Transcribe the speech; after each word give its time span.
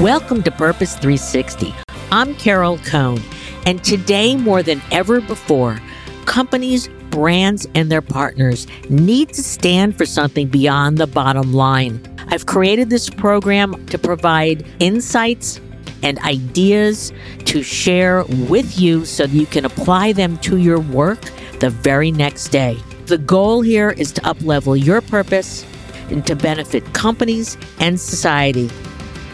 Welcome 0.00 0.42
to 0.42 0.50
Purpose 0.50 0.94
360. 0.94 1.72
I'm 2.10 2.34
Carol 2.34 2.78
Cone, 2.78 3.20
and 3.64 3.82
today 3.84 4.34
more 4.34 4.60
than 4.60 4.82
ever 4.90 5.20
before, 5.20 5.80
companies, 6.24 6.88
brands, 7.10 7.68
and 7.76 7.92
their 7.92 8.02
partners 8.02 8.66
need 8.90 9.28
to 9.34 9.40
stand 9.40 9.96
for 9.96 10.04
something 10.04 10.48
beyond 10.48 10.98
the 10.98 11.06
bottom 11.06 11.52
line. 11.52 12.02
I've 12.26 12.46
created 12.46 12.90
this 12.90 13.08
program 13.08 13.86
to 13.86 13.96
provide 13.96 14.66
insights 14.80 15.60
and 16.02 16.18
ideas 16.18 17.12
to 17.44 17.62
share 17.62 18.24
with 18.48 18.80
you 18.80 19.04
so 19.04 19.26
you 19.26 19.46
can 19.46 19.64
apply 19.64 20.10
them 20.10 20.38
to 20.38 20.56
your 20.56 20.80
work 20.80 21.20
the 21.60 21.70
very 21.70 22.10
next 22.10 22.48
day. 22.48 22.76
The 23.06 23.18
goal 23.18 23.60
here 23.60 23.90
is 23.90 24.10
to 24.10 24.20
uplevel 24.22 24.84
your 24.84 25.02
purpose 25.02 25.64
and 26.10 26.26
to 26.26 26.34
benefit 26.34 26.94
companies 26.94 27.56
and 27.78 28.00
society. 28.00 28.68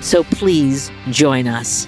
So 0.01 0.25
please 0.25 0.91
join 1.11 1.47
us. 1.47 1.87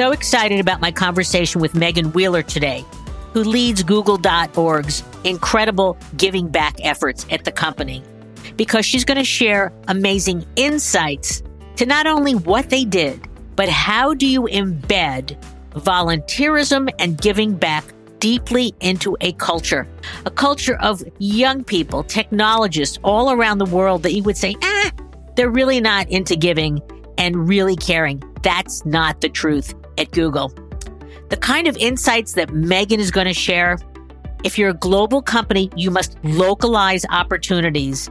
So 0.00 0.12
excited 0.12 0.58
about 0.58 0.80
my 0.80 0.90
conversation 0.90 1.60
with 1.60 1.74
Megan 1.74 2.10
Wheeler 2.12 2.42
today, 2.42 2.86
who 3.34 3.44
leads 3.44 3.82
Google.org's 3.82 5.04
incredible 5.24 5.98
giving 6.16 6.48
back 6.48 6.82
efforts 6.82 7.26
at 7.30 7.44
the 7.44 7.52
company, 7.52 8.02
because 8.56 8.86
she's 8.86 9.04
going 9.04 9.18
to 9.18 9.24
share 9.24 9.70
amazing 9.88 10.46
insights 10.56 11.42
to 11.76 11.84
not 11.84 12.06
only 12.06 12.34
what 12.34 12.70
they 12.70 12.86
did, 12.86 13.28
but 13.56 13.68
how 13.68 14.14
do 14.14 14.26
you 14.26 14.44
embed 14.44 15.36
volunteerism 15.72 16.90
and 16.98 17.20
giving 17.20 17.54
back 17.54 17.84
deeply 18.20 18.72
into 18.80 19.18
a 19.20 19.32
culture, 19.32 19.86
a 20.24 20.30
culture 20.30 20.76
of 20.76 21.02
young 21.18 21.62
people, 21.62 22.04
technologists 22.04 22.98
all 23.04 23.32
around 23.32 23.58
the 23.58 23.66
world 23.66 24.02
that 24.04 24.14
you 24.14 24.22
would 24.22 24.38
say, 24.38 24.56
ah, 24.62 24.90
they're 25.36 25.50
really 25.50 25.78
not 25.78 26.08
into 26.08 26.36
giving 26.36 26.80
and 27.18 27.46
really 27.46 27.76
caring. 27.76 28.22
That's 28.42 28.86
not 28.86 29.20
the 29.20 29.28
truth 29.28 29.74
at 29.98 30.10
Google. 30.12 30.52
The 31.28 31.36
kind 31.36 31.68
of 31.68 31.76
insights 31.76 32.32
that 32.34 32.52
Megan 32.52 33.00
is 33.00 33.10
going 33.10 33.26
to 33.26 33.34
share 33.34 33.78
if 34.42 34.56
you're 34.56 34.70
a 34.70 34.74
global 34.74 35.20
company, 35.20 35.70
you 35.76 35.90
must 35.90 36.16
localize 36.24 37.04
opportunities. 37.10 38.10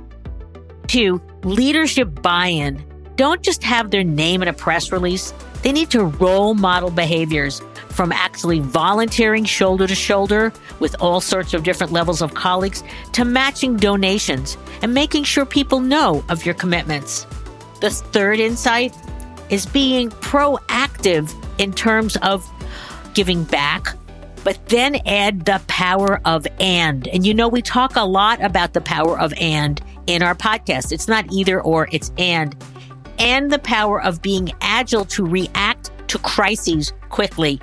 Two, 0.88 1.22
leadership 1.44 2.22
buy 2.22 2.48
in. 2.48 2.84
Don't 3.16 3.42
just 3.42 3.64
have 3.64 3.90
their 3.90 4.04
name 4.04 4.42
in 4.42 4.48
a 4.48 4.54
press 4.54 4.92
release. 4.92 5.34
They 5.64 5.72
need 5.72 5.90
to 5.90 6.06
role 6.06 6.54
model 6.54 6.92
behaviors 6.92 7.62
from 7.90 8.12
actually 8.12 8.60
volunteering 8.60 9.44
shoulder 9.44 9.88
to 9.88 9.96
shoulder 9.96 10.54
with 10.80 10.96
all 11.02 11.20
sorts 11.20 11.54
of 11.54 11.64
different 11.64 11.92
levels 11.92 12.22
of 12.22 12.34
colleagues 12.34 12.84
to 13.14 13.26
matching 13.26 13.76
donations 13.76 14.56
and 14.82 14.94
making 14.94 15.24
sure 15.24 15.46
people 15.46 15.80
know 15.80 16.24
of 16.30 16.46
your 16.46 16.56
commitments. 16.56 17.26
The 17.82 17.90
third 17.90 18.40
insight 18.40 18.96
is 19.50 19.66
being 19.66 20.10
proactive 20.10 21.34
in 21.60 21.74
terms 21.74 22.16
of 22.18 22.50
giving 23.14 23.44
back, 23.44 23.88
but 24.44 24.60
then 24.68 24.96
add 25.06 25.46
the 25.46 25.62
power 25.68 26.22
of 26.26 26.48
and. 26.60 27.08
And 27.08 27.26
you 27.26 27.34
know, 27.34 27.48
we 27.48 27.62
talk 27.62 27.96
a 27.96 28.06
lot 28.06 28.44
about 28.44 28.74
the 28.74 28.82
power 28.82 29.20
of 29.20 29.34
and 29.40 29.82
in 30.08 30.24
our 30.24 30.36
podcast. 30.36 30.92
It's 30.92 31.08
not 31.08 31.32
either 31.32 31.62
or, 31.62 31.88
it's 31.92 32.12
and. 32.18 32.56
And 33.18 33.52
the 33.52 33.60
power 33.60 34.02
of 34.02 34.22
being 34.22 34.52
agile 34.62 35.06
to 35.06 35.26
react 35.26 35.92
to 36.10 36.18
crises 36.20 36.94
quickly. 37.10 37.60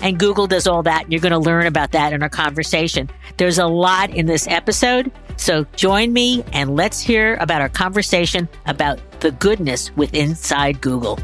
And 0.00 0.18
Google 0.18 0.46
does 0.46 0.66
all 0.66 0.82
that. 0.84 1.10
You're 1.10 1.20
going 1.20 1.32
to 1.32 1.38
learn 1.38 1.66
about 1.66 1.92
that 1.92 2.12
in 2.12 2.22
our 2.22 2.28
conversation. 2.28 3.10
There's 3.36 3.58
a 3.58 3.66
lot 3.66 4.10
in 4.10 4.26
this 4.26 4.46
episode. 4.48 5.10
So 5.40 5.64
join 5.74 6.12
me 6.12 6.44
and 6.52 6.76
let's 6.76 7.00
hear 7.00 7.36
about 7.36 7.62
our 7.62 7.70
conversation 7.70 8.46
about 8.66 9.00
the 9.20 9.30
goodness 9.30 9.90
with 9.96 10.12
inside 10.12 10.82
Google. 10.82 11.18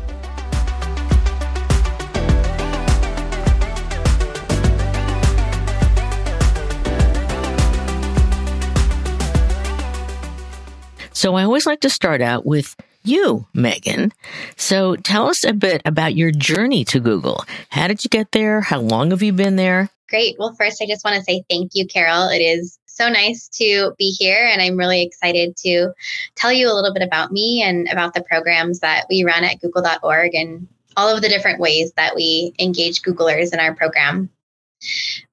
So 11.12 11.34
I 11.34 11.44
always 11.44 11.66
like 11.66 11.80
to 11.80 11.90
start 11.90 12.22
out 12.22 12.46
with 12.46 12.74
you, 13.04 13.46
Megan. 13.52 14.14
So 14.56 14.96
tell 14.96 15.28
us 15.28 15.44
a 15.44 15.52
bit 15.52 15.82
about 15.84 16.14
your 16.14 16.30
journey 16.30 16.86
to 16.86 17.00
Google. 17.00 17.44
How 17.68 17.86
did 17.86 18.02
you 18.02 18.08
get 18.08 18.32
there? 18.32 18.62
How 18.62 18.80
long 18.80 19.10
have 19.10 19.22
you 19.22 19.34
been 19.34 19.56
there? 19.56 19.90
Great. 20.08 20.36
Well, 20.38 20.54
first, 20.54 20.80
I 20.80 20.86
just 20.86 21.04
want 21.04 21.16
to 21.16 21.22
say 21.22 21.42
thank 21.50 21.72
you, 21.74 21.86
Carol. 21.86 22.28
It 22.28 22.38
is 22.38 22.78
so 22.96 23.08
nice 23.08 23.48
to 23.48 23.92
be 23.98 24.10
here, 24.10 24.48
and 24.50 24.62
I'm 24.62 24.76
really 24.76 25.02
excited 25.02 25.56
to 25.58 25.92
tell 26.34 26.52
you 26.52 26.70
a 26.70 26.74
little 26.74 26.94
bit 26.94 27.02
about 27.02 27.30
me 27.30 27.62
and 27.62 27.88
about 27.88 28.14
the 28.14 28.22
programs 28.22 28.80
that 28.80 29.06
we 29.10 29.24
run 29.24 29.44
at 29.44 29.60
google.org 29.60 30.34
and 30.34 30.66
all 30.96 31.14
of 31.14 31.20
the 31.20 31.28
different 31.28 31.60
ways 31.60 31.92
that 31.96 32.16
we 32.16 32.54
engage 32.58 33.02
Googlers 33.02 33.52
in 33.52 33.60
our 33.60 33.74
program. 33.74 34.30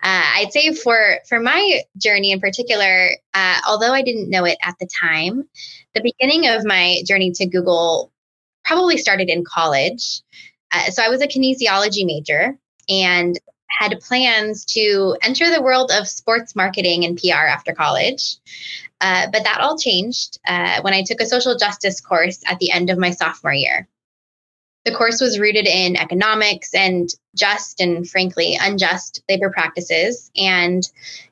Uh, 0.02 0.24
I'd 0.36 0.52
say 0.52 0.74
for 0.74 1.20
for 1.28 1.40
my 1.40 1.82
journey 1.98 2.32
in 2.32 2.40
particular, 2.40 3.10
uh, 3.34 3.60
although 3.68 3.94
I 3.94 4.02
didn't 4.02 4.30
know 4.30 4.46
it 4.46 4.58
at 4.64 4.76
the 4.80 4.88
time, 4.88 5.48
the 5.94 6.02
beginning 6.02 6.48
of 6.50 6.66
my 6.66 7.02
journey 7.06 7.32
to 7.32 7.46
Google 7.46 8.12
probably 8.66 8.98
started 8.98 9.30
in 9.30 9.44
college. 9.46 10.22
Uh, 10.72 10.90
so 10.90 11.04
I 11.04 11.10
was 11.10 11.22
a 11.22 11.28
kinesiology 11.28 12.06
major 12.06 12.58
and 12.90 13.40
had 13.78 14.00
plans 14.02 14.66
to 14.66 15.18
enter 15.22 15.50
the 15.50 15.62
world 15.62 15.92
of 15.94 16.08
sports 16.08 16.56
marketing 16.56 17.06
and 17.06 17.18
PR 17.18 17.48
after 17.48 17.74
college. 17.74 18.38
Uh, 19.02 19.28
but 19.32 19.44
that 19.44 19.60
all 19.60 19.78
changed 19.78 20.40
uh, 20.48 20.82
when 20.82 20.94
I 20.94 21.04
took 21.04 21.20
a 21.20 21.26
social 21.26 21.58
justice 21.58 22.00
course 22.00 22.42
at 22.46 22.60
the 22.60 22.72
end 22.72 22.90
of 22.90 22.98
my 22.98 23.12
sophomore 23.12 23.54
year. 23.54 23.88
The 24.86 24.94
course 24.94 25.22
was 25.22 25.40
rooted 25.40 25.66
in 25.66 25.96
economics 25.96 26.74
and 26.74 27.10
just 27.36 27.80
and 27.80 28.10
frankly 28.10 28.58
unjust 28.60 29.24
labor 29.30 29.50
practices 29.50 30.30
and 30.36 30.84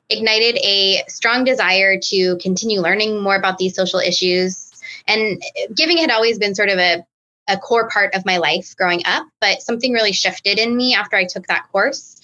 ignited 0.08 0.58
a 0.62 1.02
strong 1.08 1.44
desire 1.44 1.98
to 1.98 2.36
continue 2.38 2.80
learning 2.80 3.22
more 3.22 3.36
about 3.36 3.58
these 3.58 3.74
social 3.74 4.00
issues. 4.00 4.70
And 5.06 5.42
giving 5.74 5.98
had 5.98 6.10
always 6.10 6.38
been 6.38 6.54
sort 6.54 6.70
of 6.70 6.78
a, 6.78 7.06
a 7.48 7.56
core 7.58 7.88
part 7.88 8.14
of 8.14 8.24
my 8.24 8.38
life 8.38 8.74
growing 8.76 9.02
up, 9.04 9.26
but 9.40 9.62
something 9.62 9.92
really 9.92 10.12
shifted 10.12 10.58
in 10.58 10.76
me 10.76 10.94
after 10.94 11.16
I 11.16 11.24
took 11.24 11.46
that 11.48 11.68
course. 11.72 12.20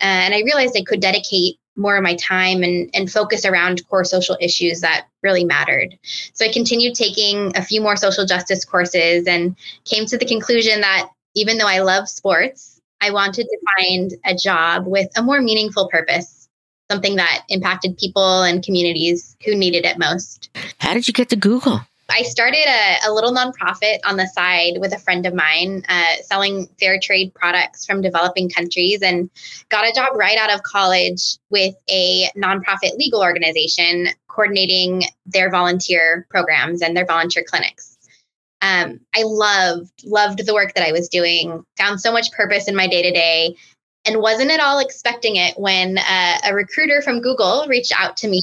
Uh, 0.00 0.04
and 0.04 0.34
I 0.34 0.40
realized 0.40 0.76
I 0.76 0.84
could 0.84 1.00
dedicate 1.00 1.56
more 1.76 1.96
of 1.96 2.02
my 2.02 2.14
time 2.16 2.62
and, 2.62 2.90
and 2.94 3.10
focus 3.10 3.44
around 3.44 3.86
core 3.88 4.04
social 4.04 4.36
issues 4.40 4.80
that 4.80 5.06
really 5.22 5.44
mattered. 5.44 5.98
So 6.32 6.44
I 6.44 6.52
continued 6.52 6.94
taking 6.94 7.56
a 7.56 7.62
few 7.62 7.80
more 7.80 7.96
social 7.96 8.26
justice 8.26 8.64
courses 8.64 9.26
and 9.26 9.56
came 9.84 10.06
to 10.06 10.18
the 10.18 10.26
conclusion 10.26 10.80
that 10.82 11.08
even 11.34 11.58
though 11.58 11.66
I 11.66 11.80
love 11.80 12.08
sports, 12.08 12.80
I 13.00 13.10
wanted 13.12 13.44
to 13.44 13.58
find 13.76 14.12
a 14.24 14.34
job 14.34 14.86
with 14.86 15.08
a 15.16 15.22
more 15.22 15.40
meaningful 15.40 15.88
purpose, 15.88 16.48
something 16.90 17.16
that 17.16 17.44
impacted 17.48 17.96
people 17.96 18.42
and 18.42 18.62
communities 18.62 19.36
who 19.44 19.54
needed 19.54 19.84
it 19.84 19.98
most. 19.98 20.50
How 20.78 20.92
did 20.92 21.08
you 21.08 21.14
get 21.14 21.30
to 21.30 21.36
Google? 21.36 21.82
I 22.10 22.22
started 22.22 22.66
a, 22.66 23.08
a, 23.08 23.12
little 23.12 23.32
nonprofit 23.32 23.98
on 24.04 24.16
the 24.16 24.26
side 24.26 24.78
with 24.78 24.92
a 24.92 24.98
friend 24.98 25.26
of 25.26 25.34
mine 25.34 25.84
uh, 25.88 26.16
selling 26.22 26.66
fair 26.78 26.98
trade 27.00 27.32
products 27.34 27.86
from 27.86 28.00
developing 28.00 28.50
countries 28.50 29.02
and 29.02 29.30
got 29.68 29.88
a 29.88 29.92
job 29.94 30.16
right 30.16 30.36
out 30.36 30.52
of 30.52 30.62
college 30.62 31.38
with 31.50 31.74
a 31.90 32.28
nonprofit 32.36 32.96
legal 32.96 33.22
organization 33.22 34.08
coordinating 34.28 35.04
their 35.26 35.50
volunteer 35.50 36.26
programs 36.30 36.82
and 36.82 36.96
their 36.96 37.06
volunteer 37.06 37.44
clinics. 37.48 37.96
Um, 38.62 39.00
I 39.14 39.22
loved, 39.24 40.04
loved 40.04 40.44
the 40.44 40.54
work 40.54 40.74
that 40.74 40.86
I 40.86 40.92
was 40.92 41.08
doing, 41.08 41.64
found 41.78 42.00
so 42.00 42.12
much 42.12 42.30
purpose 42.32 42.68
in 42.68 42.76
my 42.76 42.86
day 42.86 43.02
to 43.02 43.10
day, 43.10 43.56
and 44.04 44.20
wasn't 44.20 44.50
at 44.50 44.60
all 44.60 44.78
expecting 44.80 45.36
it 45.36 45.58
when 45.58 45.98
uh, 45.98 46.38
a 46.44 46.54
recruiter 46.54 47.00
from 47.02 47.20
Google 47.20 47.66
reached 47.68 47.92
out 47.98 48.16
to 48.18 48.28
me 48.28 48.42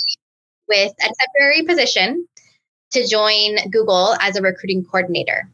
with 0.68 0.91
a 1.00 1.13
temporary 1.19 1.63
position 1.63 2.27
to 2.92 3.07
join 3.07 3.57
Google 3.69 4.16
as 4.19 4.36
a 4.36 4.42
recruiting 4.42 4.84
coordinator. 4.84 5.51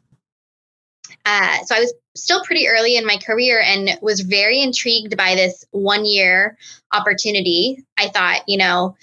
Uh, 1.25 1.57
so 1.65 1.75
I 1.75 1.79
was 1.79 1.93
still 2.15 2.43
pretty 2.43 2.67
early 2.67 2.97
in 2.97 3.05
my 3.05 3.17
career 3.17 3.61
and 3.65 3.97
was 4.01 4.21
very 4.21 4.61
intrigued 4.61 5.15
by 5.17 5.35
this 5.35 5.65
one 5.71 6.05
year 6.05 6.57
opportunity. 6.91 7.83
I 7.97 8.09
thought, 8.09 8.41
you 8.47 8.57
know, 8.57 8.95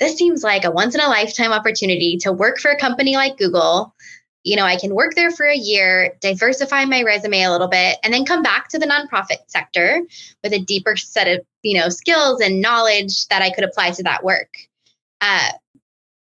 this 0.00 0.16
seems 0.16 0.42
like 0.42 0.64
a 0.64 0.70
once 0.70 0.94
in 0.94 1.00
a 1.00 1.08
lifetime 1.08 1.52
opportunity 1.52 2.18
to 2.18 2.32
work 2.32 2.58
for 2.58 2.70
a 2.70 2.78
company 2.78 3.16
like 3.16 3.38
Google, 3.38 3.94
you 4.44 4.56
know, 4.56 4.64
I 4.64 4.76
can 4.76 4.94
work 4.94 5.14
there 5.14 5.30
for 5.30 5.46
a 5.46 5.56
year, 5.56 6.14
diversify 6.20 6.84
my 6.84 7.02
resume 7.02 7.42
a 7.42 7.50
little 7.50 7.68
bit, 7.68 7.98
and 8.04 8.12
then 8.12 8.26
come 8.26 8.42
back 8.42 8.68
to 8.68 8.78
the 8.78 8.86
nonprofit 8.86 9.38
sector 9.46 10.02
with 10.42 10.52
a 10.52 10.58
deeper 10.58 10.96
set 10.96 11.26
of, 11.26 11.44
you 11.62 11.80
know, 11.80 11.88
skills 11.88 12.42
and 12.42 12.60
knowledge 12.60 13.26
that 13.28 13.40
I 13.40 13.50
could 13.50 13.64
apply 13.64 13.92
to 13.92 14.02
that 14.02 14.22
work. 14.22 14.54
Uh, 15.22 15.48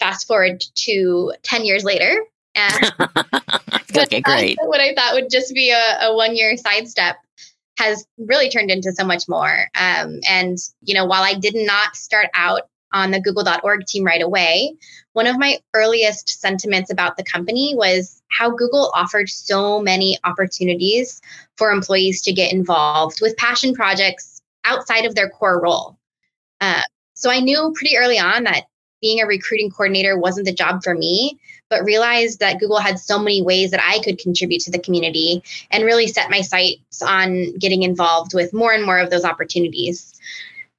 fast 0.01 0.27
forward 0.27 0.65
to 0.75 1.33
10 1.43 1.65
years 1.65 1.85
later. 1.85 2.25
Uh, 2.57 2.91
okay, 3.97 4.21
great. 4.21 4.59
What 4.65 4.81
I 4.81 4.95
thought 4.95 5.15
would 5.15 5.31
just 5.31 5.55
be 5.55 5.71
a, 5.71 6.09
a 6.09 6.17
one 6.17 6.35
year 6.35 6.57
sidestep 6.57 7.17
has 7.79 8.05
really 8.19 8.51
turned 8.51 8.71
into 8.71 8.93
so 8.93 9.05
much 9.05 9.25
more. 9.29 9.69
Um, 9.79 10.21
and, 10.29 10.59
you 10.83 10.95
know, 10.95 11.07
while 11.07 11.23
I 11.23 11.35
did 11.35 11.55
not 11.55 11.97
start 11.97 12.27
out 12.35 12.63
on 12.93 13.11
the 13.11 13.21
google.org 13.21 13.87
team 13.87 14.05
right 14.05 14.21
away, 14.21 14.75
one 15.13 15.27
of 15.27 15.39
my 15.39 15.59
earliest 15.75 16.41
sentiments 16.41 16.91
about 16.91 17.17
the 17.17 17.25
company 17.25 17.75
was 17.77 18.21
how 18.31 18.51
Google 18.51 18.91
offered 18.95 19.29
so 19.29 19.81
many 19.81 20.19
opportunities 20.25 21.21
for 21.57 21.71
employees 21.71 22.23
to 22.23 22.33
get 22.33 22.53
involved 22.53 23.21
with 23.21 23.37
passion 23.37 23.75
projects 23.75 24.43
outside 24.65 25.05
of 25.05 25.15
their 25.15 25.31
core 25.31 25.61
role. 25.61 25.97
Uh, 26.61 26.83
so 27.15 27.31
I 27.31 27.41
knew 27.41 27.73
pretty 27.75 27.97
early 27.97 28.19
on 28.19 28.45
that 28.45 28.65
being 29.01 29.21
a 29.21 29.27
recruiting 29.27 29.71
coordinator 29.71 30.19
wasn't 30.19 30.47
the 30.47 30.53
job 30.53 30.83
for 30.83 30.95
me, 30.95 31.39
but 31.69 31.85
realized 31.85 32.41
that 32.41 32.59
Google 32.59 32.81
had 32.81 32.99
so 32.99 33.19
many 33.19 33.43
ways 33.43 33.71
that 33.71 33.83
I 33.83 34.01
could 34.01 34.19
contribute 34.19 34.61
to 34.63 34.71
the 34.71 34.79
community 34.79 35.43
and 35.71 35.85
really 35.85 36.07
set 36.07 36.31
my 36.31 36.41
sights 36.41 37.03
on 37.03 37.57
getting 37.59 37.83
involved 37.83 38.35
with 38.35 38.53
more 38.53 38.73
and 38.73 38.85
more 38.85 38.99
of 38.99 39.11
those 39.11 39.25
opportunities. 39.25 40.15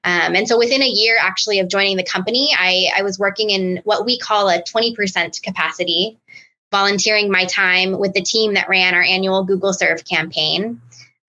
Um, 0.04 0.36
and 0.36 0.48
so 0.48 0.58
within 0.58 0.82
a 0.82 0.88
year 0.88 1.18
actually 1.20 1.60
of 1.60 1.70
joining 1.70 1.98
the 1.98 2.04
company, 2.04 2.50
I, 2.58 2.90
I 2.98 3.04
was 3.04 3.20
working 3.20 3.52
in 3.52 3.82
what 3.84 4.06
we 4.06 4.18
call 4.18 4.50
a 4.50 4.62
20% 4.62 5.42
capacity, 5.44 6.20
volunteering 6.72 7.32
my 7.32 7.46
time 7.46 8.00
with 8.00 8.14
the 8.14 8.22
team 8.22 8.56
that 8.56 8.70
ran 8.70 8.96
our 8.96 9.04
annual 9.04 9.44
Google 9.44 9.74
Serve 9.74 10.04
campaign. 10.04 10.82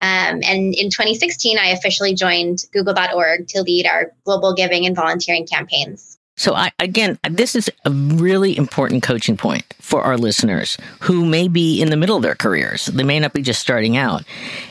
Um, 0.03 0.41
and 0.43 0.75
in 0.75 0.89
2016, 0.89 1.59
I 1.59 1.69
officially 1.69 2.15
joined 2.15 2.65
google.org 2.73 3.49
to 3.49 3.63
lead 3.63 3.87
our 3.87 4.13
global 4.25 4.55
giving 4.55 4.87
and 4.87 4.97
volunteering 4.97 5.47
campaigns. 5.47 6.10
So 6.41 6.55
I, 6.55 6.73
again, 6.79 7.19
this 7.29 7.55
is 7.55 7.71
a 7.85 7.91
really 7.91 8.57
important 8.57 9.03
coaching 9.03 9.37
point 9.37 9.75
for 9.79 10.01
our 10.01 10.17
listeners 10.17 10.79
who 11.01 11.27
may 11.27 11.49
be 11.49 11.83
in 11.83 11.91
the 11.91 11.99
middle 11.99 12.17
of 12.17 12.23
their 12.23 12.35
careers. 12.35 12.87
They 12.87 13.03
may 13.03 13.21
not 13.21 13.35
be 13.35 13.43
just 13.43 13.61
starting 13.61 13.99
out 13.99 14.25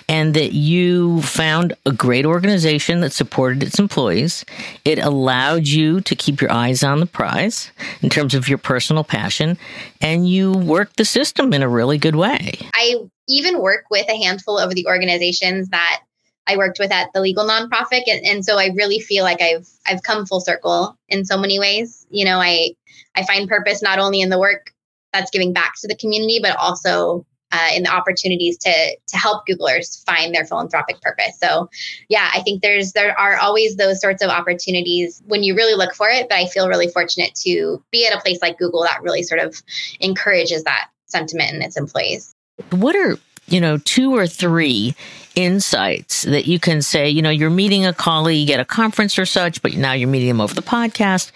and 0.07 0.33
that 0.33 0.54
you 0.54 1.21
found 1.21 1.75
a 1.86 1.92
great 1.92 2.25
organization 2.25 3.01
that 3.01 3.13
supported 3.13 3.62
its 3.62 3.77
employees. 3.77 4.45
It 4.83 4.98
allowed 4.98 5.68
you 5.68 6.01
to 6.01 6.16
keep 6.16 6.42
your 6.42 6.51
eyes 6.51 6.83
on 6.83 7.01
the 7.01 7.06
prize 7.06 7.69
in 8.01 8.10
terms 8.10 8.33
of 8.33 8.50
your 8.50 8.57
personal 8.57 9.04
passion 9.04 9.56
and 10.01 10.27
you 10.27 10.54
worked 10.54 10.98
the 10.98 11.06
system 11.06 11.54
in 11.54 11.62
a 11.62 11.69
really 11.69 12.00
good 12.00 12.16
way. 12.16 12.57
I 12.74 12.95
even 13.27 13.62
work 13.62 13.86
with 13.92 14.10
a 14.10 14.18
handful 14.18 14.57
of 14.57 14.74
the 14.74 14.88
organizations 14.88 15.69
that 15.69 16.01
I 16.50 16.57
worked 16.57 16.80
with 16.80 16.92
at 16.92 17.13
the 17.13 17.22
legal 17.22 17.46
nonprofit, 17.46 18.04
and, 18.07 18.25
and 18.25 18.44
so 18.44 18.57
I 18.57 18.72
really 18.75 19.00
feel 19.00 19.24
like 19.24 19.42
I've 19.42 19.68
I've 19.86 20.01
come 20.01 20.25
full 20.25 20.42
circle 20.42 20.98
in 21.07 21.24
so 21.24 21.38
many 21.38 21.60
ways. 21.60 22.07
You 22.10 22.25
know, 22.25 22.40
I 22.40 22.72
I 23.16 23.24
find 23.24 23.48
purpose 23.48 23.84
not 23.84 24.00
only 24.00 24.22
in 24.22 24.30
the 24.30 24.40
work 24.40 24.74
that's 25.13 25.31
giving 25.31 25.54
back 25.54 25.74
to 25.81 25.88
the 25.88 25.96
community, 25.96 26.40
but 26.42 26.56
also 26.57 27.25
uh, 27.51 27.69
in 27.75 27.84
the 27.84 27.90
opportunities 27.90 28.57
to 28.60 28.72
to 28.72 29.18
help 29.18 29.48
Googlers 29.48 30.04
find 30.06 30.34
their 30.34 30.46
philanthropic 30.46 31.01
purpose. 31.01 31.38
So, 31.40 31.69
yeah, 32.07 32.31
I 32.34 32.42
think 32.42 32.63
there's 32.63 32.94
there 32.94 33.18
are 33.18 33.38
always 33.38 33.75
those 33.75 34.02
sorts 34.02 34.24
of 34.24 34.30
opportunities 34.30 35.22
when 35.28 35.44
you 35.44 35.56
really 35.56 35.75
look 35.75 35.94
for 35.94 36.10
it. 36.10 36.30
But 36.30 36.40
I 36.40 36.48
feel 36.48 36.68
really 36.68 36.88
fortunate 36.88 37.36
to 37.44 37.84
be 37.92 38.07
at 38.07 38.16
a 38.16 38.22
place 38.22 38.40
like 38.42 38.57
Google 38.57 38.84
that 38.84 39.04
really 39.04 39.24
sort 39.24 39.42
of 39.42 39.62
encourages 40.00 40.63
that 40.63 40.90
sentiment 41.06 41.54
in 41.54 41.62
its 41.62 41.78
employees. 41.78 42.34
What 42.72 42.95
are 42.95 43.18
you 43.48 43.62
know 43.62 43.78
two 43.78 44.16
or 44.16 44.28
three 44.28 44.95
insights 45.44 46.24
that 46.24 46.47
you 46.47 46.59
can 46.59 46.81
say, 46.81 47.09
you 47.09 47.21
know, 47.21 47.30
you're 47.30 47.50
meeting 47.50 47.86
a 47.86 47.94
colleague 47.94 48.50
at 48.51 48.59
a 48.59 48.65
conference 48.65 49.18
or 49.18 49.25
such, 49.25 49.62
but 49.62 49.74
now 49.74 49.94
you're 49.94 50.09
meeting 50.09 50.27
them 50.27 50.41
over 50.41 50.53
the 50.53 50.62
podcast. 50.62 51.31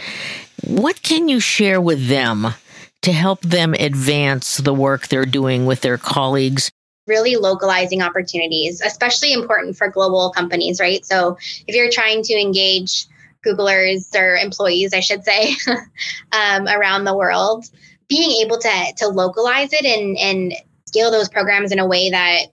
What 0.65 1.01
can 1.01 1.27
you 1.27 1.39
share 1.39 1.81
with 1.81 2.07
them 2.07 2.53
to 3.01 3.11
help 3.11 3.41
them 3.41 3.73
advance 3.73 4.57
the 4.57 4.73
work 4.73 5.07
they're 5.07 5.25
doing 5.25 5.65
with 5.65 5.81
their 5.81 5.97
colleagues? 5.97 6.71
Really 7.05 7.35
localizing 7.35 8.01
opportunities, 8.01 8.81
especially 8.81 9.33
important 9.33 9.77
for 9.77 9.89
global 9.89 10.31
companies, 10.31 10.79
right? 10.79 11.05
So 11.05 11.37
if 11.67 11.75
you're 11.75 11.91
trying 11.91 12.23
to 12.23 12.33
engage 12.33 13.07
Googlers 13.45 14.15
or 14.15 14.35
employees, 14.37 14.93
I 14.93 15.01
should 15.01 15.23
say, 15.23 15.55
um, 16.31 16.67
around 16.67 17.03
the 17.03 17.15
world, 17.15 17.65
being 18.07 18.45
able 18.45 18.57
to 18.57 18.93
to 18.97 19.07
localize 19.07 19.73
it 19.73 19.85
and 19.85 20.17
and 20.17 20.53
scale 20.85 21.11
those 21.11 21.29
programs 21.29 21.71
in 21.71 21.79
a 21.79 21.87
way 21.87 22.09
that 22.11 22.45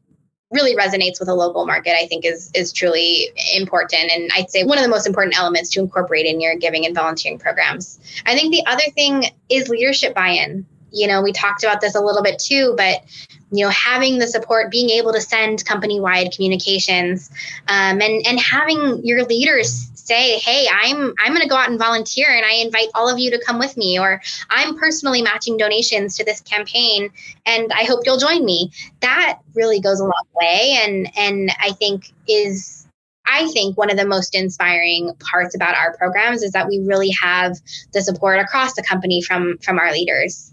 really 0.50 0.75
resonates 0.76 1.20
with 1.20 1.29
a 1.29 1.35
local 1.35 1.67
market 1.67 1.94
i 1.97 2.06
think 2.06 2.25
is 2.25 2.50
is 2.55 2.73
truly 2.73 3.31
important. 3.55 4.11
And 4.11 4.31
i'd 4.37 4.50
say 4.50 4.64
one 4.64 4.79
of 4.79 4.85
the 4.85 4.91
most 4.91 5.06
important 5.06 5.38
elements 5.38 5.70
to 5.70 5.81
incorporate 5.81 6.26
in 6.26 6.41
your 6.41 6.56
giving 6.56 6.87
and 6.87 6.94
volunteering 6.94 7.38
programs. 7.38 7.99
I 8.26 8.35
think 8.35 8.52
the 8.52 8.64
other 8.67 8.85
thing 8.94 9.25
is 9.49 9.69
leadership 9.69 10.14
buy-in. 10.14 10.67
You 10.93 11.06
know 11.06 11.23
we 11.23 11.32
talked 11.32 11.62
about 11.62 11.81
this 11.81 11.94
a 11.94 12.00
little 12.00 12.23
bit 12.23 12.38
too 12.38 12.75
but 12.76 13.05
you 13.50 13.64
know 13.64 13.70
having 13.70 14.19
the 14.19 14.26
support 14.26 14.70
being 14.70 14.91
able 14.91 15.12
to 15.12 15.20
send 15.20 15.64
company 15.64 16.00
wide 16.00 16.32
communications 16.32 17.31
um, 17.69 18.00
and 18.00 18.26
and 18.26 18.38
having 18.38 19.05
your 19.05 19.25
leaders 19.25 19.91
say, 20.11 20.38
"Hey, 20.38 20.67
I'm 20.73 21.14
I'm 21.19 21.32
going 21.32 21.43
to 21.43 21.49
go 21.49 21.56
out 21.56 21.70
and 21.70 21.79
volunteer, 21.79 22.29
and 22.29 22.44
I 22.44 22.55
invite 22.55 22.88
all 22.94 23.08
of 23.08 23.19
you 23.19 23.31
to 23.31 23.43
come 23.44 23.58
with 23.58 23.76
me," 23.76 23.99
or 23.99 24.20
"I'm 24.50 24.76
personally 24.76 25.23
matching 25.23 25.56
donations 25.56 26.17
to 26.17 26.25
this 26.25 26.41
campaign, 26.41 27.11
and 27.47 27.73
I 27.73 27.85
hope 27.85 28.00
you'll 28.05 28.19
join 28.19 28.44
me." 28.44 28.73
That 29.00 29.38
really 29.55 29.81
goes 29.81 30.00
a 30.00 30.05
long 30.05 30.26
way, 30.35 30.79
and 30.82 31.08
and 31.17 31.53
I 31.61 31.73
think 31.73 32.12
is 32.29 32.87
I 33.26 33.46
think 33.49 33.79
one 33.79 33.91
of 33.91 33.96
the 33.96 34.06
most 34.06 34.35
inspiring 34.35 35.12
parts 35.20 35.55
about 35.55 35.76
our 35.76 35.96
programs 35.96 36.43
is 36.43 36.53
that 36.53 36.69
we 36.69 36.81
really 36.81 37.11
have 37.23 37.56
the 37.93 38.03
support 38.03 38.41
across 38.41 38.75
the 38.75 38.82
company 38.82 39.23
from 39.23 39.58
from 39.58 39.79
our 39.79 39.93
leaders. 39.93 40.53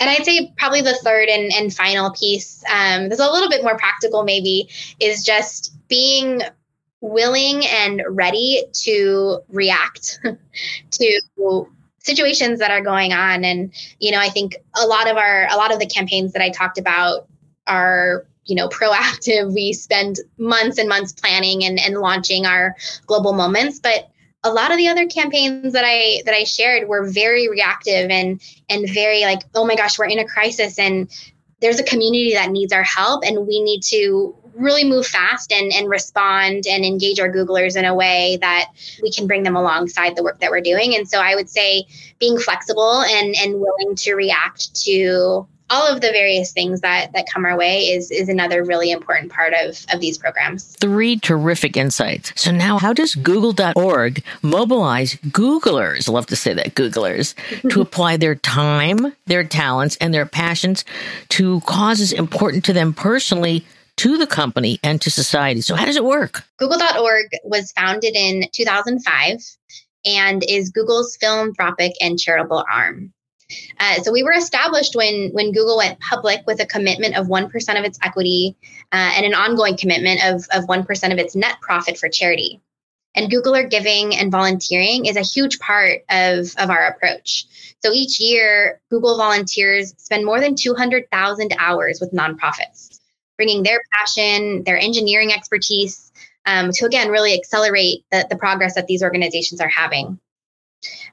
And 0.00 0.08
I'd 0.10 0.24
say 0.24 0.52
probably 0.56 0.80
the 0.80 0.94
third 0.94 1.28
and, 1.28 1.52
and 1.52 1.74
final 1.74 2.10
piece, 2.10 2.62
um, 2.70 3.08
that's 3.08 3.20
a 3.20 3.30
little 3.30 3.48
bit 3.48 3.62
more 3.62 3.76
practical 3.76 4.24
maybe, 4.24 4.68
is 5.00 5.24
just 5.24 5.76
being 5.88 6.42
willing 7.00 7.64
and 7.66 8.02
ready 8.08 8.64
to 8.72 9.40
react 9.48 10.20
to 10.90 11.20
situations 11.98 12.58
that 12.58 12.70
are 12.70 12.80
going 12.80 13.12
on. 13.12 13.44
And 13.44 13.72
you 13.98 14.10
know 14.10 14.18
i 14.18 14.28
think 14.28 14.56
a 14.80 14.86
lot 14.86 15.10
of 15.10 15.16
our 15.16 15.46
a 15.50 15.56
lot 15.56 15.72
of 15.72 15.78
the 15.78 15.86
campaigns 15.86 16.32
that 16.32 16.42
i 16.42 16.50
talked 16.50 16.78
about 16.78 17.28
are 17.66 18.26
you 18.44 18.56
know 18.56 18.68
proactive. 18.80 19.54
We 19.54 19.72
spend 19.72 20.16
months 20.38 20.78
and 20.78 20.88
months 20.88 21.12
planning 21.12 21.64
and, 21.64 21.78
and 21.78 21.98
launching 21.98 22.46
our 22.46 22.74
global 23.06 23.32
moments 23.32 23.78
but 23.78 24.10
a 24.44 24.52
lot 24.52 24.70
of 24.70 24.76
the 24.76 24.88
other 24.88 25.06
campaigns 25.06 25.72
that 25.72 25.84
i 25.84 26.22
that 26.24 26.34
i 26.34 26.44
shared 26.44 26.88
were 26.88 27.08
very 27.08 27.48
reactive 27.48 28.10
and 28.10 28.40
and 28.68 28.88
very 28.90 29.22
like 29.22 29.42
oh 29.54 29.64
my 29.64 29.74
gosh 29.74 29.98
we're 29.98 30.06
in 30.06 30.18
a 30.18 30.26
crisis 30.26 30.78
and 30.78 31.10
there's 31.60 31.80
a 31.80 31.84
community 31.84 32.34
that 32.34 32.50
needs 32.50 32.72
our 32.72 32.84
help 32.84 33.24
and 33.24 33.46
we 33.46 33.60
need 33.60 33.82
to 33.82 34.34
really 34.58 34.84
move 34.84 35.06
fast 35.06 35.52
and, 35.52 35.72
and 35.72 35.88
respond 35.88 36.66
and 36.68 36.84
engage 36.84 37.20
our 37.20 37.30
Googlers 37.30 37.76
in 37.76 37.84
a 37.84 37.94
way 37.94 38.38
that 38.40 38.66
we 39.02 39.10
can 39.10 39.26
bring 39.26 39.44
them 39.44 39.56
alongside 39.56 40.16
the 40.16 40.22
work 40.22 40.40
that 40.40 40.50
we're 40.50 40.60
doing. 40.60 40.96
And 40.96 41.08
so 41.08 41.20
I 41.20 41.34
would 41.34 41.48
say 41.48 41.86
being 42.18 42.38
flexible 42.38 43.02
and, 43.02 43.34
and 43.38 43.60
willing 43.60 43.94
to 43.96 44.14
react 44.14 44.74
to 44.82 45.46
all 45.70 45.86
of 45.86 46.00
the 46.00 46.10
various 46.10 46.52
things 46.52 46.80
that 46.80 47.12
that 47.12 47.26
come 47.32 47.44
our 47.44 47.56
way 47.56 47.88
is 47.88 48.10
is 48.10 48.28
another 48.28 48.64
really 48.64 48.90
important 48.90 49.32
part 49.32 49.52
of 49.54 49.84
of 49.92 50.00
these 50.00 50.18
programs. 50.18 50.76
Three 50.80 51.18
terrific 51.18 51.76
insights. 51.76 52.32
So 52.36 52.50
now 52.50 52.78
how 52.78 52.92
does 52.92 53.14
google.org 53.14 54.22
mobilize 54.42 55.14
Googlers, 55.16 56.08
I 56.08 56.12
love 56.12 56.26
to 56.26 56.36
say 56.36 56.54
that 56.54 56.74
Googlers, 56.74 57.34
to 57.70 57.80
apply 57.88 58.16
their 58.16 58.34
time, 58.34 59.14
their 59.26 59.44
talents 59.44 59.96
and 60.00 60.12
their 60.12 60.26
passions 60.26 60.84
to 61.30 61.60
causes 61.60 62.12
important 62.12 62.64
to 62.64 62.72
them 62.72 62.92
personally 62.92 63.64
to 63.98 64.16
the 64.16 64.26
company 64.26 64.78
and 64.82 65.00
to 65.02 65.10
society. 65.10 65.60
So, 65.60 65.74
how 65.74 65.84
does 65.84 65.96
it 65.96 66.04
work? 66.04 66.44
Google.org 66.58 67.26
was 67.44 67.72
founded 67.72 68.14
in 68.14 68.44
2005 68.52 69.38
and 70.06 70.42
is 70.48 70.70
Google's 70.70 71.16
philanthropic 71.16 71.92
and 72.00 72.18
charitable 72.18 72.64
arm. 72.72 73.12
Uh, 73.80 73.94
so 74.02 74.12
we 74.12 74.22
were 74.22 74.32
established 74.32 74.94
when 74.94 75.30
when 75.32 75.52
Google 75.52 75.78
went 75.78 76.00
public 76.00 76.40
with 76.46 76.60
a 76.60 76.66
commitment 76.66 77.16
of 77.16 77.28
one 77.28 77.48
percent 77.48 77.78
of 77.78 77.84
its 77.84 77.98
equity 78.02 78.56
uh, 78.92 79.12
and 79.16 79.24
an 79.24 79.34
ongoing 79.34 79.76
commitment 79.76 80.20
of 80.24 80.46
of 80.52 80.68
one 80.68 80.84
percent 80.84 81.12
of 81.12 81.18
its 81.18 81.34
net 81.34 81.56
profit 81.60 81.98
for 81.98 82.08
charity. 82.08 82.60
And 83.14 83.32
Googler 83.32 83.68
giving 83.68 84.14
and 84.14 84.30
volunteering 84.30 85.06
is 85.06 85.16
a 85.16 85.22
huge 85.22 85.58
part 85.58 86.02
of 86.10 86.54
of 86.58 86.70
our 86.70 86.88
approach. 86.88 87.46
So 87.82 87.92
each 87.92 88.20
year, 88.20 88.80
Google 88.90 89.16
volunteers 89.16 89.94
spend 89.96 90.24
more 90.24 90.40
than 90.40 90.54
two 90.54 90.74
hundred 90.74 91.10
thousand 91.10 91.54
hours 91.58 92.00
with 92.00 92.12
nonprofits 92.12 93.00
bringing 93.38 93.62
their 93.62 93.80
passion, 93.92 94.64
their 94.64 94.76
engineering 94.76 95.32
expertise 95.32 96.12
um, 96.44 96.70
to 96.72 96.84
again 96.84 97.08
really 97.08 97.34
accelerate 97.34 98.04
the, 98.10 98.26
the 98.28 98.36
progress 98.36 98.74
that 98.74 98.86
these 98.88 99.02
organizations 99.02 99.60
are 99.60 99.68
having. 99.68 100.18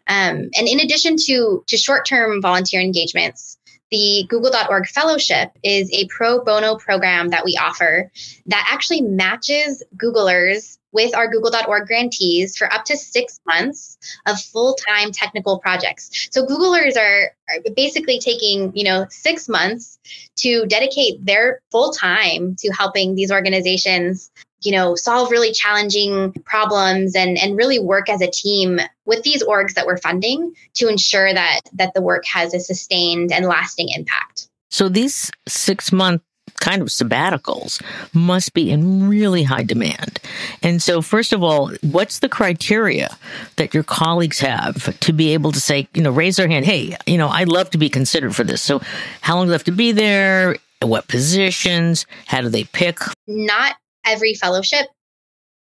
Um, 0.07 0.49
and 0.57 0.67
in 0.67 0.79
addition 0.79 1.15
to, 1.25 1.63
to 1.67 1.77
short 1.77 2.05
term 2.05 2.41
volunteer 2.41 2.81
engagements, 2.81 3.57
the 3.91 4.25
Google.org 4.29 4.87
Fellowship 4.87 5.51
is 5.63 5.89
a 5.91 6.07
pro 6.07 6.43
bono 6.43 6.75
program 6.75 7.29
that 7.29 7.45
we 7.45 7.57
offer 7.61 8.11
that 8.47 8.67
actually 8.71 9.01
matches 9.01 9.83
Googlers 9.95 10.77
with 10.91 11.13
our 11.13 11.27
Google.org 11.27 11.87
grantees 11.87 12.57
for 12.57 12.71
up 12.73 12.85
to 12.85 12.97
six 12.97 13.39
months 13.45 13.97
of 14.25 14.39
full-time 14.39 15.11
technical 15.11 15.59
projects. 15.59 16.29
So 16.31 16.45
Googlers 16.45 16.97
are, 16.97 17.31
are 17.49 17.73
basically 17.75 18.17
taking, 18.19 18.71
you 18.75 18.85
know, 18.85 19.05
six 19.09 19.49
months 19.49 19.99
to 20.37 20.65
dedicate 20.67 21.23
their 21.25 21.61
full 21.69 21.91
time 21.91 22.55
to 22.59 22.69
helping 22.71 23.13
these 23.13 23.31
organizations 23.31 24.31
you 24.65 24.71
know 24.71 24.95
solve 24.95 25.31
really 25.31 25.51
challenging 25.51 26.33
problems 26.45 27.15
and 27.15 27.37
and 27.37 27.57
really 27.57 27.79
work 27.79 28.09
as 28.09 28.21
a 28.21 28.29
team 28.29 28.79
with 29.05 29.23
these 29.23 29.43
orgs 29.43 29.73
that 29.73 29.85
we're 29.85 29.97
funding 29.97 30.53
to 30.73 30.87
ensure 30.87 31.33
that 31.33 31.61
that 31.73 31.93
the 31.93 32.01
work 32.01 32.25
has 32.25 32.53
a 32.53 32.59
sustained 32.59 33.31
and 33.31 33.45
lasting 33.45 33.89
impact 33.95 34.47
so 34.69 34.89
these 34.89 35.31
six 35.47 35.91
month 35.91 36.21
kind 36.59 36.81
of 36.81 36.87
sabbaticals 36.87 37.81
must 38.13 38.53
be 38.53 38.71
in 38.71 39.09
really 39.09 39.43
high 39.43 39.63
demand. 39.63 40.19
And 40.63 40.81
so, 40.81 41.01
first 41.01 41.33
of 41.33 41.43
all, 41.43 41.71
what's 41.81 42.19
the 42.19 42.29
criteria 42.29 43.15
that 43.57 43.73
your 43.73 43.83
colleagues 43.83 44.39
have 44.39 44.97
to 44.99 45.13
be 45.13 45.33
able 45.33 45.51
to 45.51 45.59
say, 45.59 45.87
you 45.93 46.01
know, 46.01 46.11
raise 46.11 46.37
their 46.37 46.47
hand, 46.47 46.65
hey, 46.65 46.95
you 47.05 47.17
know, 47.17 47.27
I'd 47.27 47.49
love 47.49 47.69
to 47.71 47.77
be 47.77 47.89
considered 47.89 48.35
for 48.35 48.43
this. 48.43 48.61
So, 48.61 48.81
how 49.21 49.35
long 49.35 49.45
do 49.45 49.49
they 49.49 49.55
have 49.55 49.63
to 49.65 49.71
be 49.71 49.91
there? 49.91 50.57
What 50.81 51.07
positions? 51.07 52.05
How 52.25 52.41
do 52.41 52.49
they 52.49 52.65
pick? 52.65 52.99
Not 53.27 53.75
every 54.05 54.33
fellowship 54.33 54.87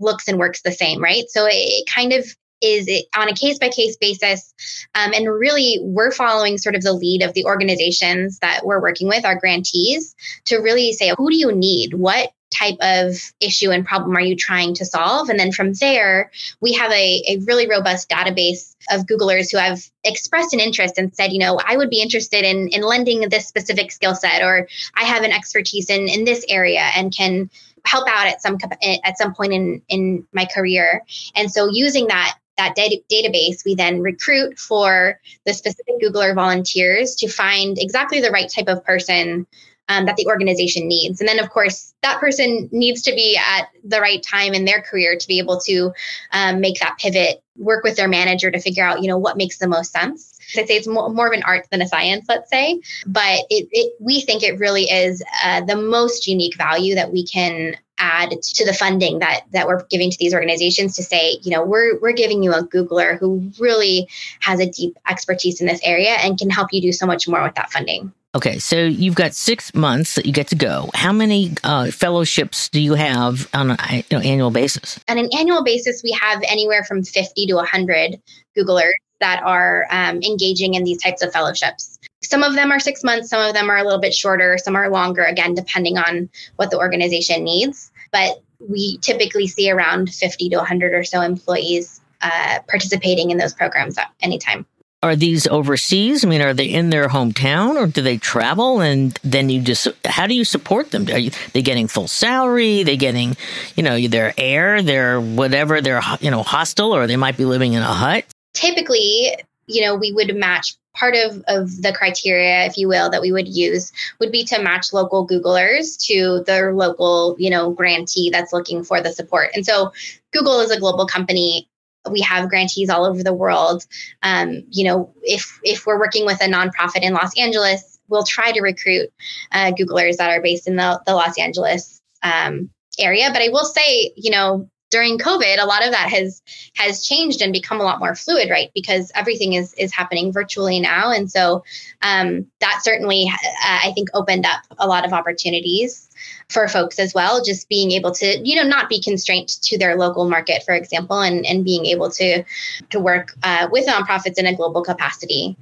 looks 0.01 0.29
and 0.29 0.39
works 0.39 0.63
the 0.63 0.73
same, 0.73 1.03
right? 1.03 1.25
So, 1.29 1.47
it 1.49 1.89
kind 1.89 2.13
of 2.13 2.27
is 2.65 2.87
it 2.89 3.07
on 3.17 3.29
a 3.29 3.35
case 3.35 3.59
by 3.59 3.69
case 3.69 3.97
basis. 3.97 4.55
Um, 4.95 5.13
and 5.13 5.29
really, 5.29 5.79
we're 5.83 6.11
following 6.11 6.59
sort 6.59 6.75
of 6.75 6.83
the 6.83 6.93
lead 6.93 7.23
of 7.23 7.35
the 7.35 7.45
organizations 7.45 8.39
that 8.39 8.65
we're 8.65 8.81
working 8.81 9.07
with, 9.07 9.25
our 9.25 9.39
grantees, 9.39 10.15
to 10.47 10.57
really 10.57 10.93
say, 10.93 11.13
who 11.17 11.31
do 11.31 11.37
you 11.37 11.53
need? 11.53 11.95
What 11.95 12.31
type 12.55 12.77
of 12.81 13.17
issue 13.41 13.71
and 13.71 13.85
problem 13.85 14.17
are 14.17 14.21
you 14.21 14.37
trying 14.37 14.75
to 14.75 14.85
solve? 14.85 15.29
And 15.29 15.39
then 15.39 15.53
from 15.53 15.75
there, 15.75 16.31
we 16.61 16.73
have 16.73 16.91
a, 16.93 17.23
a 17.29 17.39
really 17.47 17.69
robust 17.69 18.09
database 18.09 18.75
of 18.91 19.07
Googlers 19.07 19.51
who 19.51 19.59
have 19.59 19.81
expressed 20.05 20.55
an 20.55 20.61
interest 20.61 20.97
and 20.97 21.15
said, 21.15 21.33
you 21.33 21.41
know, 21.41 21.59
I 21.67 21.77
would 21.77 21.91
be 21.91 22.01
interested 22.01 22.45
in, 22.45 22.69
in 22.69 22.83
lending 22.83 23.29
this 23.29 23.49
specific 23.49 23.91
skill 23.91 24.15
set, 24.15 24.43
or 24.43 24.69
I 24.95 25.05
have 25.05 25.25
an 25.25 25.33
expertise 25.33 25.91
in, 25.91 26.09
in 26.09 26.25
this 26.25 26.45
area 26.49 26.89
and 26.97 27.15
can 27.15 27.51
help 27.87 28.09
out 28.09 28.27
at 28.27 28.43
some 28.43 28.59
at 28.83 29.19
some 29.19 29.35
point 29.35 29.53
in 29.53 29.83
in 29.89 30.27
my 30.33 30.47
career 30.47 31.03
and 31.35 31.51
so 31.51 31.69
using 31.71 32.07
that 32.09 32.37
that 32.57 32.75
data- 32.75 33.03
database, 33.11 33.65
we 33.65 33.75
then 33.75 34.01
recruit 34.01 34.59
for 34.59 35.21
the 35.45 35.53
specific 35.53 36.01
Googler 36.01 36.35
volunteers 36.35 37.15
to 37.17 37.29
find 37.29 37.79
exactly 37.79 38.21
the 38.21 38.31
right 38.31 38.49
type 38.49 38.69
of 38.69 38.85
person 38.85 39.47
um, 39.89 40.07
that 40.07 40.17
the 40.17 40.27
organization 40.27 40.89
needs. 40.89 41.21
And 41.21 41.29
then, 41.29 41.39
of 41.39 41.51
course, 41.51 41.95
that 42.03 42.19
person 42.19 42.69
needs 42.73 43.03
to 43.03 43.13
be 43.13 43.37
at 43.37 43.69
the 43.85 44.01
right 44.01 44.23
time 44.23 44.55
in 44.55 44.65
their 44.65 44.81
career 44.81 45.17
to 45.17 45.29
be 45.29 45.39
able 45.39 45.61
to 45.61 45.93
um, 46.33 46.61
make 46.61 46.79
that 46.81 46.97
pivot, 46.99 47.43
work 47.57 47.85
with 47.85 47.97
their 47.97 48.09
manager 48.09 48.51
to 48.51 48.61
figure 48.61 48.85
out, 48.85 49.03
you 49.03 49.09
know, 49.09 49.19
what 49.19 49.37
makes 49.37 49.59
the 49.59 49.69
most 49.69 49.93
sense. 49.93 50.34
I'd 50.57 50.69
say 50.69 50.77
it's 50.77 50.87
more, 50.87 51.09
more 51.11 51.27
of 51.27 51.33
an 51.33 51.43
art 51.45 51.67
than 51.71 51.83
a 51.83 51.89
science, 51.89 52.27
let's 52.29 52.51
say, 52.51 52.81
but 53.07 53.41
it, 53.51 53.69
it 53.71 53.95
we 54.01 54.21
think 54.21 54.43
it 54.43 54.59
really 54.59 54.85
is 54.85 55.23
uh, 55.45 55.63
the 55.63 55.77
most 55.77 56.27
unique 56.27 56.57
value 56.57 56.95
that 56.95 57.13
we 57.13 57.27
can 57.27 57.77
add 57.99 58.31
to 58.43 58.65
the 58.65 58.73
funding 58.73 59.21
that 59.21 59.45
that 59.53 59.67
we're 59.67 59.85
giving 59.85 60.11
to 60.11 60.17
these 60.19 60.35
organizations 60.35 60.95
to 60.97 61.03
say, 61.03 61.39
you 61.43 61.51
know, 61.51 61.65
we're 61.65 61.99
we're 62.01 62.13
giving 62.13 62.43
you 62.43 62.53
a 62.53 62.67
Googler 62.67 63.19
who 63.19 63.51
really 63.59 64.09
has 64.41 64.61
a 64.61 64.67
deep 64.67 64.97
expertise 65.09 65.61
in 65.61 65.67
this 65.67 65.81
area 65.85 66.11
and 66.21 66.39
can 66.39 66.51
help 66.51 66.73
you 66.73 66.81
do 66.81 66.93
so 66.93 67.07
much 67.07 67.29
more 67.29 67.43
with 67.43 67.55
that 67.55 67.71
funding. 67.71 68.13
Okay, 68.37 68.59
so 68.59 68.77
you've 68.77 69.15
got 69.15 69.33
six 69.33 69.73
months 69.75 70.17
that 70.17 70.27
you 70.27 70.33
get 70.33 70.49
to 70.49 70.57
go. 70.57 70.91
How 70.93 71.13
many 71.13 71.53
uh, 71.63 71.93
fellowships 71.93 72.69
do 72.69 72.81
you 72.81 72.95
have 72.95 73.49
on 73.55 73.71
an 73.71 73.79
you 73.93 74.03
know, 74.11 74.19
annual 74.19 74.51
basis? 74.51 74.99
On 75.09 75.19
an 75.19 75.29
annual 75.39 75.63
basis, 75.63 76.03
we 76.03 76.11
have 76.21 76.43
anywhere 76.49 76.83
from 76.83 77.05
50 77.05 77.47
to 77.47 77.55
100 77.55 78.21
Googlers 78.59 78.91
that 79.25 79.43
are 79.43 79.87
um, 79.89 80.21
engaging 80.21 80.75
in 80.75 80.85
these 80.85 81.03
types 81.03 81.23
of 81.23 81.33
fellowships. 81.33 81.99
Some 82.23 82.43
of 82.43 82.55
them 82.55 82.71
are 82.71 82.79
six 82.79 83.03
months, 83.03 83.31
some 83.31 83.41
of 83.41 83.55
them 83.55 83.71
are 83.71 83.79
a 83.79 83.83
little 83.83 83.99
bit 83.99 84.13
shorter, 84.13 84.59
some 84.59 84.77
are 84.77 84.91
longer, 84.91 85.25
again, 85.25 85.55
depending 85.55 85.97
on 85.97 86.29
what 86.57 86.71
the 86.71 86.77
organization 86.77 87.43
needs. 87.43 87.91
But 88.13 88.43
we 88.61 88.99
typically 88.99 89.47
see 89.47 89.71
around 89.71 90.13
50 90.13 90.51
to 90.51 90.57
100 90.59 90.93
or 90.93 91.05
so 91.05 91.23
employees 91.23 92.03
uh, 92.21 92.59
participating 92.69 93.31
in 93.31 93.39
those 93.39 93.55
programs 93.55 93.97
at 93.97 94.11
any 94.21 94.39
time. 94.39 94.67
Are 95.03 95.17
these 95.17 95.47
overseas? 95.47 96.23
I 96.23 96.29
mean, 96.29 96.43
are 96.43 96.53
they 96.53 96.67
in 96.67 96.91
their 96.91 97.09
hometown 97.09 97.77
or 97.77 97.87
do 97.87 98.03
they 98.03 98.19
travel? 98.19 98.83
And 98.83 99.19
then 99.25 99.49
you 99.49 99.63
just, 99.63 99.89
how 100.05 100.27
do 100.27 100.35
you 100.35 100.45
support 100.45 100.91
them? 100.91 101.09
Are 101.09 101.19
you, 101.19 101.31
they 101.55 101.63
getting 101.63 101.89
full 101.89 102.09
salary? 102.09 102.83
Are 102.83 102.85
they 102.85 102.99
getting, 102.99 103.39
you 103.75 103.83
know, 103.83 104.07
their 104.07 104.35
air, 104.37 104.83
their 104.83 105.19
whatever, 105.19 105.81
their, 105.81 106.03
you 106.21 106.31
know, 106.31 106.43
hostel, 106.43 106.95
or 106.95 107.07
they 107.07 107.17
might 107.17 107.39
be 107.39 107.47
living 107.47 107.73
in 107.73 107.83
a 107.83 107.87
hut? 107.87 108.27
Typically, 108.55 109.37
you 109.67 109.83
know, 109.83 109.95
we 109.95 110.13
would 110.13 110.35
match 110.37 110.77
part 110.95 111.17
of, 111.17 111.43
of 111.49 111.83
the 111.83 111.93
criteria, 111.93 112.65
if 112.65 112.79
you 112.79 112.89
will, 112.89 113.11
that 113.11 113.21
we 113.21 113.33
would 113.33 113.49
use 113.49 113.93
would 114.21 114.31
be 114.31 114.45
to 114.45 114.63
match 114.63 114.93
local 114.93 115.27
Googlers 115.27 115.99
to 116.07 116.45
their 116.47 116.73
local, 116.73 117.37
you 117.39 117.51
know, 117.51 117.71
grantee 117.71 118.31
that's 118.31 118.53
looking 118.53 118.85
for 118.85 119.01
the 119.01 119.13
support. 119.13 119.51
And 119.55 119.67
so 119.67 119.93
Google 120.33 120.61
is 120.61 120.71
a 120.71 120.79
global 120.79 121.07
company. 121.07 121.69
We 122.11 122.21
have 122.21 122.49
grantees 122.49 122.91
all 122.91 123.05
over 123.05 123.23
the 123.23 123.35
world. 123.35 123.85
Um, 124.23 124.63
you 124.71 124.85
know, 124.85 125.13
if 125.23 125.59
if 125.65 125.87
we're 125.87 125.99
working 125.99 126.27
with 126.27 126.41
a 126.41 126.47
nonprofit 126.47 127.03
in 127.03 127.15
Los 127.15 127.37
Angeles, 127.39 127.99
we'll 128.09 128.25
try 128.25 128.53
to 128.53 128.61
recruit 128.61 129.11
uh, 129.53 129.73
Googlers 129.73 130.17
that 130.19 130.31
are 130.31 130.43
based 130.43 130.69
in 130.69 130.77
the, 130.77 131.01
the 131.07 131.15
Los 131.15 131.39
Angeles 131.39 132.03
um, 132.23 132.71
area. 132.99 133.31
But 133.33 133.43
I 133.43 133.49
will 133.49 133.65
say, 133.65 134.13
you 134.17 134.31
know, 134.31 134.69
during 134.95 135.19
COVID, 135.19 135.61
a 135.61 135.67
lot 135.67 135.85
of 135.85 135.91
that 135.91 136.09
has 136.09 136.41
has 136.77 137.05
changed 137.05 137.43
and 137.43 137.53
become 137.53 137.81
a 137.81 137.83
lot 137.83 137.99
more 137.99 138.15
fluid, 138.15 138.49
right? 138.49 138.71
Because 138.75 139.11
everything 139.17 139.55
is 139.55 139.75
is 139.75 139.93
happening 139.93 140.33
virtually 140.33 140.79
now, 140.79 141.11
and 141.11 141.29
so 141.29 141.65
um, 142.03 142.47
that 142.61 142.81
certainly, 142.85 143.29
uh, 143.29 143.81
I 143.83 143.91
think, 143.97 144.11
opened 144.15 144.47
up 144.47 144.61
a 144.79 144.87
lot 144.87 145.05
of 145.05 145.13
opportunities 145.13 146.09
for 146.49 146.69
folks 146.69 147.01
as 147.01 147.13
well. 147.13 147.43
Just 147.43 147.69
being 147.69 147.91
able 147.91 148.13
to, 148.13 148.41
you 148.49 148.55
know, 148.55 148.63
not 148.63 148.89
be 148.89 149.03
constrained 149.03 149.49
to 149.49 149.77
their 149.77 149.97
local 149.97 150.29
market, 150.29 150.63
for 150.63 150.75
example, 150.75 151.21
and 151.21 151.45
and 151.45 151.65
being 151.65 151.87
able 151.87 152.11
to 152.11 152.45
to 152.91 153.01
work 153.01 153.35
uh, 153.43 153.67
with 153.73 153.89
nonprofits 153.89 154.39
in 154.39 154.47
a 154.47 154.55
global 154.55 154.85
capacity. 154.85 155.57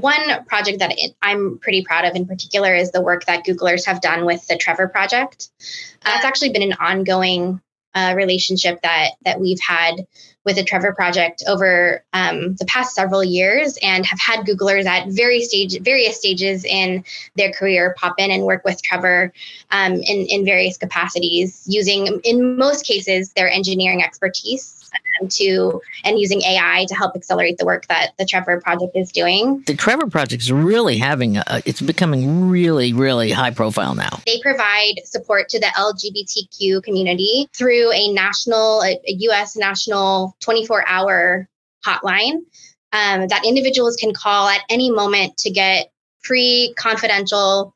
One 0.00 0.44
project 0.46 0.78
that 0.78 0.94
I'm 1.20 1.58
pretty 1.58 1.84
proud 1.84 2.06
of 2.06 2.16
in 2.16 2.24
particular 2.24 2.74
is 2.74 2.90
the 2.90 3.02
work 3.02 3.26
that 3.26 3.44
Googlers 3.44 3.84
have 3.84 4.00
done 4.00 4.24
with 4.24 4.46
the 4.46 4.56
Trevor 4.56 4.88
Project. 4.88 5.50
Uh, 6.06 6.12
it's 6.14 6.24
actually 6.24 6.52
been 6.52 6.62
an 6.62 6.74
ongoing 6.80 7.60
uh, 7.94 8.14
relationship 8.16 8.80
that 8.82 9.12
that 9.24 9.40
we've 9.40 9.60
had 9.60 10.06
with 10.44 10.56
the 10.56 10.64
Trevor 10.64 10.94
Project 10.94 11.42
over 11.46 12.04
um, 12.12 12.54
the 12.56 12.64
past 12.64 12.94
several 12.94 13.22
years, 13.22 13.78
and 13.82 14.06
have 14.06 14.18
had 14.18 14.46
Googlers 14.46 14.86
at 14.86 15.08
various 15.08 15.48
stage 15.48 15.80
various 15.80 16.16
stages 16.16 16.64
in 16.64 17.04
their 17.36 17.52
career 17.52 17.94
pop 17.98 18.14
in 18.18 18.30
and 18.30 18.44
work 18.44 18.64
with 18.64 18.82
Trevor 18.82 19.32
um, 19.70 19.94
in 19.94 20.26
in 20.26 20.44
various 20.44 20.76
capacities, 20.76 21.64
using 21.66 22.20
in 22.24 22.56
most 22.56 22.86
cases 22.86 23.32
their 23.32 23.50
engineering 23.50 24.02
expertise 24.02 24.77
to 25.26 25.80
and 26.04 26.18
using 26.18 26.42
AI 26.42 26.86
to 26.88 26.94
help 26.94 27.16
accelerate 27.16 27.58
the 27.58 27.64
work 27.64 27.86
that 27.88 28.12
the 28.18 28.24
Trevor 28.24 28.60
Project 28.60 28.94
is 28.94 29.10
doing. 29.10 29.62
The 29.66 29.74
Trevor 29.74 30.06
Project 30.06 30.42
is 30.42 30.52
really 30.52 30.98
having 30.98 31.38
a, 31.38 31.62
it's 31.64 31.80
becoming 31.80 32.48
really, 32.48 32.92
really 32.92 33.30
high 33.30 33.50
profile 33.50 33.94
now. 33.94 34.20
They 34.26 34.40
provide 34.40 34.94
support 35.04 35.48
to 35.50 35.58
the 35.58 35.66
LGBTQ 35.66 36.82
community 36.82 37.48
through 37.52 37.92
a 37.92 38.12
national, 38.12 38.82
a, 38.82 38.92
a 39.06 39.12
U.S. 39.20 39.56
national 39.56 40.36
24 40.40 40.86
hour 40.86 41.48
hotline 41.84 42.42
um, 42.92 43.28
that 43.28 43.42
individuals 43.44 43.96
can 43.96 44.12
call 44.14 44.48
at 44.48 44.62
any 44.70 44.90
moment 44.90 45.36
to 45.38 45.50
get 45.50 45.90
free, 46.20 46.74
confidential, 46.76 47.74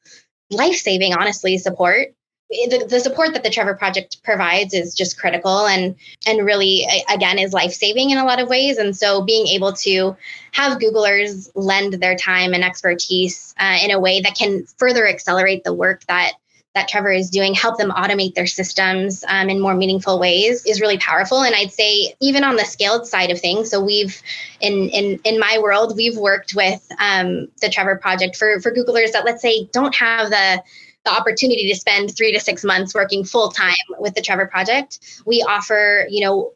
life 0.51 0.77
saving, 0.77 1.15
honestly, 1.15 1.59
support 1.59 2.09
the, 2.53 2.87
the 2.89 3.01
support 3.01 3.33
that 3.33 3.43
the 3.43 3.51
Trevor 3.51 3.75
Project 3.75 4.23
provides 4.23 4.75
is 4.75 4.95
just 4.95 5.19
critical 5.19 5.67
and 5.67 5.95
and 6.27 6.45
really 6.45 6.87
again 7.13 7.39
is 7.39 7.53
life 7.53 7.73
saving 7.73 8.11
in 8.11 8.19
a 8.19 8.25
lot 8.25 8.41
of 8.41 8.49
ways. 8.49 8.79
And 8.79 8.97
so 8.97 9.23
being 9.23 9.47
able 9.49 9.73
to 9.75 10.17
have 10.53 10.79
Googlers 10.79 11.51
lend 11.55 11.95
their 11.95 12.17
time 12.17 12.53
and 12.53 12.63
expertise 12.63 13.55
uh, 13.59 13.79
in 13.83 13.91
a 13.91 13.99
way 13.99 14.21
that 14.21 14.37
can 14.37 14.65
further 14.77 15.07
accelerate 15.07 15.65
the 15.65 15.73
work 15.73 16.05
that 16.07 16.33
that 16.75 16.89
Trevor 16.89 17.13
is 17.13 17.29
doing, 17.29 17.53
help 17.53 17.77
them 17.77 17.91
automate 17.91 18.35
their 18.35 18.47
systems 18.47 19.25
um, 19.29 19.51
in 19.51 19.61
more 19.61 19.75
meaningful 19.75 20.19
ways 20.19 20.65
is 20.65 20.81
really 20.81 20.97
powerful. 20.97 21.43
And 21.43 21.55
I'd 21.55 21.71
say 21.71 22.15
even 22.21 22.45
on 22.45 22.57
the 22.57 22.65
scaled 22.65 23.07
side 23.07 23.31
of 23.31 23.39
things, 23.39 23.71
so 23.71 23.83
we've 23.83 24.21
in 24.61 24.89
in 24.89 25.21
in 25.25 25.39
my 25.39 25.59
world, 25.61 25.97
we've 25.97 26.17
worked 26.17 26.55
with 26.55 26.87
um, 26.99 27.49
the 27.61 27.69
Trevor 27.69 27.97
Project 27.97 28.37
for 28.37 28.61
for 28.61 28.73
Googlers 28.73 29.13
that 29.13 29.25
let's 29.25 29.43
say 29.43 29.69
don't 29.73 29.95
have 29.95 30.31
the 30.31 30.63
the 31.05 31.11
opportunity 31.11 31.69
to 31.69 31.79
spend 31.79 32.17
three 32.17 32.33
to 32.33 32.41
six 32.41 32.65
months 32.65 32.95
working 32.95 33.25
full 33.25 33.51
time 33.51 33.75
with 33.99 34.15
the 34.15 34.23
Trevor 34.23 34.47
Project. 34.47 35.23
We 35.27 35.43
offer, 35.43 36.07
you 36.09 36.25
know, 36.25 36.53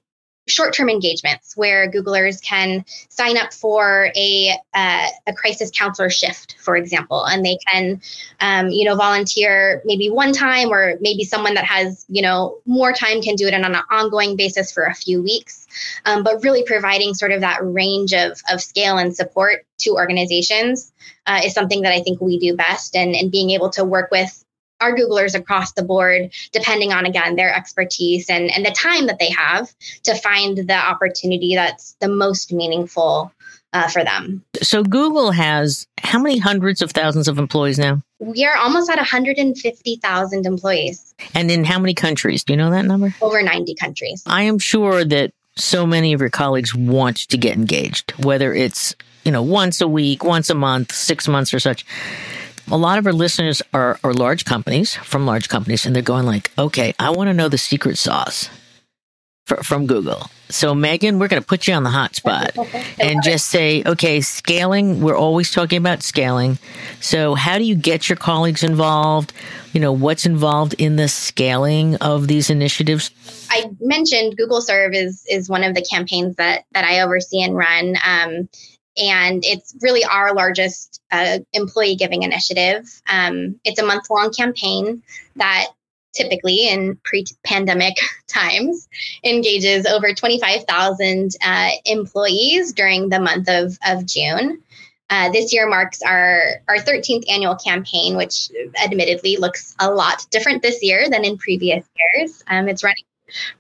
short 0.48 0.72
term 0.74 0.88
engagements 0.88 1.56
where 1.56 1.90
Googlers 1.90 2.40
can 2.42 2.84
sign 3.08 3.36
up 3.36 3.52
for 3.52 4.10
a, 4.16 4.56
uh, 4.74 5.06
a 5.26 5.32
crisis 5.32 5.70
counselor 5.70 6.10
shift, 6.10 6.56
for 6.60 6.76
example, 6.76 7.24
and 7.24 7.44
they 7.44 7.58
can, 7.70 8.00
um, 8.40 8.68
you 8.68 8.84
know, 8.84 8.94
volunteer 8.94 9.82
maybe 9.84 10.08
one 10.08 10.32
time 10.32 10.68
or 10.68 10.94
maybe 11.00 11.24
someone 11.24 11.54
that 11.54 11.64
has, 11.64 12.04
you 12.08 12.22
know, 12.22 12.58
more 12.64 12.92
time 12.92 13.20
can 13.22 13.34
do 13.34 13.46
it 13.46 13.54
on 13.54 13.64
an 13.64 13.76
ongoing 13.90 14.36
basis 14.36 14.70
for 14.72 14.84
a 14.84 14.94
few 14.94 15.22
weeks. 15.22 15.65
Um, 16.04 16.23
but 16.23 16.42
really 16.42 16.64
providing 16.64 17.14
sort 17.14 17.33
of 17.33 17.40
that 17.40 17.59
range 17.62 18.12
of, 18.12 18.40
of 18.50 18.61
scale 18.61 18.99
and 18.99 19.14
support 19.14 19.66
to 19.78 19.90
organizations 19.90 20.92
uh, 21.26 21.40
is 21.45 21.54
something 21.54 21.83
that 21.83 21.92
I 21.92 22.00
think 22.00 22.21
we 22.21 22.38
do 22.38 22.56
best. 22.56 22.97
And, 22.97 23.14
and 23.14 23.30
being 23.30 23.50
able 23.50 23.71
to 23.71 23.85
work 23.85 24.11
with 24.11 24.45
our 24.80 24.95
Googlers 24.95 25.35
across 25.35 25.73
the 25.73 25.83
board, 25.83 26.33
depending 26.52 26.92
on, 26.92 27.06
again, 27.06 27.37
their 27.37 27.54
expertise 27.54 28.28
and, 28.28 28.50
and 28.50 28.64
the 28.64 28.71
time 28.71 29.06
that 29.06 29.18
they 29.18 29.30
have 29.30 29.73
to 30.04 30.14
find 30.14 30.59
the 30.59 30.76
opportunity 30.76 31.54
that's 31.54 31.97
the 32.00 32.09
most 32.09 32.52
meaningful 32.52 33.33
uh, 33.73 33.88
for 33.88 34.04
them. 34.04 34.42
So, 34.62 34.83
Google 34.83 35.33
has 35.33 35.87
how 35.99 36.18
many 36.18 36.38
hundreds 36.38 36.83
of 36.83 36.92
thousands 36.92 37.28
of 37.28 37.38
employees 37.38 37.78
now? 37.78 38.02
We 38.18 38.45
are 38.45 38.56
almost 38.56 38.90
at 38.90 38.97
150,000 38.97 40.47
employees. 40.47 41.14
And 41.35 41.50
in 41.50 41.64
how 41.64 41.78
many 41.78 41.92
countries? 41.92 42.45
Do 42.45 42.52
you 42.52 42.56
know 42.56 42.71
that 42.71 42.87
number? 42.87 43.14
Over 43.21 43.42
90 43.42 43.75
countries. 43.75 44.23
I 44.26 44.45
am 44.45 44.59
sure 44.59 45.04
that 45.04 45.33
so 45.56 45.86
many 45.86 46.12
of 46.12 46.20
your 46.20 46.30
colleagues 46.30 46.75
want 46.75 47.28
to 47.28 47.38
get 47.38 47.56
engaged, 47.56 48.12
whether 48.25 48.54
it's, 48.54 48.94
you 49.25 49.32
know, 49.32 49.42
once 49.42 49.80
a 49.80 49.88
week, 49.88 50.25
once 50.25 50.50
a 50.50 50.54
month, 50.54 50.92
six 50.92 51.26
months 51.26 51.52
or 51.52 51.58
such. 51.58 51.84
A 52.70 52.76
lot 52.76 52.98
of 52.98 53.06
our 53.06 53.12
listeners 53.12 53.62
are, 53.72 53.98
are 54.02 54.12
large 54.12 54.44
companies 54.44 54.94
from 54.94 55.25
large 55.25 55.48
companies, 55.48 55.86
and 55.86 55.94
they're 55.94 56.02
going 56.02 56.26
like, 56.26 56.50
okay, 56.58 56.94
I 56.98 57.10
want 57.10 57.28
to 57.28 57.34
know 57.34 57.48
the 57.48 57.58
secret 57.58 57.96
sauce 57.96 58.50
from 59.46 59.86
Google. 59.86 60.28
So, 60.48 60.74
Megan, 60.74 61.18
we're 61.18 61.28
going 61.28 61.42
to 61.42 61.46
put 61.46 61.66
you 61.66 61.74
on 61.74 61.82
the 61.82 61.90
hot 61.90 62.14
spot 62.14 62.56
and 63.00 63.22
just 63.22 63.48
say, 63.48 63.82
okay, 63.84 64.20
scaling. 64.20 65.00
We're 65.00 65.16
always 65.16 65.50
talking 65.50 65.78
about 65.78 66.02
scaling. 66.02 66.58
So, 67.00 67.34
how 67.34 67.58
do 67.58 67.64
you 67.64 67.74
get 67.74 68.08
your 68.08 68.16
colleagues 68.16 68.62
involved? 68.62 69.32
You 69.72 69.80
know, 69.80 69.92
what's 69.92 70.26
involved 70.26 70.74
in 70.74 70.96
the 70.96 71.08
scaling 71.08 71.96
of 71.96 72.28
these 72.28 72.50
initiatives? 72.50 73.10
I 73.50 73.70
mentioned 73.80 74.36
Google 74.36 74.60
Serve 74.60 74.94
is 74.94 75.24
is 75.28 75.48
one 75.48 75.64
of 75.64 75.74
the 75.74 75.82
campaigns 75.82 76.36
that 76.36 76.64
that 76.72 76.84
I 76.84 77.00
oversee 77.00 77.42
and 77.42 77.56
run. 77.56 77.96
Um, 78.06 78.48
and 78.98 79.44
it's 79.44 79.76
really 79.82 80.04
our 80.04 80.34
largest 80.34 81.02
uh, 81.10 81.40
employee 81.52 81.96
giving 81.96 82.22
initiative. 82.22 82.86
Um, 83.08 83.60
it's 83.64 83.78
a 83.78 83.84
month 83.84 84.08
long 84.08 84.32
campaign 84.32 85.02
that 85.36 85.66
typically 86.16 86.68
in 86.68 86.99
pre 87.04 87.25
pandemic 87.44 87.94
times 88.26 88.88
engages 89.25 89.87
over 89.87 90.12
25,000 90.12 91.30
uh, 91.44 91.70
employees 91.85 92.73
during 92.73 93.08
the 93.08 93.20
month 93.20 93.49
of, 93.49 93.78
of 93.87 94.06
June. 94.06 94.62
Uh, 95.08 95.30
this 95.30 95.52
year 95.52 95.68
marks 95.68 96.02
our, 96.02 96.61
our 96.68 96.78
13th 96.78 97.30
annual 97.30 97.54
campaign, 97.54 98.16
which 98.16 98.50
admittedly 98.82 99.37
looks 99.37 99.76
a 99.78 99.88
lot 99.88 100.26
different 100.30 100.62
this 100.62 100.82
year 100.82 101.08
than 101.08 101.25
in 101.25 101.38
previous 101.38 101.85
years. 102.14 102.42
Um, 102.49 102.68
it's 102.68 102.82
running 102.82 103.04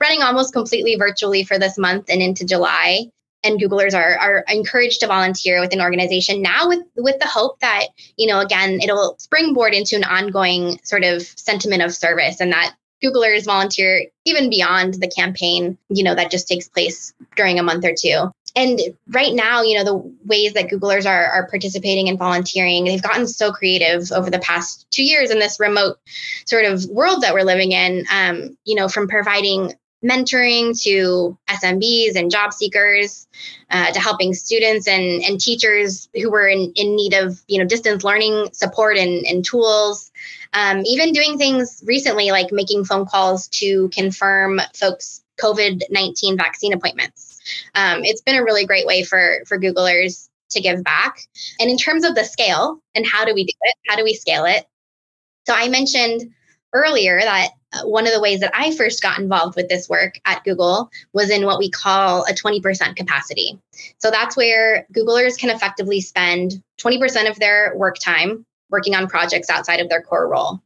running 0.00 0.22
almost 0.22 0.52
completely 0.52 0.94
virtually 0.96 1.44
for 1.44 1.58
this 1.58 1.76
month 1.76 2.06
and 2.08 2.22
into 2.22 2.44
July 2.44 3.10
and 3.46 3.60
Googlers 3.60 3.94
are, 3.94 4.18
are 4.18 4.44
encouraged 4.48 5.00
to 5.00 5.06
volunteer 5.06 5.60
with 5.60 5.72
an 5.72 5.80
organization 5.80 6.42
now 6.42 6.68
with, 6.68 6.82
with 6.96 7.18
the 7.20 7.26
hope 7.26 7.60
that, 7.60 7.86
you 8.16 8.26
know, 8.26 8.40
again, 8.40 8.80
it'll 8.82 9.16
springboard 9.18 9.72
into 9.72 9.96
an 9.96 10.04
ongoing 10.04 10.80
sort 10.82 11.04
of 11.04 11.22
sentiment 11.22 11.82
of 11.82 11.94
service 11.94 12.40
and 12.40 12.52
that 12.52 12.74
Googlers 13.04 13.44
volunteer 13.44 14.06
even 14.24 14.50
beyond 14.50 14.94
the 14.94 15.08
campaign, 15.08 15.78
you 15.88 16.02
know, 16.02 16.14
that 16.14 16.30
just 16.30 16.48
takes 16.48 16.68
place 16.68 17.14
during 17.36 17.58
a 17.58 17.62
month 17.62 17.84
or 17.84 17.94
two. 17.96 18.30
And 18.56 18.80
right 19.08 19.34
now, 19.34 19.62
you 19.62 19.76
know, 19.76 19.84
the 19.84 20.14
ways 20.24 20.54
that 20.54 20.68
Googlers 20.68 21.06
are, 21.06 21.26
are 21.26 21.48
participating 21.48 22.08
and 22.08 22.18
volunteering, 22.18 22.84
they've 22.84 23.02
gotten 23.02 23.26
so 23.26 23.52
creative 23.52 24.10
over 24.12 24.30
the 24.30 24.38
past 24.38 24.86
two 24.90 25.04
years 25.04 25.30
in 25.30 25.38
this 25.38 25.60
remote 25.60 25.98
sort 26.46 26.64
of 26.64 26.86
world 26.86 27.22
that 27.22 27.34
we're 27.34 27.42
living 27.42 27.72
in, 27.72 28.06
um, 28.10 28.56
you 28.64 28.74
know, 28.74 28.88
from 28.88 29.08
providing 29.08 29.74
mentoring 30.04 30.80
to 30.82 31.36
SMBs 31.48 32.16
and 32.16 32.30
job 32.30 32.52
seekers, 32.52 33.26
uh, 33.70 33.92
to 33.92 34.00
helping 34.00 34.34
students 34.34 34.86
and, 34.86 35.22
and 35.22 35.40
teachers 35.40 36.08
who 36.14 36.30
were 36.30 36.46
in, 36.46 36.72
in 36.76 36.94
need 36.94 37.14
of 37.14 37.40
you 37.48 37.58
know 37.58 37.64
distance 37.64 38.04
learning 38.04 38.48
support 38.52 38.96
and, 38.96 39.26
and 39.26 39.44
tools. 39.44 40.10
Um, 40.52 40.82
even 40.84 41.12
doing 41.12 41.38
things 41.38 41.82
recently 41.84 42.30
like 42.30 42.52
making 42.52 42.84
phone 42.84 43.06
calls 43.06 43.48
to 43.48 43.88
confirm 43.90 44.60
folks' 44.74 45.22
COVID 45.40 45.82
19 45.90 46.36
vaccine 46.36 46.72
appointments. 46.72 47.40
Um, 47.74 48.04
it's 48.04 48.22
been 48.22 48.36
a 48.36 48.44
really 48.44 48.66
great 48.66 48.86
way 48.86 49.02
for, 49.02 49.40
for 49.46 49.58
Googlers 49.58 50.28
to 50.50 50.60
give 50.60 50.82
back. 50.82 51.20
And 51.60 51.70
in 51.70 51.76
terms 51.76 52.04
of 52.04 52.14
the 52.14 52.24
scale 52.24 52.80
and 52.94 53.06
how 53.06 53.24
do 53.24 53.34
we 53.34 53.44
do 53.44 53.52
it, 53.60 53.74
how 53.88 53.96
do 53.96 54.04
we 54.04 54.14
scale 54.14 54.44
it? 54.44 54.64
So 55.46 55.54
I 55.54 55.68
mentioned 55.68 56.32
earlier 56.72 57.20
that 57.20 57.50
one 57.84 58.06
of 58.06 58.12
the 58.12 58.20
ways 58.20 58.40
that 58.40 58.52
I 58.54 58.74
first 58.76 59.02
got 59.02 59.18
involved 59.18 59.56
with 59.56 59.68
this 59.68 59.88
work 59.88 60.14
at 60.24 60.44
Google 60.44 60.90
was 61.12 61.30
in 61.30 61.46
what 61.46 61.58
we 61.58 61.70
call 61.70 62.24
a 62.24 62.32
20% 62.32 62.96
capacity. 62.96 63.58
So 63.98 64.10
that's 64.10 64.36
where 64.36 64.86
Googlers 64.94 65.38
can 65.38 65.50
effectively 65.50 66.00
spend 66.00 66.62
20% 66.80 67.30
of 67.30 67.38
their 67.38 67.72
work 67.76 67.96
time 67.98 68.44
working 68.70 68.94
on 68.94 69.06
projects 69.06 69.48
outside 69.48 69.80
of 69.80 69.88
their 69.88 70.02
core 70.02 70.28
role. 70.28 70.60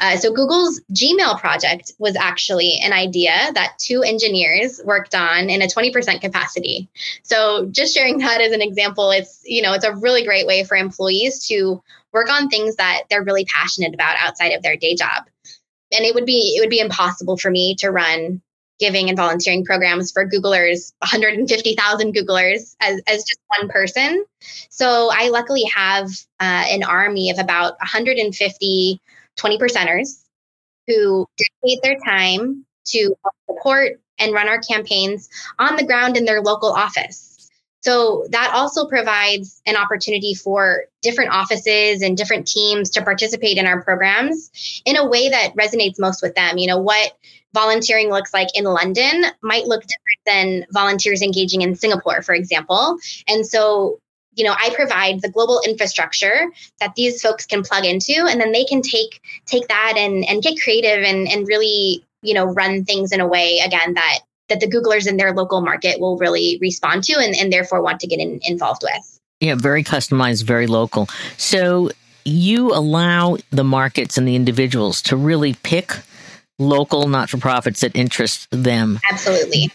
Uh, 0.00 0.16
so 0.16 0.32
Google's 0.32 0.80
Gmail 0.92 1.38
project 1.40 1.92
was 1.98 2.14
actually 2.16 2.78
an 2.82 2.92
idea 2.92 3.34
that 3.54 3.78
two 3.78 4.02
engineers 4.02 4.80
worked 4.84 5.14
on 5.14 5.48
in 5.50 5.62
a 5.62 5.66
20% 5.66 6.20
capacity. 6.20 6.88
So 7.22 7.66
just 7.70 7.94
sharing 7.94 8.18
that 8.18 8.40
as 8.40 8.52
an 8.52 8.62
example, 8.62 9.10
it's 9.10 9.42
you 9.44 9.62
know 9.62 9.72
it's 9.72 9.84
a 9.84 9.96
really 9.96 10.24
great 10.24 10.46
way 10.46 10.64
for 10.64 10.76
employees 10.76 11.46
to 11.48 11.82
work 12.12 12.30
on 12.30 12.48
things 12.48 12.76
that 12.76 13.02
they're 13.10 13.24
really 13.24 13.44
passionate 13.46 13.94
about 13.94 14.16
outside 14.18 14.52
of 14.52 14.62
their 14.62 14.76
day 14.76 14.94
job 14.94 15.24
and 15.92 16.04
it 16.04 16.14
would 16.14 16.26
be 16.26 16.54
it 16.56 16.60
would 16.60 16.70
be 16.70 16.80
impossible 16.80 17.36
for 17.36 17.50
me 17.50 17.74
to 17.76 17.90
run 17.90 18.42
giving 18.78 19.08
and 19.08 19.16
volunteering 19.16 19.64
programs 19.64 20.12
for 20.12 20.28
Googlers, 20.28 20.92
150,000 20.98 22.14
Googlers 22.14 22.76
as, 22.80 23.00
as 23.08 23.24
just 23.24 23.40
one 23.58 23.68
person. 23.68 24.24
So 24.70 25.10
I 25.12 25.30
luckily 25.30 25.64
have 25.74 26.08
uh, 26.40 26.64
an 26.70 26.84
army 26.84 27.30
of 27.30 27.38
about 27.38 27.72
150 27.80 29.00
20 29.36 29.58
percenters 29.58 30.24
who 30.88 31.26
dedicate 31.36 31.82
their 31.82 31.96
time 32.04 32.64
to 32.86 33.14
support 33.48 34.00
and 34.18 34.32
run 34.32 34.48
our 34.48 34.60
campaigns 34.60 35.28
on 35.58 35.76
the 35.76 35.84
ground 35.84 36.16
in 36.16 36.24
their 36.24 36.42
local 36.42 36.72
office. 36.72 37.27
So 37.88 38.26
that 38.32 38.52
also 38.52 38.86
provides 38.86 39.62
an 39.64 39.74
opportunity 39.74 40.34
for 40.34 40.84
different 41.00 41.30
offices 41.30 42.02
and 42.02 42.18
different 42.18 42.46
teams 42.46 42.90
to 42.90 43.02
participate 43.02 43.56
in 43.56 43.66
our 43.66 43.82
programs 43.82 44.82
in 44.84 44.96
a 44.96 45.08
way 45.08 45.30
that 45.30 45.56
resonates 45.56 45.98
most 45.98 46.20
with 46.22 46.34
them. 46.34 46.58
You 46.58 46.66
know, 46.66 46.76
what 46.76 47.16
volunteering 47.54 48.10
looks 48.10 48.34
like 48.34 48.48
in 48.54 48.64
London 48.64 49.24
might 49.40 49.64
look 49.64 49.80
different 49.80 50.20
than 50.26 50.66
volunteers 50.70 51.22
engaging 51.22 51.62
in 51.62 51.76
Singapore, 51.76 52.20
for 52.20 52.34
example. 52.34 52.98
And 53.26 53.46
so 53.46 53.98
you 54.34 54.44
know 54.44 54.54
i 54.56 54.72
provide 54.76 55.20
the 55.20 55.30
global 55.30 55.60
infrastructure 55.66 56.52
that 56.78 56.94
these 56.94 57.20
folks 57.20 57.44
can 57.44 57.64
plug 57.64 57.84
into 57.84 58.24
and 58.28 58.40
then 58.40 58.52
they 58.52 58.64
can 58.64 58.82
take 58.82 59.20
take 59.46 59.66
that 59.66 59.94
and 59.96 60.24
and 60.28 60.42
get 60.42 60.60
creative 60.62 61.02
and 61.02 61.26
and 61.26 61.48
really 61.48 62.04
you 62.22 62.34
know 62.34 62.44
run 62.44 62.84
things 62.84 63.10
in 63.10 63.20
a 63.20 63.26
way 63.26 63.58
again 63.58 63.94
that 63.94 64.20
that 64.48 64.60
the 64.60 64.66
Googlers 64.66 65.06
in 65.06 65.16
their 65.16 65.32
local 65.32 65.60
market 65.60 66.00
will 66.00 66.16
really 66.16 66.58
respond 66.60 67.04
to 67.04 67.18
and, 67.18 67.34
and 67.36 67.52
therefore 67.52 67.82
want 67.82 68.00
to 68.00 68.06
get 68.06 68.18
in, 68.18 68.40
involved 68.42 68.82
with. 68.82 69.20
Yeah, 69.40 69.54
very 69.54 69.84
customized, 69.84 70.44
very 70.44 70.66
local. 70.66 71.08
So 71.36 71.90
you 72.24 72.74
allow 72.74 73.38
the 73.50 73.64
markets 73.64 74.18
and 74.18 74.26
the 74.26 74.36
individuals 74.36 75.02
to 75.02 75.16
really 75.16 75.54
pick 75.62 75.92
local 76.58 77.08
not 77.08 77.30
for 77.30 77.38
profits 77.38 77.80
that 77.80 77.94
interest 77.94 78.48
them. 78.50 78.98
Absolutely. 79.10 79.70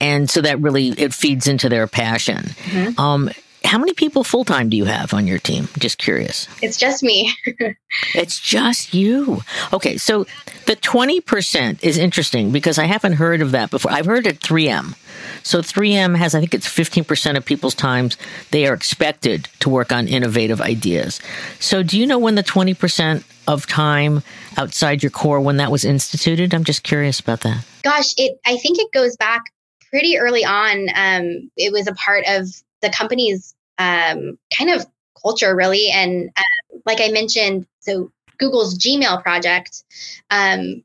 And 0.00 0.28
so 0.28 0.40
that 0.40 0.58
really 0.60 0.88
it 0.88 1.14
feeds 1.14 1.46
into 1.46 1.68
their 1.68 1.86
passion. 1.86 2.38
Mm-hmm. 2.38 3.00
Um, 3.00 3.30
how 3.64 3.78
many 3.78 3.92
people 3.92 4.24
full 4.24 4.44
time 4.44 4.68
do 4.68 4.76
you 4.76 4.84
have 4.84 5.14
on 5.14 5.26
your 5.26 5.38
team? 5.38 5.68
Just 5.78 5.98
curious. 5.98 6.48
It's 6.60 6.76
just 6.76 7.02
me. 7.02 7.32
it's 8.14 8.38
just 8.38 8.94
you. 8.94 9.42
Okay, 9.72 9.96
so 9.96 10.26
the 10.66 10.76
20% 10.76 11.82
is 11.82 11.98
interesting 11.98 12.52
because 12.52 12.78
I 12.78 12.84
haven't 12.84 13.14
heard 13.14 13.40
of 13.42 13.52
that 13.52 13.70
before. 13.70 13.92
I've 13.92 14.06
heard 14.06 14.26
it 14.26 14.40
3M. 14.40 14.96
So 15.42 15.60
3M 15.60 16.16
has, 16.16 16.34
I 16.34 16.40
think 16.40 16.54
it's 16.54 16.66
15% 16.68 17.36
of 17.36 17.44
people's 17.44 17.74
times 17.74 18.16
they 18.50 18.66
are 18.66 18.74
expected 18.74 19.48
to 19.60 19.68
work 19.68 19.92
on 19.92 20.08
innovative 20.08 20.60
ideas. 20.60 21.20
So 21.58 21.82
do 21.82 21.98
you 21.98 22.06
know 22.06 22.18
when 22.18 22.34
the 22.34 22.42
20% 22.42 23.24
of 23.48 23.66
time 23.66 24.22
outside 24.56 25.02
your 25.02 25.10
core, 25.10 25.40
when 25.40 25.56
that 25.56 25.70
was 25.70 25.84
instituted? 25.84 26.54
I'm 26.54 26.64
just 26.64 26.82
curious 26.82 27.20
about 27.20 27.40
that. 27.40 27.64
Gosh, 27.82 28.14
it. 28.16 28.38
I 28.46 28.56
think 28.58 28.78
it 28.78 28.92
goes 28.92 29.16
back 29.16 29.42
pretty 29.90 30.16
early 30.16 30.44
on. 30.44 30.88
Um, 30.94 31.50
it 31.56 31.72
was 31.72 31.86
a 31.86 31.94
part 31.94 32.24
of 32.26 32.46
the 32.82 32.90
company's 32.90 33.54
um, 33.78 34.38
kind 34.56 34.70
of 34.70 34.86
culture, 35.20 35.54
really. 35.56 35.90
And 35.90 36.30
uh, 36.36 36.78
like 36.84 37.00
I 37.00 37.08
mentioned, 37.08 37.66
so 37.80 38.10
Google's 38.38 38.76
Gmail 38.78 39.22
project, 39.22 39.84
um, 40.30 40.82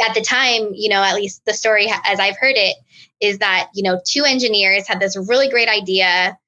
at 0.00 0.14
the 0.14 0.20
time, 0.20 0.70
you 0.74 0.88
know, 0.88 1.02
at 1.02 1.16
least 1.16 1.44
the 1.44 1.54
story 1.54 1.90
as 2.04 2.20
I've 2.20 2.36
heard 2.36 2.56
it, 2.56 2.76
is 3.20 3.38
that, 3.38 3.70
you 3.74 3.82
know, 3.82 4.00
two 4.06 4.24
engineers 4.24 4.86
had 4.86 5.00
this 5.00 5.16
really 5.16 5.48
great 5.48 5.68
idea 5.68 6.38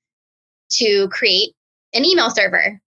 to 0.74 1.08
create 1.08 1.54
an 1.92 2.04
email 2.04 2.30
server. 2.30 2.80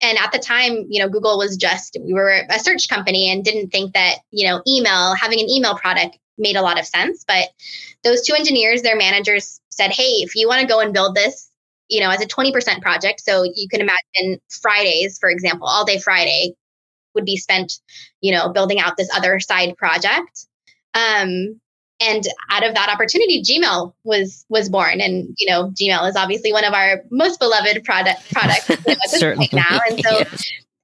And 0.00 0.18
at 0.18 0.30
the 0.30 0.38
time, 0.38 0.86
you 0.88 1.02
know, 1.02 1.08
Google 1.08 1.38
was 1.38 1.56
just, 1.56 1.96
we 2.00 2.12
were 2.12 2.42
a 2.48 2.58
search 2.58 2.88
company 2.88 3.30
and 3.30 3.42
didn't 3.42 3.70
think 3.70 3.94
that, 3.94 4.18
you 4.30 4.46
know, 4.46 4.62
email, 4.68 5.14
having 5.20 5.40
an 5.40 5.50
email 5.50 5.74
product 5.74 6.18
made 6.38 6.54
a 6.54 6.62
lot 6.62 6.78
of 6.78 6.86
sense. 6.86 7.24
But 7.26 7.48
those 8.04 8.22
two 8.22 8.34
engineers, 8.34 8.82
their 8.82 8.96
managers 8.96 9.60
said, 9.76 9.92
hey, 9.92 10.22
if 10.22 10.34
you 10.34 10.48
want 10.48 10.60
to 10.60 10.66
go 10.66 10.80
and 10.80 10.92
build 10.92 11.14
this, 11.14 11.50
you 11.88 12.00
know, 12.00 12.10
as 12.10 12.20
a 12.20 12.26
20% 12.26 12.80
project, 12.82 13.20
so 13.20 13.44
you 13.44 13.68
can 13.68 13.80
imagine 13.80 14.40
Fridays, 14.50 15.18
for 15.18 15.28
example, 15.28 15.68
all 15.68 15.84
day 15.84 15.98
Friday 15.98 16.54
would 17.14 17.24
be 17.24 17.36
spent, 17.36 17.80
you 18.20 18.32
know, 18.32 18.48
building 18.52 18.80
out 18.80 18.96
this 18.96 19.10
other 19.14 19.38
side 19.40 19.76
project. 19.76 20.46
Um, 20.94 21.60
and 22.00 22.24
out 22.50 22.62
of 22.62 22.74
that 22.74 22.90
opportunity 22.92 23.42
gmail 23.42 23.92
was 24.04 24.44
was 24.50 24.68
born 24.68 25.00
and 25.00 25.34
you 25.38 25.48
know 25.48 25.70
gmail 25.70 26.06
is 26.08 26.14
obviously 26.14 26.52
one 26.52 26.64
of 26.64 26.74
our 26.74 27.02
most 27.10 27.38
beloved 27.38 27.82
product 27.84 28.32
products 28.32 28.68
you 28.68 28.76
know, 28.86 28.92
at 28.92 29.10
this 29.10 29.34
point 29.34 29.52
now 29.54 29.78
and 29.88 29.98
so 30.04 30.22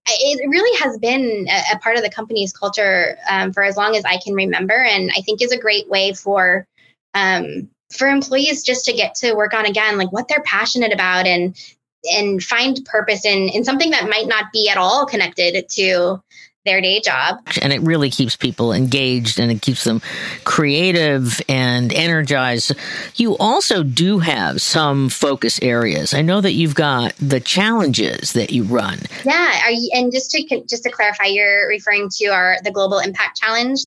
it 0.07 0.49
really 0.49 0.79
has 0.83 0.99
been 0.99 1.47
a, 1.49 1.75
a, 1.75 1.79
part 1.79 1.97
of 1.97 2.03
the 2.03 2.11
company's 2.11 2.53
culture 2.53 3.17
um, 3.31 3.53
for 3.53 3.63
as 3.63 3.77
long 3.77 3.95
as 3.95 4.05
i 4.07 4.19
can 4.25 4.33
remember 4.33 4.75
and 4.75 5.11
i 5.17 5.21
think 5.21 5.43
is 5.43 5.53
a 5.53 5.59
great 5.59 5.87
way 5.91 6.15
for 6.15 6.67
um, 7.15 7.69
for 7.93 8.09
employees 8.09 8.63
just 8.63 8.85
to 8.87 8.93
get 8.93 9.15
to 9.17 9.35
work 9.35 9.55
on 9.55 9.67
again 9.67 9.99
like 9.99 10.13
what 10.13 10.29
they're 10.29 10.43
passionate 10.43 10.93
about 10.93 11.27
and 11.27 11.57
and 12.05 12.43
find 12.43 12.85
purpose 12.85 13.25
in 13.25 13.49
in 13.49 13.65
something 13.65 13.91
that 13.91 14.09
might 14.09 14.27
not 14.27 14.47
be 14.53 14.69
at 14.69 14.77
all 14.77 15.07
connected 15.07 15.69
to 15.69 16.21
their 16.65 16.81
day 16.81 17.01
job. 17.01 17.39
And 17.61 17.73
it 17.73 17.81
really 17.81 18.11
keeps 18.11 18.37
people 18.37 18.73
engaged 18.73 19.41
and 19.41 19.51
it 19.51 19.63
keeps 19.63 19.85
them 19.85 20.01
creative 20.45 21.41
and 21.49 21.93
energized. 21.93 22.73
You 23.17 23.37
also 23.39 23.83
do 23.83 24.21
have 24.21 24.63
some 24.63 25.09
focus 25.09 25.61
areas. 25.61 26.15
I 26.15 26.23
know 26.23 26.41
that 26.41 26.53
you've 26.53 26.75
got 26.75 27.15
the 27.17 27.41
challenges 27.41 28.33
that 28.35 28.51
you 28.51 28.65
run. 28.65 28.99
Yeah, 29.25 29.69
you, 29.71 29.91
and 29.95 30.13
just 30.13 30.31
to 30.33 30.65
just 30.69 30.85
to 30.85 30.91
clarify, 30.91 31.27
you're 31.27 31.69
referring 31.69 32.09
to 32.19 32.27
our 32.27 32.57
the 32.63 32.71
Global 32.71 32.99
Impact 32.99 33.39
Challenge. 33.39 33.79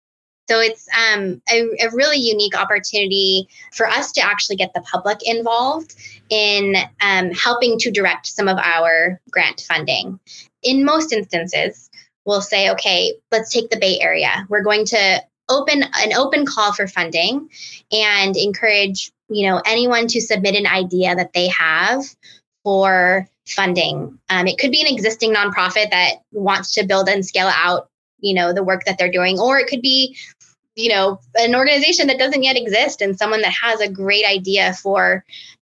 So 0.48 0.60
it's 0.60 0.88
um, 0.90 1.42
a, 1.52 1.62
a 1.86 1.90
really 1.94 2.18
unique 2.18 2.56
opportunity 2.56 3.48
for 3.74 3.88
us 3.88 4.12
to 4.14 4.22
actually 4.22 4.58
get 4.58 4.74
the 4.74 4.82
public 4.82 5.20
involved 5.24 5.96
in 6.30 6.76
um, 7.02 7.32
helping 7.32 7.80
to 7.80 7.92
direct 7.92 8.28
some 8.28 8.48
of 8.48 8.58
our 8.58 9.20
grant 9.32 9.62
funding. 9.62 10.20
In 10.62 10.86
most 10.86 11.14
instances, 11.14 11.90
we'll 12.26 12.42
say, 12.42 12.70
okay, 12.72 13.14
let's 13.32 13.52
take 13.52 13.70
the 13.70 13.78
Bay 13.78 14.00
Area. 14.00 14.46
We're 14.50 14.64
going 14.64 14.86
to 14.86 15.24
open 15.50 15.84
an 15.84 16.14
open 16.14 16.46
call 16.46 16.74
for 16.74 16.88
funding 16.88 17.50
and 17.92 18.36
encourage, 18.36 19.12
you 19.30 19.48
know, 19.48 19.62
anyone 19.66 20.08
to 20.08 20.22
submit 20.22 20.56
an 20.56 20.68
idea 20.68 21.16
that 21.16 21.34
they 21.34 21.48
have 21.50 22.04
for 22.64 23.30
funding. 23.48 24.18
Um, 24.30 24.48
it 24.48 24.58
could 24.58 24.72
be 24.72 24.82
an 24.82 24.92
existing 24.92 25.34
nonprofit 25.34 25.92
that 25.92 26.16
wants 26.32 26.74
to 26.74 26.86
build 26.86 27.08
and 27.08 27.24
scale 27.24 27.52
out, 27.54 27.90
you 28.20 28.34
know, 28.34 28.54
the 28.54 28.64
work 28.64 28.86
that 28.86 28.98
they're 28.98 29.12
doing, 29.12 29.40
or 29.40 29.60
it 29.60 29.68
could 29.68 29.82
be, 29.82 30.18
you 30.76 30.90
know, 30.90 31.20
an 31.36 31.56
organization 31.56 32.08
that 32.08 32.20
doesn't 32.20 32.44
yet 32.44 32.58
exist 32.58 33.02
and 33.02 33.18
someone 33.18 33.42
that 33.42 33.54
has 33.64 33.80
a 33.80 33.90
great 33.90 34.26
idea 34.26 34.74
for, 34.74 35.24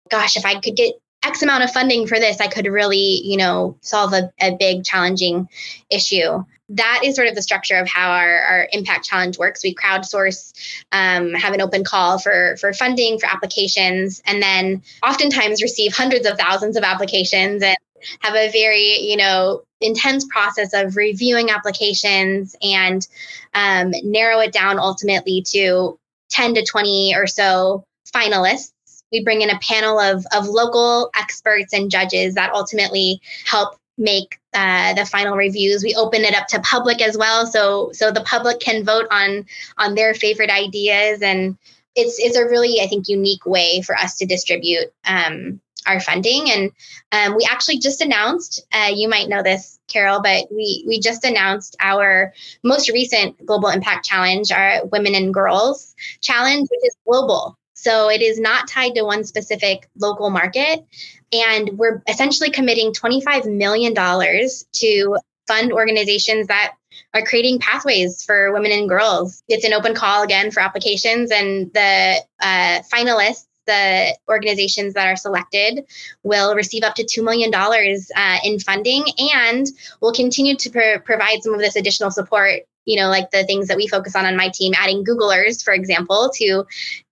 gosh, 0.10 0.36
if 0.36 0.46
I 0.46 0.60
could 0.60 0.76
get 0.76 0.96
X 1.24 1.42
amount 1.42 1.64
of 1.64 1.72
funding 1.72 2.08
for 2.08 2.20
this, 2.20 2.40
I 2.40 2.48
could 2.48 2.68
really, 2.68 3.22
you 3.24 3.38
know, 3.38 3.78
solve 3.82 4.14
a, 4.14 4.32
a 4.40 4.56
big 4.56 4.84
challenging 4.84 5.50
issue. 5.90 6.44
That 6.70 7.02
is 7.04 7.16
sort 7.16 7.28
of 7.28 7.36
the 7.36 7.42
structure 7.44 7.78
of 7.78 7.88
how 7.88 8.12
our, 8.12 8.40
our 8.42 8.68
impact 8.72 9.06
challenge 9.06 9.38
works. 9.38 9.64
We 9.64 9.76
crowdsource, 9.76 10.54
um, 10.92 11.34
have 11.34 11.54
an 11.54 11.62
open 11.62 11.84
call 11.84 12.18
for 12.18 12.58
for 12.58 12.74
funding 12.74 13.20
for 13.20 13.28
applications, 13.28 14.22
and 14.26 14.42
then 14.42 14.82
oftentimes 15.04 15.62
receive 15.62 15.96
hundreds 15.96 16.26
of 16.26 16.40
thousands 16.40 16.76
of 16.76 16.84
applications 16.84 17.62
and 17.62 17.78
have 18.22 18.36
a 18.36 18.52
very, 18.52 19.00
you 19.00 19.18
know, 19.18 19.64
intense 19.82 20.26
process 20.30 20.74
of 20.74 20.96
reviewing 20.96 21.50
applications 21.50 22.56
and 22.62 23.08
um, 23.54 23.94
narrow 24.04 24.40
it 24.40 24.52
down 24.52 24.80
ultimately 24.80 25.44
to 25.48 25.98
10 26.32 26.56
to 26.56 26.66
20 26.66 27.14
or 27.16 27.28
so 27.28 27.84
finalists 28.14 28.72
we 29.12 29.24
bring 29.24 29.42
in 29.42 29.50
a 29.50 29.60
panel 29.60 30.00
of, 30.00 30.26
of 30.36 30.48
local 30.48 31.10
experts 31.18 31.74
and 31.74 31.90
judges 31.90 32.36
that 32.36 32.54
ultimately 32.54 33.22
help 33.46 33.78
make 33.98 34.40
uh, 34.54 34.94
the 34.94 35.06
final 35.06 35.38
reviews. 35.38 35.84
We 35.84 35.96
open 35.96 36.24
it 36.24 36.36
up 36.36 36.48
to 36.48 36.60
public 36.62 37.02
as 37.02 37.18
well, 37.18 37.46
so 37.46 37.92
so 37.94 38.12
the 38.12 38.22
public 38.22 38.60
can 38.60 38.84
vote 38.84 39.08
on 39.12 39.46
on 39.78 39.96
their 39.96 40.14
favorite 40.14 40.50
ideas, 40.50 41.22
and 41.22 41.58
it's 41.96 42.20
it's 42.20 42.38
a 42.38 42.46
really 42.46 42.82
I 42.82 42.88
think 42.88 43.08
unique 43.08 43.46
way 43.46 43.82
for 43.82 43.96
us 43.96 44.18
to 44.18 44.26
distribute 44.26 44.92
um, 45.06 45.62
our 45.86 46.00
funding. 46.00 46.50
And 46.52 46.72
um, 47.12 47.36
we 47.36 47.48
actually 47.50 47.80
just 47.80 48.02
announced, 48.02 48.66
uh, 48.72 48.92
you 48.94 49.10
might 49.10 49.30
know 49.30 49.44
this, 49.44 49.80
Carol, 49.88 50.22
but 50.22 50.46
we 50.52 50.84
we 50.88 51.00
just 51.00 51.24
announced 51.24 51.76
our 51.80 52.34
most 52.64 52.90
recent 52.90 53.46
Global 53.46 53.70
Impact 53.70 54.06
Challenge, 54.06 54.52
our 54.52 54.86
Women 54.86 55.16
and 55.16 55.34
Girls 55.34 55.96
Challenge, 56.22 56.68
which 56.70 56.82
is 56.84 56.96
global. 57.08 57.58
So 57.74 58.10
it 58.10 58.22
is 58.22 58.40
not 58.40 58.68
tied 58.68 58.96
to 58.96 59.04
one 59.04 59.24
specific 59.24 59.90
local 59.98 60.30
market. 60.32 60.86
And 61.32 61.78
we're 61.78 62.02
essentially 62.08 62.50
committing 62.50 62.94
$25 62.94 63.46
million 63.54 63.94
to 63.94 65.18
fund 65.48 65.72
organizations 65.72 66.48
that 66.48 66.74
are 67.14 67.22
creating 67.24 67.60
pathways 67.60 68.24
for 68.24 68.54
women 68.54 68.72
and 68.72 68.90
girls. 68.90 69.44
It's 69.48 69.66
an 69.66 69.74
open 69.74 69.94
call 69.94 70.24
again 70.24 70.52
for 70.52 70.62
applications, 70.62 71.32
and 71.32 71.72
the 71.74 72.16
uh, 72.40 72.82
finalists 72.94 73.46
the 73.66 74.16
organizations 74.28 74.94
that 74.94 75.08
are 75.08 75.16
selected 75.16 75.86
will 76.24 76.56
receive 76.56 76.84
up 76.84 76.96
to 76.96 77.04
$2 77.04 77.24
million 77.24 77.54
uh, 77.54 78.38
in 78.44 78.60
funding 78.60 79.04
and 79.40 79.68
will 80.02 80.14
continue 80.14 80.56
to 80.56 80.70
pr- 80.70 81.00
provide 81.04 81.42
some 81.42 81.54
of 81.54 81.60
this 81.60 81.76
additional 81.76 82.12
support 82.12 82.64
you 82.86 83.00
know, 83.00 83.10
like 83.10 83.32
the 83.32 83.44
things 83.44 83.68
that 83.68 83.78
we 83.78 83.88
focus 83.88 84.16
on 84.16 84.26
on 84.26 84.38
my 84.38 84.50
team, 84.50 84.74
adding 84.78 85.04
Googlers, 85.04 85.64
for 85.64 85.74
example, 85.74 86.32
to 86.36 86.64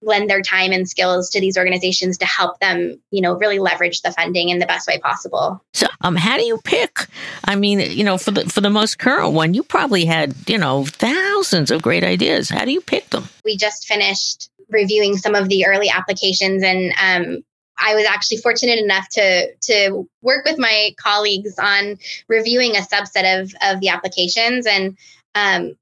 lend 0.02 0.30
their 0.30 0.42
time 0.42 0.72
and 0.72 0.88
skills 0.88 1.30
to 1.32 1.42
these 1.42 1.58
organizations 1.58 2.18
to 2.20 2.26
help 2.26 2.60
them, 2.60 3.02
you 3.12 3.22
know, 3.22 3.34
really 3.34 3.60
leverage 3.60 4.02
the 4.02 4.12
funding 4.12 4.50
in 4.50 4.60
the 4.60 4.66
best 4.66 4.88
way 4.88 5.00
possible. 5.00 5.64
So, 5.74 5.88
um, 6.02 6.16
how 6.16 6.38
do 6.38 6.46
you 6.46 6.60
pick? 6.64 7.08
I 7.46 7.56
mean, 7.56 7.80
you 7.80 8.04
know, 8.04 8.18
for 8.18 8.32
the 8.32 8.46
for 8.46 8.62
the 8.62 8.70
most 8.70 9.00
current 9.00 9.34
one, 9.34 9.54
you 9.54 9.64
probably 9.64 10.06
had, 10.06 10.36
you 10.48 10.58
know, 10.58 10.86
thousands 10.86 11.72
of 11.72 11.82
great 11.82 12.04
ideas. 12.04 12.50
How 12.50 12.66
do 12.66 12.72
you 12.72 12.82
pick 12.82 13.10
them? 13.10 13.28
We 13.44 13.58
just 13.58 13.88
finished 13.88 14.50
reviewing 14.70 15.18
some 15.18 15.36
of 15.36 15.50
the 15.50 15.66
early 15.66 15.90
applications 15.90 16.64
and 16.64 16.94
um, 17.02 17.44
I 17.78 17.96
was 17.96 18.06
actually 18.06 18.38
fortunate 18.38 18.80
enough 18.80 19.10
to 19.14 19.54
to 19.54 20.08
work 20.22 20.46
with 20.46 20.60
my 20.60 20.92
colleagues 20.98 21.58
on 21.58 21.98
reviewing 22.28 22.76
a 22.76 22.82
subset 22.82 23.42
of 23.42 23.54
of 23.62 23.80
the 23.80 23.90
applications 23.90 24.66
and 24.68 24.98
um, 25.36 25.76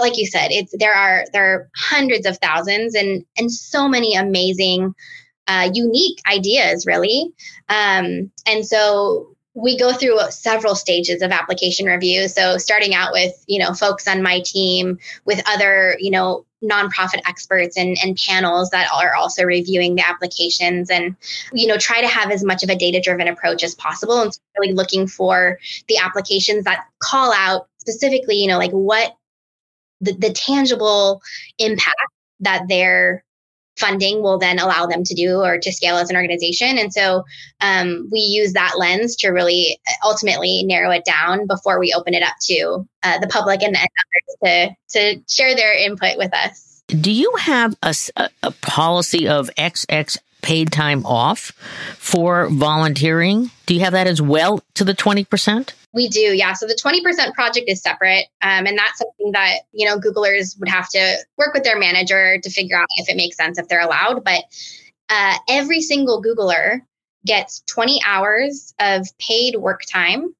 like 0.00 0.16
you 0.16 0.26
said, 0.26 0.48
it's 0.50 0.74
there 0.78 0.94
are 0.94 1.24
there 1.32 1.54
are 1.54 1.70
hundreds 1.76 2.26
of 2.26 2.38
thousands 2.38 2.94
and 2.94 3.24
and 3.36 3.50
so 3.50 3.88
many 3.88 4.14
amazing, 4.14 4.94
uh, 5.48 5.70
unique 5.72 6.18
ideas, 6.30 6.86
really. 6.86 7.32
Um, 7.68 8.30
and 8.46 8.66
so 8.66 9.34
we 9.54 9.78
go 9.78 9.92
through 9.92 10.18
several 10.30 10.74
stages 10.74 11.20
of 11.20 11.30
application 11.30 11.86
review. 11.86 12.28
So 12.28 12.56
starting 12.58 12.94
out 12.94 13.12
with 13.12 13.32
you 13.46 13.58
know 13.58 13.74
folks 13.74 14.08
on 14.08 14.22
my 14.22 14.40
team, 14.44 14.98
with 15.24 15.42
other 15.46 15.96
you 15.98 16.10
know 16.10 16.46
nonprofit 16.62 17.20
experts 17.26 17.76
and, 17.76 17.96
and 18.04 18.16
panels 18.16 18.70
that 18.70 18.88
are 18.94 19.16
also 19.16 19.42
reviewing 19.42 19.96
the 19.96 20.08
applications 20.08 20.90
and 20.90 21.16
you 21.52 21.66
know 21.66 21.76
try 21.76 22.00
to 22.00 22.06
have 22.06 22.30
as 22.30 22.44
much 22.44 22.62
of 22.62 22.70
a 22.70 22.76
data 22.76 23.00
driven 23.00 23.28
approach 23.28 23.64
as 23.64 23.74
possible 23.74 24.20
and 24.22 24.38
really 24.56 24.72
looking 24.72 25.06
for 25.06 25.58
the 25.88 25.96
applications 25.96 26.64
that 26.64 26.86
call 27.00 27.32
out 27.32 27.68
specifically, 27.82 28.36
you 28.36 28.46
know, 28.46 28.58
like 28.58 28.70
what 28.70 29.16
the, 30.00 30.12
the 30.12 30.32
tangible 30.32 31.20
impact 31.58 31.96
that 32.40 32.68
their 32.68 33.24
funding 33.78 34.22
will 34.22 34.38
then 34.38 34.58
allow 34.58 34.86
them 34.86 35.04
to 35.04 35.14
do 35.14 35.36
or 35.36 35.58
to 35.58 35.72
scale 35.72 35.96
as 35.96 36.10
an 36.10 36.16
organization. 36.16 36.78
And 36.78 36.92
so 36.92 37.24
um, 37.60 38.08
we 38.12 38.20
use 38.20 38.52
that 38.52 38.74
lens 38.78 39.16
to 39.16 39.28
really 39.28 39.78
uh, 39.88 40.06
ultimately 40.06 40.62
narrow 40.64 40.90
it 40.90 41.04
down 41.04 41.46
before 41.46 41.80
we 41.80 41.94
open 41.96 42.14
it 42.14 42.22
up 42.22 42.34
to 42.42 42.86
uh, 43.02 43.18
the 43.18 43.28
public 43.28 43.62
and, 43.62 43.76
others 43.76 44.36
to, 44.44 44.70
to 44.90 45.22
share 45.28 45.54
their 45.54 45.74
input 45.74 46.18
with 46.18 46.34
us. 46.34 46.82
Do 46.88 47.10
you 47.10 47.32
have 47.38 47.74
a, 47.82 47.94
a 48.42 48.50
policy 48.50 49.28
of 49.28 49.50
XX 49.56 50.18
paid 50.42 50.72
time 50.72 51.06
off 51.06 51.52
for 51.96 52.48
volunteering? 52.48 53.50
Do 53.66 53.74
you 53.74 53.80
have 53.80 53.92
that 53.92 54.06
as 54.06 54.20
well 54.20 54.62
to 54.74 54.84
the 54.84 54.94
20%? 54.94 55.72
We 55.94 56.08
do, 56.08 56.20
yeah. 56.20 56.54
So 56.54 56.66
the 56.66 56.78
20% 56.82 57.34
project 57.34 57.68
is 57.68 57.82
separate. 57.82 58.26
Um, 58.40 58.66
and 58.66 58.78
that's 58.78 58.98
something 58.98 59.32
that, 59.32 59.60
you 59.72 59.86
know, 59.86 59.98
Googlers 59.98 60.58
would 60.58 60.68
have 60.68 60.88
to 60.90 61.16
work 61.36 61.52
with 61.52 61.64
their 61.64 61.78
manager 61.78 62.38
to 62.40 62.50
figure 62.50 62.78
out 62.78 62.86
if 62.96 63.08
it 63.08 63.16
makes 63.16 63.36
sense, 63.36 63.58
if 63.58 63.68
they're 63.68 63.80
allowed. 63.80 64.24
But 64.24 64.44
uh, 65.10 65.36
every 65.48 65.82
single 65.82 66.22
Googler 66.22 66.80
gets 67.26 67.62
20 67.68 68.00
hours 68.06 68.74
of 68.80 69.06
paid 69.18 69.56
work 69.56 69.82
time 69.90 70.34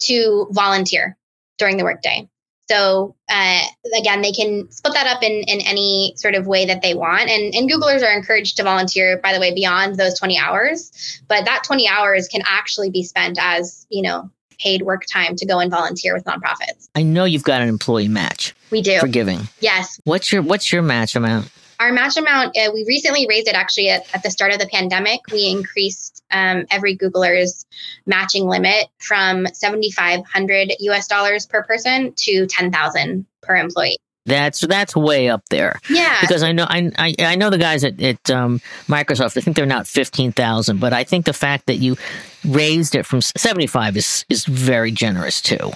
to 0.00 0.46
volunteer 0.50 1.16
during 1.58 1.78
the 1.78 1.84
workday. 1.84 2.28
So 2.68 3.16
uh, 3.30 3.60
again, 3.98 4.22
they 4.22 4.32
can 4.32 4.70
split 4.70 4.94
that 4.94 5.06
up 5.06 5.22
in, 5.22 5.32
in 5.32 5.60
any 5.62 6.14
sort 6.16 6.34
of 6.34 6.46
way 6.46 6.66
that 6.66 6.80
they 6.82 6.94
want. 6.94 7.28
And, 7.28 7.54
and 7.54 7.70
Googlers 7.70 8.02
are 8.02 8.16
encouraged 8.16 8.56
to 8.58 8.62
volunteer, 8.62 9.18
by 9.22 9.32
the 9.32 9.40
way, 9.40 9.54
beyond 9.54 9.96
those 9.96 10.18
20 10.18 10.38
hours. 10.38 11.20
But 11.28 11.44
that 11.46 11.64
20 11.64 11.88
hours 11.88 12.28
can 12.28 12.42
actually 12.44 12.90
be 12.90 13.02
spent 13.02 13.38
as, 13.40 13.86
you 13.90 14.02
know, 14.02 14.30
paid 14.62 14.82
work 14.82 15.04
time 15.10 15.36
to 15.36 15.46
go 15.46 15.58
and 15.58 15.70
volunteer 15.70 16.14
with 16.14 16.24
nonprofits. 16.24 16.88
I 16.94 17.02
know 17.02 17.24
you've 17.24 17.44
got 17.44 17.62
an 17.62 17.68
employee 17.68 18.08
match. 18.08 18.54
We 18.70 18.82
do. 18.82 18.98
For 19.00 19.08
giving. 19.08 19.48
Yes. 19.60 20.00
What's 20.04 20.32
your 20.32 20.42
what's 20.42 20.72
your 20.72 20.82
match 20.82 21.16
amount? 21.16 21.50
Our 21.80 21.92
match 21.92 22.16
amount, 22.16 22.56
uh, 22.56 22.70
we 22.72 22.84
recently 22.86 23.26
raised 23.28 23.48
it 23.48 23.56
actually 23.56 23.88
at, 23.88 24.06
at, 24.14 24.22
the 24.22 24.30
start 24.30 24.52
of 24.52 24.60
the 24.60 24.68
pandemic. 24.68 25.18
We 25.32 25.48
increased 25.48 26.22
um, 26.30 26.64
every 26.70 26.96
Googler's 26.96 27.66
matching 28.06 28.46
limit 28.46 28.86
from 29.00 29.48
7,500 29.52 30.74
US 30.78 31.08
dollars 31.08 31.44
per 31.44 31.64
person 31.64 32.12
to 32.18 32.46
10,000 32.46 33.26
per 33.40 33.56
employee. 33.56 33.98
That's 34.24 34.60
that's 34.60 34.94
way 34.94 35.28
up 35.28 35.42
there. 35.50 35.80
Yeah, 35.90 36.20
because 36.20 36.44
I 36.44 36.52
know 36.52 36.64
I 36.68 36.92
I, 36.96 37.14
I 37.18 37.34
know 37.34 37.50
the 37.50 37.58
guys 37.58 37.82
at, 37.82 38.00
at 38.00 38.30
um, 38.30 38.60
Microsoft. 38.86 39.36
I 39.36 39.40
think 39.40 39.56
they're 39.56 39.66
not 39.66 39.88
fifteen 39.88 40.30
thousand, 40.30 40.78
but 40.78 40.92
I 40.92 41.02
think 41.02 41.26
the 41.26 41.32
fact 41.32 41.66
that 41.66 41.78
you 41.78 41.96
raised 42.44 42.94
it 42.94 43.06
from 43.06 43.20
seventy 43.20 43.66
five 43.66 43.96
is 43.96 44.24
is 44.28 44.44
very 44.44 44.90
generous 44.90 45.40
too, 45.40 45.70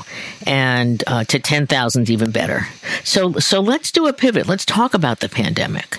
and 0.47 1.03
uh, 1.07 1.25
to 1.25 1.39
ten 1.39 1.67
thousand 1.67 2.11
even 2.11 2.31
better. 2.31 2.67
So 3.05 3.33
so 3.35 3.61
let's 3.61 3.93
do 3.93 4.07
a 4.07 4.13
pivot. 4.13 4.47
Let's 4.47 4.65
talk 4.65 4.95
about 4.95 5.21
the 5.21 5.29
pandemic 5.29 5.99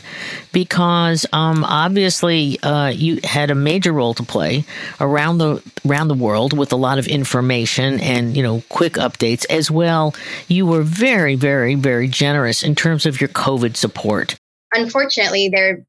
because 0.52 1.26
um, 1.34 1.64
obviously 1.64 2.60
uh, 2.62 2.88
you 2.88 3.20
had 3.24 3.52
a 3.52 3.56
major 3.56 3.94
role 3.94 4.14
to 4.16 4.24
play 4.24 4.66
around 5.00 5.38
the 5.38 5.62
around 5.86 6.08
the 6.08 6.16
world 6.16 6.58
with 6.58 6.72
a 6.74 6.78
lot 6.78 7.00
of 7.00 7.08
information 7.08 8.00
and 8.00 8.36
you 8.36 8.44
know 8.44 8.64
quick 8.70 8.94
updates 8.94 9.46
as 9.50 9.72
well. 9.72 10.14
You 10.48 10.66
were 10.66 10.84
very 10.84 11.36
very 11.36 11.76
very 11.76 12.08
generous 12.08 12.64
in 12.64 12.76
terms 12.76 13.06
of 13.06 13.22
your 13.22 13.30
COVID 13.30 13.76
support. 13.76 14.36
Unfortunately, 14.74 15.50
there 15.50 15.86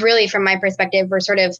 really, 0.00 0.28
from 0.28 0.44
my 0.44 0.56
perspective, 0.56 1.08
were 1.10 1.20
sort 1.20 1.38
of 1.38 1.56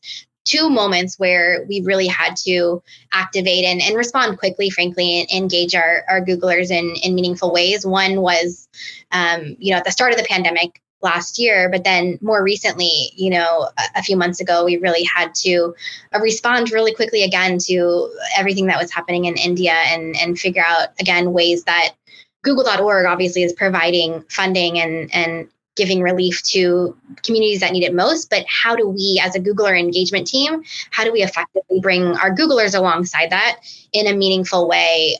two 0.46 0.70
moments 0.70 1.18
where 1.18 1.66
we 1.68 1.82
really 1.82 2.06
had 2.06 2.36
to 2.36 2.82
activate 3.12 3.64
and, 3.64 3.82
and 3.82 3.96
respond 3.96 4.38
quickly, 4.38 4.70
frankly, 4.70 5.20
and 5.20 5.30
engage 5.30 5.74
our, 5.74 6.04
our 6.08 6.24
Googlers 6.24 6.70
in, 6.70 6.94
in 7.02 7.14
meaningful 7.14 7.52
ways. 7.52 7.84
One 7.84 8.22
was, 8.22 8.68
um, 9.12 9.56
you 9.58 9.72
know, 9.72 9.78
at 9.78 9.84
the 9.84 9.90
start 9.90 10.12
of 10.12 10.18
the 10.18 10.24
pandemic, 10.24 10.80
last 11.02 11.38
year. 11.38 11.68
But 11.70 11.84
then 11.84 12.18
more 12.20 12.42
recently, 12.42 13.12
you 13.14 13.30
know, 13.30 13.68
a, 13.78 14.00
a 14.00 14.02
few 14.02 14.16
months 14.16 14.40
ago, 14.40 14.64
we 14.64 14.76
really 14.78 15.04
had 15.04 15.34
to 15.36 15.74
uh, 16.14 16.20
respond 16.20 16.72
really 16.72 16.94
quickly 16.94 17.22
again 17.22 17.58
to 17.66 18.10
everything 18.36 18.66
that 18.66 18.80
was 18.80 18.90
happening 18.90 19.26
in 19.26 19.36
India 19.36 19.72
and, 19.72 20.16
and 20.16 20.38
figure 20.38 20.64
out, 20.66 20.88
again, 20.98 21.32
ways 21.32 21.64
that 21.64 21.94
Google.org 22.42 23.06
obviously 23.06 23.42
is 23.42 23.52
providing 23.52 24.24
funding 24.28 24.78
and, 24.78 25.14
and 25.14 25.48
giving 25.76 26.00
relief 26.00 26.42
to 26.42 26.96
communities 27.22 27.60
that 27.60 27.72
need 27.72 27.84
it 27.84 27.94
most 27.94 28.30
but 28.30 28.44
how 28.48 28.74
do 28.74 28.88
we 28.88 29.20
as 29.22 29.34
a 29.34 29.40
googler 29.40 29.78
engagement 29.78 30.26
team 30.26 30.62
how 30.90 31.04
do 31.04 31.12
we 31.12 31.22
effectively 31.22 31.80
bring 31.80 32.02
our 32.16 32.34
googlers 32.34 32.76
alongside 32.76 33.30
that 33.30 33.58
in 33.92 34.06
a 34.06 34.16
meaningful 34.16 34.68
way 34.68 35.16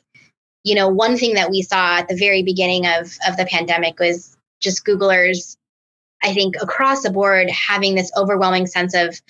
you 0.65 0.75
know 0.75 0.89
one 0.89 1.17
thing 1.17 1.35
that 1.35 1.51
we 1.51 1.63
saw 1.63 1.99
at 1.99 2.09
the 2.09 2.17
very 2.17 2.43
beginning 2.43 2.87
of 2.87 3.17
of 3.29 3.37
the 3.37 3.47
pandemic 3.51 3.99
was 3.99 4.37
just 4.61 4.85
googlers 4.85 5.57
I 6.23 6.33
think 6.33 6.57
across 6.61 7.03
the 7.03 7.11
board 7.11 7.51
having 7.51 7.95
this 7.95 8.11
overwhelming 8.17 8.67
sense 8.67 8.95
of 8.95 9.21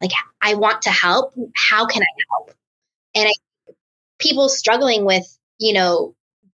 like 0.00 0.12
I 0.40 0.54
want 0.54 0.82
to 0.82 0.90
help. 0.90 1.34
How 1.54 1.86
can 1.86 2.02
I 2.02 2.06
help? 2.30 2.52
And 3.14 3.28
I, 3.28 3.72
people 4.18 4.48
struggling 4.48 5.04
with 5.04 5.26
you 5.58 5.74
know 5.74 6.14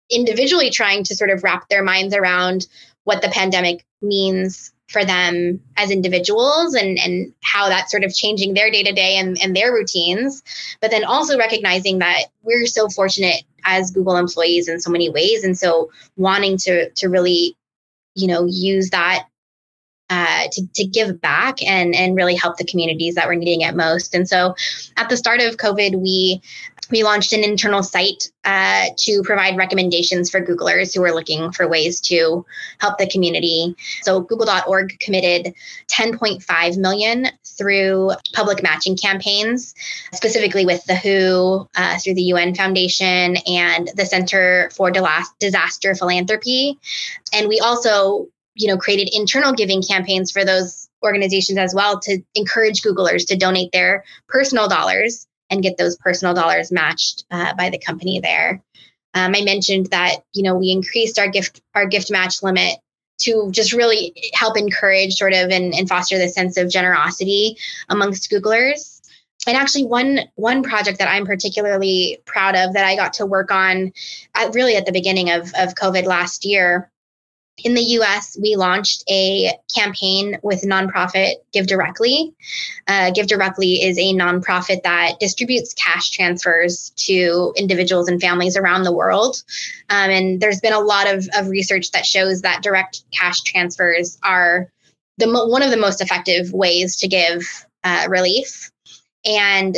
individually 0.10 0.70
trying 0.70 1.04
to 1.06 1.16
sort 1.16 1.30
of 1.30 1.44
wrap 1.44 1.70
their 1.70 1.84
minds 1.84 2.14
around 2.14 2.68
what 3.04 3.22
the 3.22 3.30
pandemic 3.30 3.86
means 4.02 4.72
for 4.90 5.06
them 5.06 5.60
as 5.78 5.90
individuals 5.90 6.74
and 6.74 7.00
and 7.00 7.34
how 7.44 7.70
that's 7.70 7.92
sort 7.92 8.04
of 8.04 8.14
changing 8.14 8.54
their 8.54 8.70
day 8.70 8.84
to 8.84 8.92
day 8.92 9.16
and 9.16 9.56
their 9.56 9.74
routines 9.74 10.44
but 10.82 10.92
then 10.92 11.04
also 11.06 11.38
recognizing 11.38 12.00
that 12.00 12.26
we're 12.44 12.66
so 12.66 12.90
fortunate 12.90 13.44
as 13.64 13.92
google 13.92 14.18
employees 14.18 14.68
in 14.68 14.82
so 14.82 14.92
many 14.92 15.10
ways 15.10 15.44
and 15.44 15.58
so 15.58 15.90
wanting 16.18 16.58
to 16.58 16.90
to 16.92 17.08
really 17.08 17.56
you 18.16 18.28
know 18.28 18.46
use 18.46 18.90
that 18.90 19.26
uh, 20.12 20.44
to, 20.52 20.68
to 20.76 20.86
give 20.86 21.22
back 21.22 21.64
and, 21.64 21.96
and 21.96 22.18
really 22.18 22.36
help 22.36 22.58
the 22.58 22.66
communities 22.66 23.16
that 23.16 23.28
were 23.28 23.36
needing 23.36 23.62
it 23.62 23.74
most. 23.74 24.14
And 24.14 24.28
so 24.28 24.56
at 24.98 25.08
the 25.08 25.16
start 25.16 25.40
of 25.40 25.56
COVID, 25.56 26.02
we 26.02 26.42
we 26.92 27.04
launched 27.04 27.34
an 27.34 27.44
internal 27.44 27.84
site 27.84 28.32
uh, 28.44 28.86
to 28.98 29.22
provide 29.24 29.58
recommendations 29.58 30.30
for 30.30 30.42
Googlers 30.42 30.94
who 30.94 31.04
are 31.04 31.14
looking 31.14 31.52
for 31.52 31.68
ways 31.68 32.00
to 32.02 32.46
help 32.80 32.98
the 32.98 33.08
community. 33.08 33.76
So 34.04 34.22
Google.org 34.22 35.00
committed 35.00 35.54
10.5 35.88 36.78
million 36.78 37.28
through 37.46 38.12
public 38.34 38.62
matching 38.62 38.98
campaigns, 38.98 39.74
specifically 40.14 40.66
with 40.66 40.84
the 40.86 40.96
WHO, 40.96 41.68
uh, 41.76 41.98
through 42.00 42.16
the 42.16 42.24
UN 42.24 42.54
Foundation, 42.56 43.38
and 43.48 43.90
the 43.96 44.06
Center 44.06 44.70
for 44.74 44.92
Disaster 45.40 45.96
Philanthropy. 45.96 46.78
And 47.34 47.48
we 47.48 47.60
also 47.60 48.28
you 48.56 48.68
know 48.68 48.78
created 48.78 49.10
internal 49.14 49.54
giving 49.54 49.82
campaigns 49.82 50.30
for 50.30 50.44
those 50.44 50.90
organizations 51.04 51.58
as 51.58 51.74
well 51.74 52.00
to 52.00 52.22
encourage 52.36 52.82
googlers 52.82 53.26
to 53.26 53.36
donate 53.36 53.72
their 53.72 54.04
personal 54.28 54.68
dollars 54.68 55.26
and 55.52 55.62
get 55.62 55.78
those 55.78 55.98
personal 55.98 56.34
dollars 56.34 56.72
matched 56.72 57.26
uh, 57.30 57.54
by 57.54 57.70
the 57.70 57.78
company 57.78 58.20
there. 58.20 58.64
Um, 59.14 59.36
i 59.36 59.42
mentioned 59.42 59.88
that 59.88 60.24
you 60.34 60.42
know 60.42 60.56
we 60.56 60.72
increased 60.72 61.20
our 61.20 61.28
gift 61.28 61.62
our 61.76 61.86
gift 61.86 62.10
match 62.10 62.42
limit 62.42 62.80
to 63.20 63.50
just 63.52 63.74
really 63.74 64.14
help 64.34 64.58
encourage 64.58 65.14
sort 65.14 65.34
of 65.34 65.50
and, 65.50 65.74
and 65.74 65.88
foster 65.88 66.18
the 66.18 66.30
sense 66.30 66.58
of 66.58 66.70
generosity 66.70 67.56
amongst 67.90 68.32
googlers. 68.32 69.00
And 69.48 69.58
actually 69.58 69.86
one 69.86 70.20
one 70.36 70.62
project 70.62 71.00
that 71.00 71.10
i'm 71.10 71.26
particularly 71.26 72.20
proud 72.26 72.56
of 72.56 72.74
that 72.74 72.86
i 72.86 72.96
got 72.96 73.14
to 73.14 73.26
work 73.26 73.52
on 73.52 73.92
at, 74.36 74.54
really 74.54 74.76
at 74.76 74.86
the 74.86 74.92
beginning 74.92 75.32
of, 75.32 75.52
of 75.58 75.74
covid 75.74 76.06
last 76.06 76.46
year 76.46 76.91
in 77.58 77.74
the 77.74 77.84
US, 78.00 78.38
we 78.42 78.56
launched 78.56 79.04
a 79.10 79.52
campaign 79.74 80.38
with 80.42 80.64
nonprofit 80.64 81.36
Give 81.52 81.68
Directly. 81.68 82.34
Uh, 82.88 83.12
Give 83.12 83.28
Directly 83.28 83.84
is 83.84 83.98
a 83.98 84.14
nonprofit 84.14 84.84
that 84.84 85.20
distributes 85.20 85.74
cash 85.74 86.12
transfers 86.12 86.92
to 86.98 87.54
individuals 87.56 88.08
and 88.08 88.22
families 88.22 88.58
around 88.58 88.84
the 88.84 88.94
world. 88.94 89.44
Um, 89.90 90.10
and 90.10 90.42
there's 90.42 90.62
been 90.62 90.74
a 90.74 90.80
lot 90.80 91.14
of, 91.14 91.28
of 91.36 91.50
research 91.50 91.92
that 91.92 92.06
shows 92.06 92.42
that 92.42 92.64
direct 92.64 93.04
cash 93.12 93.42
transfers 93.42 94.18
are 94.24 94.70
the 95.18 95.28
mo- 95.28 95.46
one 95.46 95.62
of 95.62 95.72
the 95.72 95.78
most 95.78 96.02
effective 96.02 96.52
ways 96.54 96.98
to 96.98 97.08
give 97.08 97.44
uh, 97.84 98.08
relief. 98.10 98.72
And 99.26 99.76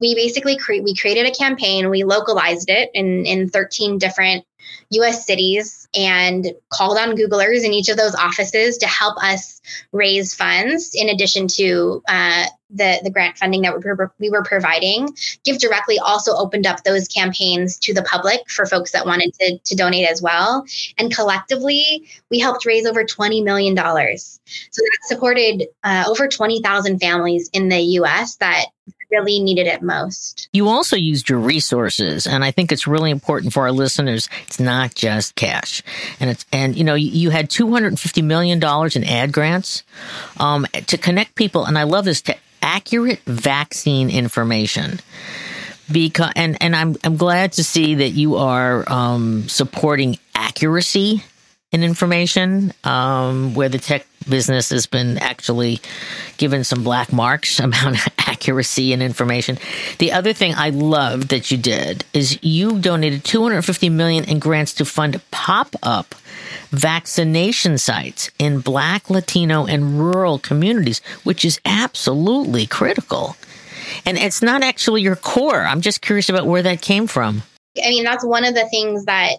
we 0.00 0.14
basically 0.14 0.56
cre- 0.56 0.82
we 0.82 0.96
created 0.96 1.26
a 1.26 1.30
campaign. 1.30 1.88
We 1.88 2.02
localized 2.02 2.68
it 2.68 2.90
in 2.94 3.24
in 3.24 3.48
13 3.48 3.98
different 3.98 4.44
U.S. 4.90 5.26
cities 5.26 5.88
and 5.94 6.52
called 6.70 6.98
on 6.98 7.16
Googlers 7.16 7.64
in 7.64 7.72
each 7.72 7.88
of 7.88 7.96
those 7.96 8.14
offices 8.14 8.78
to 8.78 8.86
help 8.86 9.22
us 9.22 9.60
raise 9.92 10.34
funds 10.34 10.92
in 10.94 11.08
addition 11.08 11.48
to 11.48 12.02
uh, 12.08 12.46
the, 12.72 13.00
the 13.04 13.10
grant 13.10 13.36
funding 13.36 13.62
that 13.62 13.76
we 13.76 13.82
were, 13.84 14.12
we 14.18 14.30
were 14.30 14.42
providing. 14.42 15.14
Give 15.44 15.58
Directly 15.58 15.98
also 15.98 16.34
opened 16.34 16.66
up 16.66 16.82
those 16.84 17.06
campaigns 17.08 17.76
to 17.78 17.94
the 17.94 18.02
public 18.02 18.48
for 18.50 18.66
folks 18.66 18.92
that 18.92 19.06
wanted 19.06 19.34
to, 19.34 19.58
to 19.58 19.74
donate 19.76 20.08
as 20.08 20.22
well. 20.22 20.64
And 20.98 21.14
collectively, 21.14 22.08
we 22.30 22.38
helped 22.38 22.66
raise 22.66 22.86
over 22.86 23.04
$20 23.04 23.44
million. 23.44 23.76
So 23.76 24.82
that 24.82 24.98
supported 25.02 25.66
uh, 25.84 26.04
over 26.08 26.28
20,000 26.28 26.98
families 26.98 27.50
in 27.52 27.68
the 27.68 27.80
US 27.80 28.36
that 28.36 28.66
really 29.12 29.40
needed 29.40 29.66
it 29.66 29.82
most. 29.82 30.48
You 30.52 30.68
also 30.68 30.96
used 30.96 31.28
your 31.28 31.38
resources, 31.38 32.26
and 32.26 32.42
I 32.42 32.50
think 32.50 32.72
it's 32.72 32.86
really 32.86 33.10
important 33.10 33.52
for 33.52 33.62
our 33.62 33.72
listeners. 33.72 34.28
It's 34.46 34.58
not 34.58 34.94
just 34.94 35.34
cash, 35.34 35.82
and 36.18 36.30
it's 36.30 36.44
and 36.52 36.74
you 36.76 36.84
know 36.84 36.94
you, 36.94 37.10
you 37.10 37.30
had 37.30 37.50
two 37.50 37.70
hundred 37.70 37.88
and 37.88 38.00
fifty 38.00 38.22
million 38.22 38.58
dollars 38.58 38.96
in 38.96 39.04
ad 39.04 39.32
grants 39.32 39.82
um, 40.38 40.66
to 40.86 40.98
connect 40.98 41.34
people, 41.34 41.64
and 41.64 41.78
I 41.78 41.84
love 41.84 42.04
this 42.04 42.22
to 42.22 42.36
accurate 42.62 43.20
vaccine 43.26 44.08
information 44.08 45.00
because 45.90 46.32
and 46.36 46.56
and 46.60 46.74
I'm 46.74 46.96
I'm 47.04 47.16
glad 47.16 47.52
to 47.52 47.64
see 47.64 47.96
that 47.96 48.10
you 48.10 48.36
are 48.36 48.90
um, 48.90 49.48
supporting 49.48 50.18
accuracy 50.34 51.22
in 51.72 51.82
information 51.82 52.72
um, 52.84 53.54
where 53.54 53.68
the 53.68 53.78
tech 53.78 54.06
business 54.28 54.70
has 54.70 54.86
been 54.86 55.18
actually 55.18 55.80
given 56.36 56.64
some 56.64 56.84
black 56.84 57.12
marks 57.12 57.58
about 57.58 57.96
accuracy 58.28 58.92
and 58.92 59.02
information. 59.02 59.58
The 59.98 60.12
other 60.12 60.32
thing 60.32 60.54
I 60.54 60.70
love 60.70 61.28
that 61.28 61.50
you 61.50 61.56
did 61.56 62.04
is 62.12 62.38
you 62.42 62.78
donated 62.78 63.24
250 63.24 63.88
million 63.88 64.24
in 64.24 64.38
grants 64.38 64.74
to 64.74 64.84
fund 64.84 65.20
pop-up 65.30 66.14
vaccination 66.70 67.78
sites 67.78 68.30
in 68.38 68.60
black, 68.60 69.10
Latino 69.10 69.66
and 69.66 69.98
rural 69.98 70.38
communities, 70.38 71.00
which 71.24 71.44
is 71.44 71.60
absolutely 71.64 72.66
critical. 72.66 73.36
And 74.06 74.16
it's 74.18 74.42
not 74.42 74.62
actually 74.62 75.02
your 75.02 75.16
core. 75.16 75.62
I'm 75.62 75.80
just 75.80 76.02
curious 76.02 76.28
about 76.28 76.46
where 76.46 76.62
that 76.62 76.80
came 76.80 77.06
from. 77.06 77.42
I 77.82 77.88
mean, 77.88 78.04
that's 78.04 78.24
one 78.24 78.44
of 78.44 78.54
the 78.54 78.66
things 78.68 79.06
that 79.06 79.36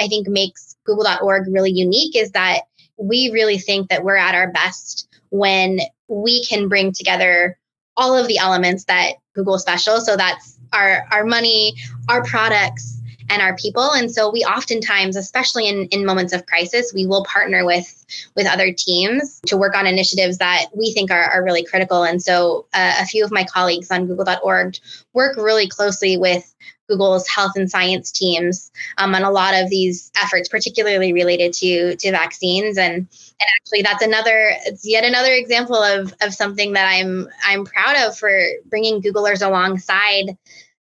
I 0.00 0.08
think 0.08 0.26
makes 0.28 0.76
google.org 0.84 1.46
really 1.48 1.70
unique 1.70 2.16
is 2.16 2.32
that 2.32 2.62
we 2.96 3.30
really 3.32 3.58
think 3.58 3.88
that 3.88 4.02
we're 4.02 4.16
at 4.16 4.34
our 4.34 4.50
best 4.50 5.08
when 5.30 5.80
we 6.08 6.44
can 6.44 6.68
bring 6.68 6.92
together 6.92 7.58
all 7.96 8.16
of 8.16 8.26
the 8.26 8.38
elements 8.38 8.84
that 8.84 9.12
Google 9.34 9.58
special. 9.58 10.00
So 10.00 10.16
that's 10.16 10.58
our 10.72 11.06
our 11.10 11.24
money, 11.24 11.74
our 12.08 12.24
products, 12.24 13.00
and 13.30 13.40
our 13.40 13.56
people. 13.56 13.92
And 13.92 14.10
so 14.10 14.30
we 14.30 14.40
oftentimes, 14.40 15.16
especially 15.16 15.68
in, 15.68 15.86
in 15.86 16.04
moments 16.04 16.32
of 16.32 16.46
crisis, 16.46 16.92
we 16.92 17.06
will 17.06 17.24
partner 17.24 17.64
with 17.64 18.04
with 18.36 18.46
other 18.46 18.72
teams 18.72 19.40
to 19.46 19.56
work 19.56 19.74
on 19.76 19.86
initiatives 19.86 20.38
that 20.38 20.66
we 20.74 20.92
think 20.92 21.10
are, 21.10 21.30
are 21.30 21.44
really 21.44 21.64
critical. 21.64 22.02
And 22.02 22.20
so 22.20 22.66
uh, 22.74 22.94
a 22.98 23.06
few 23.06 23.24
of 23.24 23.30
my 23.30 23.44
colleagues 23.44 23.90
on 23.90 24.06
google.org 24.06 24.76
work 25.14 25.36
really 25.36 25.68
closely 25.68 26.16
with 26.16 26.52
Google's 26.90 27.26
health 27.28 27.52
and 27.56 27.70
science 27.70 28.10
teams 28.10 28.70
um, 28.98 29.14
on 29.14 29.22
a 29.22 29.30
lot 29.30 29.54
of 29.54 29.70
these 29.70 30.10
efforts, 30.20 30.48
particularly 30.48 31.12
related 31.12 31.52
to 31.54 31.96
to 31.96 32.10
vaccines. 32.10 32.76
And 32.76 32.94
and 32.94 33.48
actually, 33.60 33.82
that's 33.82 34.02
another 34.02 34.52
it's 34.66 34.86
yet 34.86 35.04
another 35.04 35.32
example 35.32 35.76
of 35.76 36.12
of 36.20 36.34
something 36.34 36.72
that 36.72 36.86
I'm 36.86 37.28
I'm 37.46 37.64
proud 37.64 37.96
of 37.96 38.18
for 38.18 38.30
bringing 38.66 39.00
Googlers 39.00 39.46
alongside. 39.46 40.36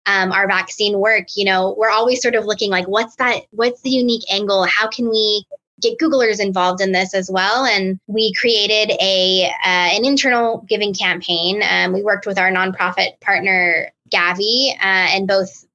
Um, 0.05 0.31
our 0.31 0.47
vaccine 0.47 0.97
work 0.97 1.25
you 1.35 1.45
know 1.45 1.75
we're 1.77 1.91
always 1.91 2.19
sort 2.19 2.33
of 2.33 2.45
looking 2.45 2.71
like 2.71 2.87
what's 2.87 3.15
that 3.17 3.41
what's 3.51 3.81
the 3.81 3.91
unique 3.91 4.23
angle 4.31 4.63
how 4.63 4.87
can 4.87 5.07
we 5.07 5.45
get 5.79 5.97
Googlers 5.99 6.39
involved 6.39 6.81
in 6.81 6.91
this 6.91 7.13
as 7.13 7.29
well. 7.29 7.65
And 7.65 7.99
we 8.07 8.33
created 8.33 8.95
a 9.01 9.49
uh, 9.65 9.89
an 9.95 10.05
internal 10.05 10.65
giving 10.67 10.93
campaign. 10.93 11.61
Um, 11.67 11.93
we 11.93 12.03
worked 12.03 12.25
with 12.25 12.37
our 12.37 12.51
nonprofit 12.51 13.19
partner 13.21 13.91
Gavi, 14.09 14.73
uh, 14.75 14.77
and 14.81 15.27
both 15.27 15.65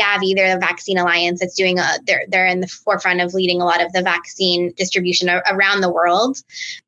Gavi, 0.00 0.34
they're 0.34 0.54
the 0.54 0.60
Vaccine 0.60 0.98
Alliance. 0.98 1.40
that's 1.40 1.54
doing 1.54 1.78
a 1.78 1.86
they're 2.06 2.24
they're 2.28 2.46
in 2.46 2.60
the 2.60 2.66
forefront 2.66 3.20
of 3.20 3.34
leading 3.34 3.60
a 3.60 3.64
lot 3.64 3.84
of 3.84 3.92
the 3.92 4.02
vaccine 4.02 4.72
distribution 4.76 5.28
a, 5.28 5.42
around 5.50 5.80
the 5.80 5.92
world. 5.92 6.38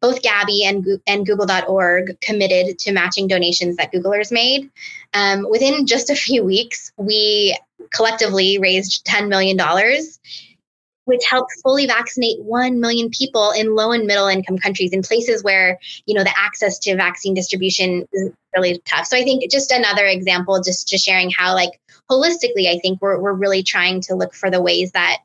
Both 0.00 0.22
Gavi 0.22 0.64
and 0.64 0.86
and 1.06 1.26
Google.org 1.26 2.20
committed 2.20 2.78
to 2.80 2.92
matching 2.92 3.28
donations 3.28 3.76
that 3.76 3.92
Googlers 3.92 4.32
made. 4.32 4.70
Um, 5.14 5.46
within 5.50 5.86
just 5.86 6.10
a 6.10 6.14
few 6.14 6.44
weeks, 6.44 6.92
we 6.96 7.58
collectively 7.92 8.58
raised 8.58 9.04
ten 9.04 9.28
million 9.28 9.56
dollars 9.56 10.18
which 11.04 11.22
helped 11.28 11.52
fully 11.62 11.86
vaccinate 11.86 12.40
1 12.42 12.80
million 12.80 13.10
people 13.10 13.50
in 13.50 13.74
low 13.74 13.92
and 13.92 14.06
middle 14.06 14.28
income 14.28 14.58
countries 14.58 14.92
in 14.92 15.02
places 15.02 15.42
where 15.42 15.78
you 16.06 16.14
know 16.14 16.22
the 16.22 16.32
access 16.36 16.78
to 16.78 16.96
vaccine 16.96 17.34
distribution 17.34 18.06
is 18.12 18.30
really 18.54 18.80
tough 18.84 19.06
so 19.06 19.16
i 19.16 19.22
think 19.22 19.48
just 19.50 19.72
another 19.72 20.06
example 20.06 20.60
just 20.62 20.88
to 20.88 20.98
sharing 20.98 21.30
how 21.30 21.54
like 21.54 21.70
holistically 22.12 22.68
i 22.68 22.78
think 22.78 23.00
we're, 23.00 23.20
we're 23.20 23.32
really 23.32 23.62
trying 23.62 24.00
to 24.00 24.14
look 24.14 24.34
for 24.34 24.50
the 24.50 24.60
ways 24.60 24.92
that 24.92 25.18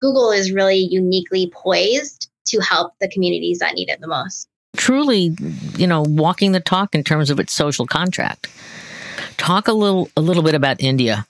google 0.00 0.30
is 0.30 0.52
really 0.52 0.78
uniquely 0.78 1.50
poised 1.54 2.30
to 2.44 2.60
help 2.60 2.92
the 3.00 3.08
communities 3.08 3.58
that 3.58 3.74
need 3.74 3.88
it 3.88 4.00
the 4.00 4.06
most 4.06 4.48
truly 4.76 5.36
you 5.76 5.86
know 5.86 6.02
walking 6.02 6.52
the 6.52 6.60
talk 6.60 6.94
in 6.94 7.04
terms 7.04 7.30
of 7.30 7.38
its 7.38 7.52
social 7.52 7.86
contract 7.86 8.50
talk 9.36 9.68
a 9.68 9.72
little 9.72 10.08
a 10.16 10.20
little 10.20 10.42
bit 10.42 10.54
about 10.54 10.80
india 10.80 11.26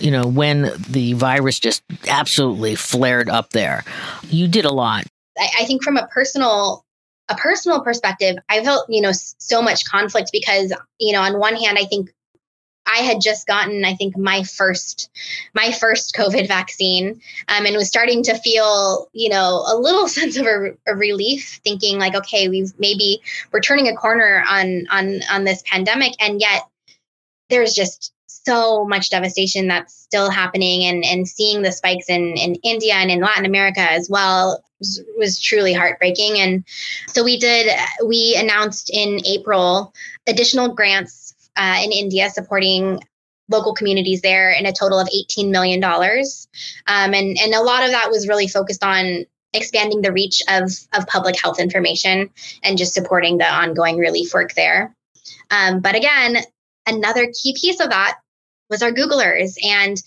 you 0.00 0.10
know, 0.10 0.26
when 0.26 0.72
the 0.88 1.14
virus 1.14 1.58
just 1.58 1.82
absolutely 2.08 2.74
flared 2.74 3.28
up 3.28 3.50
there. 3.50 3.84
You 4.30 4.48
did 4.48 4.64
a 4.64 4.72
lot. 4.72 5.06
I, 5.36 5.48
I 5.60 5.64
think 5.64 5.82
from 5.82 5.96
a 5.96 6.06
personal 6.08 6.84
a 7.30 7.34
personal 7.34 7.82
perspective, 7.82 8.36
I 8.48 8.64
felt, 8.64 8.86
you 8.88 9.02
know, 9.02 9.10
so 9.12 9.60
much 9.60 9.84
conflict 9.84 10.30
because, 10.32 10.72
you 10.98 11.12
know, 11.12 11.20
on 11.20 11.38
one 11.38 11.56
hand, 11.56 11.76
I 11.78 11.84
think 11.84 12.10
I 12.90 12.98
had 12.98 13.20
just 13.20 13.46
gotten, 13.46 13.84
I 13.84 13.94
think, 13.94 14.16
my 14.16 14.42
first, 14.42 15.10
my 15.54 15.72
first 15.72 16.14
COVID 16.14 16.48
vaccine, 16.48 17.20
um, 17.48 17.66
and 17.66 17.76
was 17.76 17.88
starting 17.88 18.22
to 18.24 18.38
feel, 18.38 19.08
you 19.12 19.28
know, 19.28 19.64
a 19.68 19.76
little 19.76 20.08
sense 20.18 20.36
of 20.36 20.46
a, 20.46 20.76
a, 20.86 20.96
relief, 20.96 21.60
thinking 21.64 21.98
like, 21.98 22.14
okay, 22.14 22.48
we've 22.48 22.72
maybe 22.78 23.20
we're 23.52 23.60
turning 23.60 23.88
a 23.88 23.96
corner 23.96 24.42
on 24.48 24.86
on 24.90 25.20
on 25.30 25.44
this 25.44 25.62
pandemic, 25.66 26.14
and 26.20 26.40
yet 26.40 26.62
there's 27.50 27.74
just 27.74 28.12
so 28.26 28.84
much 28.86 29.10
devastation 29.10 29.68
that's 29.68 29.94
still 29.94 30.30
happening 30.30 30.84
and, 30.84 31.04
and 31.04 31.28
seeing 31.28 31.62
the 31.62 31.72
spikes 31.72 32.08
in, 32.08 32.34
in 32.36 32.54
India 32.56 32.94
and 32.94 33.10
in 33.10 33.20
Latin 33.20 33.44
America 33.44 33.80
as 33.80 34.08
well 34.08 34.62
was, 34.78 35.02
was 35.18 35.40
truly 35.40 35.72
heartbreaking. 35.72 36.38
And 36.38 36.64
so 37.08 37.24
we 37.24 37.38
did, 37.38 37.70
we 38.06 38.36
announced 38.38 38.90
in 38.92 39.20
April 39.26 39.92
additional 40.26 40.74
grants 40.74 41.27
uh, 41.58 41.80
in 41.84 41.92
India 41.92 42.30
supporting 42.30 43.00
local 43.50 43.74
communities 43.74 44.20
there 44.22 44.50
in 44.50 44.66
a 44.66 44.72
total 44.72 44.98
of 44.98 45.08
$18 45.08 45.50
million. 45.50 45.82
Um, 45.82 47.14
and, 47.14 47.36
and 47.42 47.54
a 47.54 47.62
lot 47.62 47.84
of 47.84 47.90
that 47.90 48.10
was 48.10 48.28
really 48.28 48.46
focused 48.46 48.84
on 48.84 49.24
expanding 49.52 50.02
the 50.02 50.12
reach 50.12 50.42
of, 50.48 50.70
of 50.92 51.06
public 51.06 51.40
health 51.40 51.58
information 51.58 52.30
and 52.62 52.78
just 52.78 52.94
supporting 52.94 53.38
the 53.38 53.46
ongoing 53.46 53.96
relief 53.96 54.34
work 54.34 54.54
there. 54.54 54.94
Um, 55.50 55.80
but 55.80 55.94
again, 55.94 56.38
another 56.86 57.32
key 57.42 57.56
piece 57.58 57.80
of 57.80 57.90
that 57.90 58.18
was 58.68 58.82
our 58.82 58.92
Googlers. 58.92 59.54
And 59.64 60.00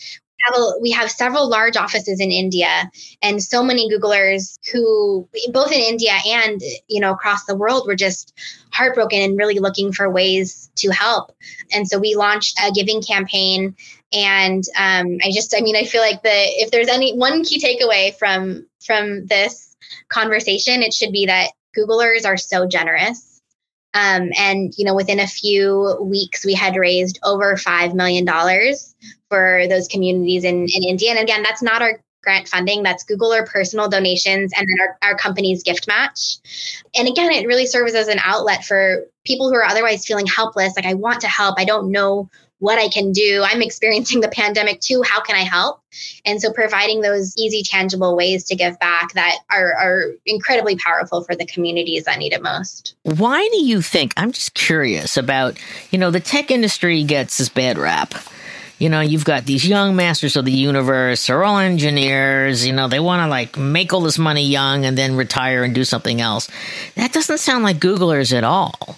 have 0.43 0.55
a, 0.55 0.71
we 0.81 0.91
have 0.91 1.09
several 1.11 1.49
large 1.49 1.77
offices 1.77 2.19
in 2.19 2.31
India 2.31 2.89
and 3.21 3.41
so 3.41 3.63
many 3.63 3.89
Googlers 3.89 4.57
who 4.71 5.27
both 5.51 5.71
in 5.71 5.79
India 5.79 6.13
and 6.27 6.61
you 6.87 6.99
know 6.99 7.11
across 7.11 7.45
the 7.45 7.55
world 7.55 7.87
were 7.87 7.95
just 7.95 8.33
heartbroken 8.71 9.21
and 9.21 9.37
really 9.37 9.59
looking 9.59 9.91
for 9.91 10.09
ways 10.09 10.69
to 10.75 10.89
help. 10.89 11.31
And 11.73 11.87
so 11.87 11.99
we 11.99 12.15
launched 12.15 12.59
a 12.63 12.71
giving 12.71 13.01
campaign 13.01 13.75
and 14.13 14.63
um, 14.77 15.17
I 15.23 15.31
just 15.33 15.55
I 15.57 15.61
mean 15.61 15.75
I 15.75 15.85
feel 15.85 16.01
like 16.01 16.23
the 16.23 16.29
if 16.29 16.71
there's 16.71 16.89
any 16.89 17.15
one 17.15 17.43
key 17.43 17.59
takeaway 17.59 18.15
from 18.17 18.67
from 18.85 19.25
this 19.27 19.75
conversation 20.09 20.81
it 20.81 20.93
should 20.93 21.11
be 21.11 21.27
that 21.27 21.51
Googlers 21.77 22.25
are 22.25 22.37
so 22.37 22.67
generous 22.67 23.30
um, 23.93 24.29
and 24.37 24.73
you 24.77 24.85
know, 24.85 24.95
within 24.95 25.19
a 25.19 25.27
few 25.27 25.97
weeks, 26.01 26.45
we 26.45 26.53
had 26.53 26.75
raised 26.75 27.19
over 27.23 27.57
five 27.57 27.93
million 27.93 28.25
dollars 28.25 28.95
for 29.29 29.65
those 29.69 29.87
communities 29.87 30.43
in, 30.43 30.67
in 30.73 30.83
India. 30.83 31.11
And 31.11 31.19
again, 31.19 31.43
that's 31.43 31.61
not 31.61 31.81
our 31.81 32.01
grant 32.23 32.47
funding, 32.47 32.83
that's 32.83 33.03
Google 33.03 33.33
or 33.33 33.45
personal 33.45 33.89
donations, 33.89 34.53
and 34.55 34.67
then 34.67 34.87
our, 34.87 35.09
our 35.09 35.17
company's 35.17 35.63
gift 35.63 35.87
match. 35.87 36.37
And 36.95 37.07
again, 37.07 37.31
it 37.31 37.47
really 37.47 37.65
serves 37.65 37.95
as 37.95 38.07
an 38.07 38.19
outlet 38.23 38.63
for 38.63 39.05
people 39.25 39.49
who 39.49 39.55
are 39.55 39.65
otherwise 39.65 40.05
feeling 40.05 40.27
helpless. 40.27 40.73
Like, 40.75 40.85
I 40.85 40.93
want 40.93 41.21
to 41.21 41.27
help, 41.27 41.55
I 41.57 41.65
don't 41.65 41.91
know 41.91 42.29
what 42.61 42.77
I 42.77 42.89
can 42.89 43.11
do. 43.11 43.43
I'm 43.43 43.63
experiencing 43.63 44.21
the 44.21 44.27
pandemic 44.29 44.81
too. 44.81 45.01
How 45.01 45.19
can 45.19 45.35
I 45.35 45.41
help? 45.41 45.81
And 46.25 46.39
so 46.39 46.53
providing 46.53 47.01
those 47.01 47.33
easy, 47.35 47.63
tangible 47.63 48.15
ways 48.15 48.43
to 48.45 48.55
give 48.55 48.77
back 48.77 49.13
that 49.13 49.39
are, 49.49 49.73
are 49.73 50.11
incredibly 50.27 50.75
powerful 50.75 51.23
for 51.23 51.35
the 51.35 51.45
communities 51.45 52.03
that 52.05 52.19
need 52.19 52.33
it 52.33 52.43
most. 52.43 52.95
Why 53.01 53.49
do 53.51 53.65
you 53.65 53.81
think? 53.81 54.13
I'm 54.15 54.31
just 54.31 54.53
curious 54.53 55.17
about, 55.17 55.57
you 55.89 55.97
know, 55.97 56.11
the 56.11 56.19
tech 56.19 56.51
industry 56.51 57.03
gets 57.03 57.39
this 57.39 57.49
bad 57.49 57.79
rap 57.79 58.13
you 58.81 58.89
know, 58.89 58.99
you've 58.99 59.25
got 59.25 59.45
these 59.45 59.67
young 59.67 59.95
masters 59.95 60.35
of 60.35 60.43
the 60.43 60.51
universe, 60.51 61.27
they're 61.27 61.43
all 61.43 61.59
engineers, 61.59 62.65
you 62.65 62.73
know, 62.73 62.87
they 62.87 62.99
want 62.99 63.21
to 63.21 63.27
like 63.27 63.55
make 63.55 63.93
all 63.93 64.01
this 64.01 64.17
money 64.17 64.47
young 64.47 64.85
and 64.85 64.97
then 64.97 65.15
retire 65.15 65.63
and 65.63 65.75
do 65.75 65.83
something 65.83 66.19
else. 66.19 66.49
That 66.95 67.13
doesn't 67.13 67.37
sound 67.37 67.63
like 67.63 67.77
Googlers 67.77 68.35
at 68.35 68.43
all. 68.43 68.97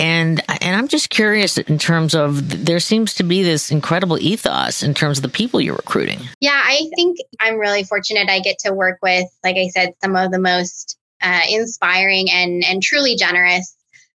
And 0.00 0.42
and 0.60 0.74
I'm 0.74 0.88
just 0.88 1.10
curious 1.10 1.58
in 1.58 1.78
terms 1.78 2.12
of 2.12 2.64
there 2.64 2.80
seems 2.80 3.14
to 3.14 3.22
be 3.22 3.44
this 3.44 3.70
incredible 3.70 4.18
ethos 4.18 4.82
in 4.82 4.94
terms 4.94 5.18
of 5.18 5.22
the 5.22 5.28
people 5.28 5.60
you're 5.60 5.76
recruiting. 5.76 6.18
Yeah, 6.40 6.60
I 6.64 6.90
think 6.96 7.18
I'm 7.38 7.56
really 7.56 7.84
fortunate 7.84 8.28
I 8.28 8.40
get 8.40 8.58
to 8.64 8.72
work 8.72 8.98
with 9.00 9.28
like 9.44 9.56
I 9.56 9.68
said 9.68 9.94
some 10.02 10.16
of 10.16 10.32
the 10.32 10.40
most 10.40 10.98
uh, 11.22 11.42
inspiring 11.48 12.32
and 12.32 12.64
and 12.64 12.82
truly 12.82 13.14
generous 13.14 13.76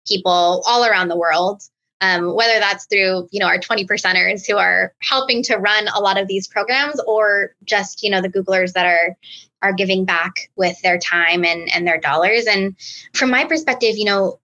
people 0.08 0.64
all 0.66 0.86
around 0.86 1.10
the 1.10 1.18
world 1.18 1.62
um, 2.02 2.36
whether 2.36 2.60
that's 2.60 2.86
through 2.86 3.28
you 3.32 3.40
know 3.40 3.46
our 3.46 3.60
20 3.60 3.86
percenters 3.86 4.46
who 4.46 4.58
are 4.58 4.94
helping 5.02 5.42
to 5.44 5.58
run 5.58 5.88
a 5.96 6.02
lot 6.02 6.20
of 6.20 6.28
these 6.28 6.48
programs 6.48 7.00
or 7.08 7.56
just 7.64 8.04
you 8.04 8.10
know 8.10 8.22
the 8.22 8.30
googlers 8.30 8.74
that 8.74 8.86
are 8.86 9.16
are 9.62 9.74
giving 9.74 10.04
back 10.04 10.50
with 10.56 10.80
their 10.82 10.98
time 10.98 11.46
and 11.46 11.70
and 11.74 11.88
their 11.88 12.00
dollars. 12.00 12.46
And 12.48 12.76
from 13.14 13.30
my 13.30 13.46
perspective 13.46 13.98
you 13.98 14.06
know 14.06 14.40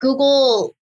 google 0.00 0.74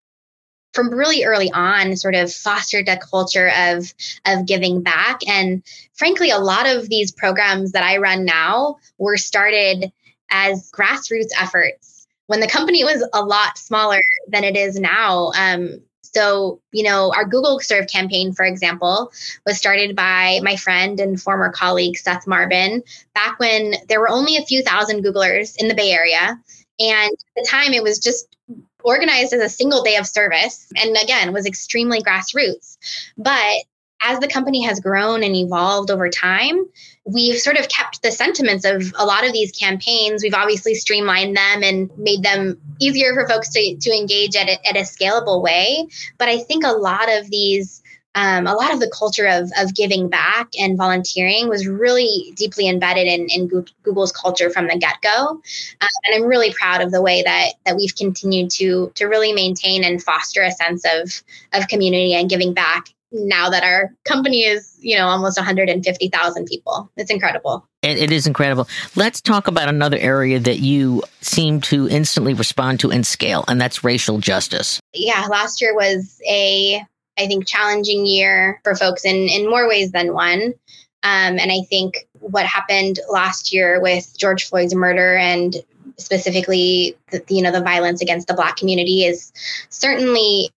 from 0.74 0.90
really 0.90 1.24
early 1.24 1.51
on 1.53 1.96
sort 1.96 2.14
of 2.14 2.30
fostered 2.30 2.88
a 2.88 2.98
culture 2.98 3.51
of 3.57 3.94
of 4.26 4.46
giving 4.46 4.82
back. 4.82 5.20
And 5.28 5.62
frankly 5.94 6.30
a 6.30 6.38
lot 6.38 6.66
of 6.66 6.88
these 6.88 7.12
programs 7.12 7.72
that 7.72 7.84
i 7.84 7.96
run 7.96 8.24
now 8.24 8.76
were 8.98 9.16
started 9.16 9.92
as 10.30 10.70
grassroots 10.72 11.30
efforts. 11.40 12.07
When 12.26 12.40
the 12.40 12.48
company 12.48 12.82
was 12.82 13.09
a 13.12 13.24
lot 13.24 13.57
smaller 13.57 14.01
than 14.28 14.42
it 14.42 14.57
is 14.57 14.80
now 14.80 15.30
um, 15.38 15.80
so, 16.16 16.62
you 16.72 16.82
know, 16.82 17.12
our 17.14 17.26
Google 17.26 17.60
Serve 17.60 17.86
campaign, 17.88 18.32
for 18.32 18.46
example, 18.46 19.12
was 19.44 19.58
started 19.58 19.94
by 19.94 20.40
my 20.42 20.56
friend 20.56 20.98
and 20.98 21.20
former 21.20 21.52
colleague 21.52 21.98
Seth 21.98 22.26
Marbin 22.26 22.82
back 23.14 23.38
when 23.38 23.74
there 23.88 24.00
were 24.00 24.08
only 24.08 24.38
a 24.38 24.46
few 24.46 24.62
thousand 24.62 25.04
Googlers 25.04 25.56
in 25.58 25.68
the 25.68 25.74
Bay 25.74 25.90
Area. 25.90 26.40
And 26.80 27.12
at 27.12 27.34
the 27.36 27.46
time, 27.46 27.74
it 27.74 27.82
was 27.82 27.98
just 27.98 28.34
organized 28.82 29.34
as 29.34 29.42
a 29.42 29.48
single 29.50 29.82
day 29.82 29.96
of 29.96 30.06
service 30.06 30.72
and 30.76 30.96
again 30.96 31.32
was 31.32 31.44
extremely 31.44 32.00
grassroots 32.00 32.78
but 33.18 33.56
as 34.01 34.18
the 34.20 34.28
company 34.28 34.62
has 34.64 34.80
grown 34.80 35.22
and 35.22 35.34
evolved 35.34 35.90
over 35.90 36.09
time, 36.09 36.66
we've 37.05 37.38
sort 37.38 37.57
of 37.57 37.68
kept 37.68 38.03
the 38.03 38.12
sentiments 38.12 38.64
of 38.64 38.92
a 38.97 39.07
lot 39.07 39.26
of 39.26 39.32
these 39.32 39.53
campaigns. 39.53 40.22
We've 40.22 40.34
obviously 40.34 40.74
streamlined 40.74 41.36
them 41.36 41.62
and 41.62 41.90
made 41.99 42.22
them 42.22 42.61
easier 42.80 43.14
for 43.14 43.26
folks 43.26 43.49
to, 43.51 43.76
to 43.76 43.90
engage 43.90 44.36
at 44.36 44.49
a, 44.49 44.68
at 44.68 44.76
a 44.76 44.80
scalable 44.80 45.42
way. 45.42 45.88
But 46.18 46.28
I 46.28 46.38
think 46.38 46.64
a 46.64 46.72
lot 46.72 47.09
of 47.11 47.30
these 47.30 47.82
um, 48.16 48.47
a 48.47 48.55
lot 48.55 48.72
of 48.72 48.80
the 48.80 48.90
culture 48.99 49.26
of, 49.26 49.51
of 49.59 49.74
giving 49.74 50.09
back 50.09 50.49
and 50.59 50.78
volunteering 50.78 51.51
was 51.51 51.68
really 51.68 52.32
deeply 52.34 52.66
embedded 52.66 53.07
in, 53.07 53.28
in 53.28 53.47
Google's 53.82 54.11
culture 54.11 54.49
from 54.49 54.68
the 54.68 54.78
get 54.78 54.97
go. 55.03 55.42
Uh, 55.80 55.86
and 56.07 56.14
I'm 56.14 56.26
really 56.26 56.53
proud 56.55 56.80
of 56.80 56.90
the 56.90 57.03
way 57.03 57.22
that, 57.22 57.53
that 57.66 57.76
we've 57.76 57.94
continued 57.94 58.51
to, 58.53 58.90
to 58.94 59.05
really 59.05 59.34
maintain 59.34 59.84
and 59.84 60.03
foster 60.03 60.42
a 60.42 60.51
sense 60.51 60.82
of, 60.86 61.22
of 61.53 61.68
community 61.68 62.14
and 62.14 62.30
giving 62.30 62.55
back 62.55 62.88
now 63.12 63.48
that 63.50 63.62
our 63.62 63.94
company 64.04 64.44
is, 64.44 64.76
you 64.80 64.96
know, 64.96 65.07
almost 65.07 65.38
150,000 65.38 66.46
people. 66.46 66.90
It's 66.96 67.11
incredible. 67.11 67.66
It, 67.82 67.98
it 67.98 68.12
is 68.12 68.26
incredible. 68.26 68.68
Let's 68.96 69.20
talk 69.20 69.46
about 69.46 69.68
another 69.68 69.98
area 69.98 70.38
that 70.40 70.59
you 70.59 71.02
seem 71.20 71.61
to 71.62 71.88
instantly 71.88 72.34
respond 72.34 72.80
to 72.80 72.90
and 72.90 73.07
scale, 73.07 73.44
and 73.48 73.61
that's 73.61 73.84
racial 73.84 74.18
justice. 74.18 74.80
Yeah, 74.92 75.26
last 75.30 75.61
year 75.61 75.74
was 75.74 76.20
a 76.28 76.84
I 77.18 77.26
think, 77.26 77.46
challenging 77.46 78.07
year 78.07 78.61
for 78.62 78.74
folks 78.74 79.04
in, 79.04 79.28
in 79.28 79.48
more 79.48 79.68
ways 79.68 79.92
than 79.92 80.12
one. 80.12 80.54
Um, 81.02 81.38
and 81.38 81.52
I 81.52 81.61
think 81.68 82.09
what 82.20 82.46
happened 82.46 83.00
last 83.11 83.52
year 83.52 83.80
with 83.80 84.16
George 84.18 84.44
Floyd's 84.44 84.74
murder 84.74 85.16
and 85.16 85.57
specifically 85.98 86.96
the, 87.11 87.22
you 87.28 87.40
know 87.40 87.52
the 87.52 87.62
violence 87.62 88.02
against 88.02 88.28
the 88.28 88.34
black 88.34 88.57
community 88.57 89.04
is 89.04 89.32
certainly 89.70 90.50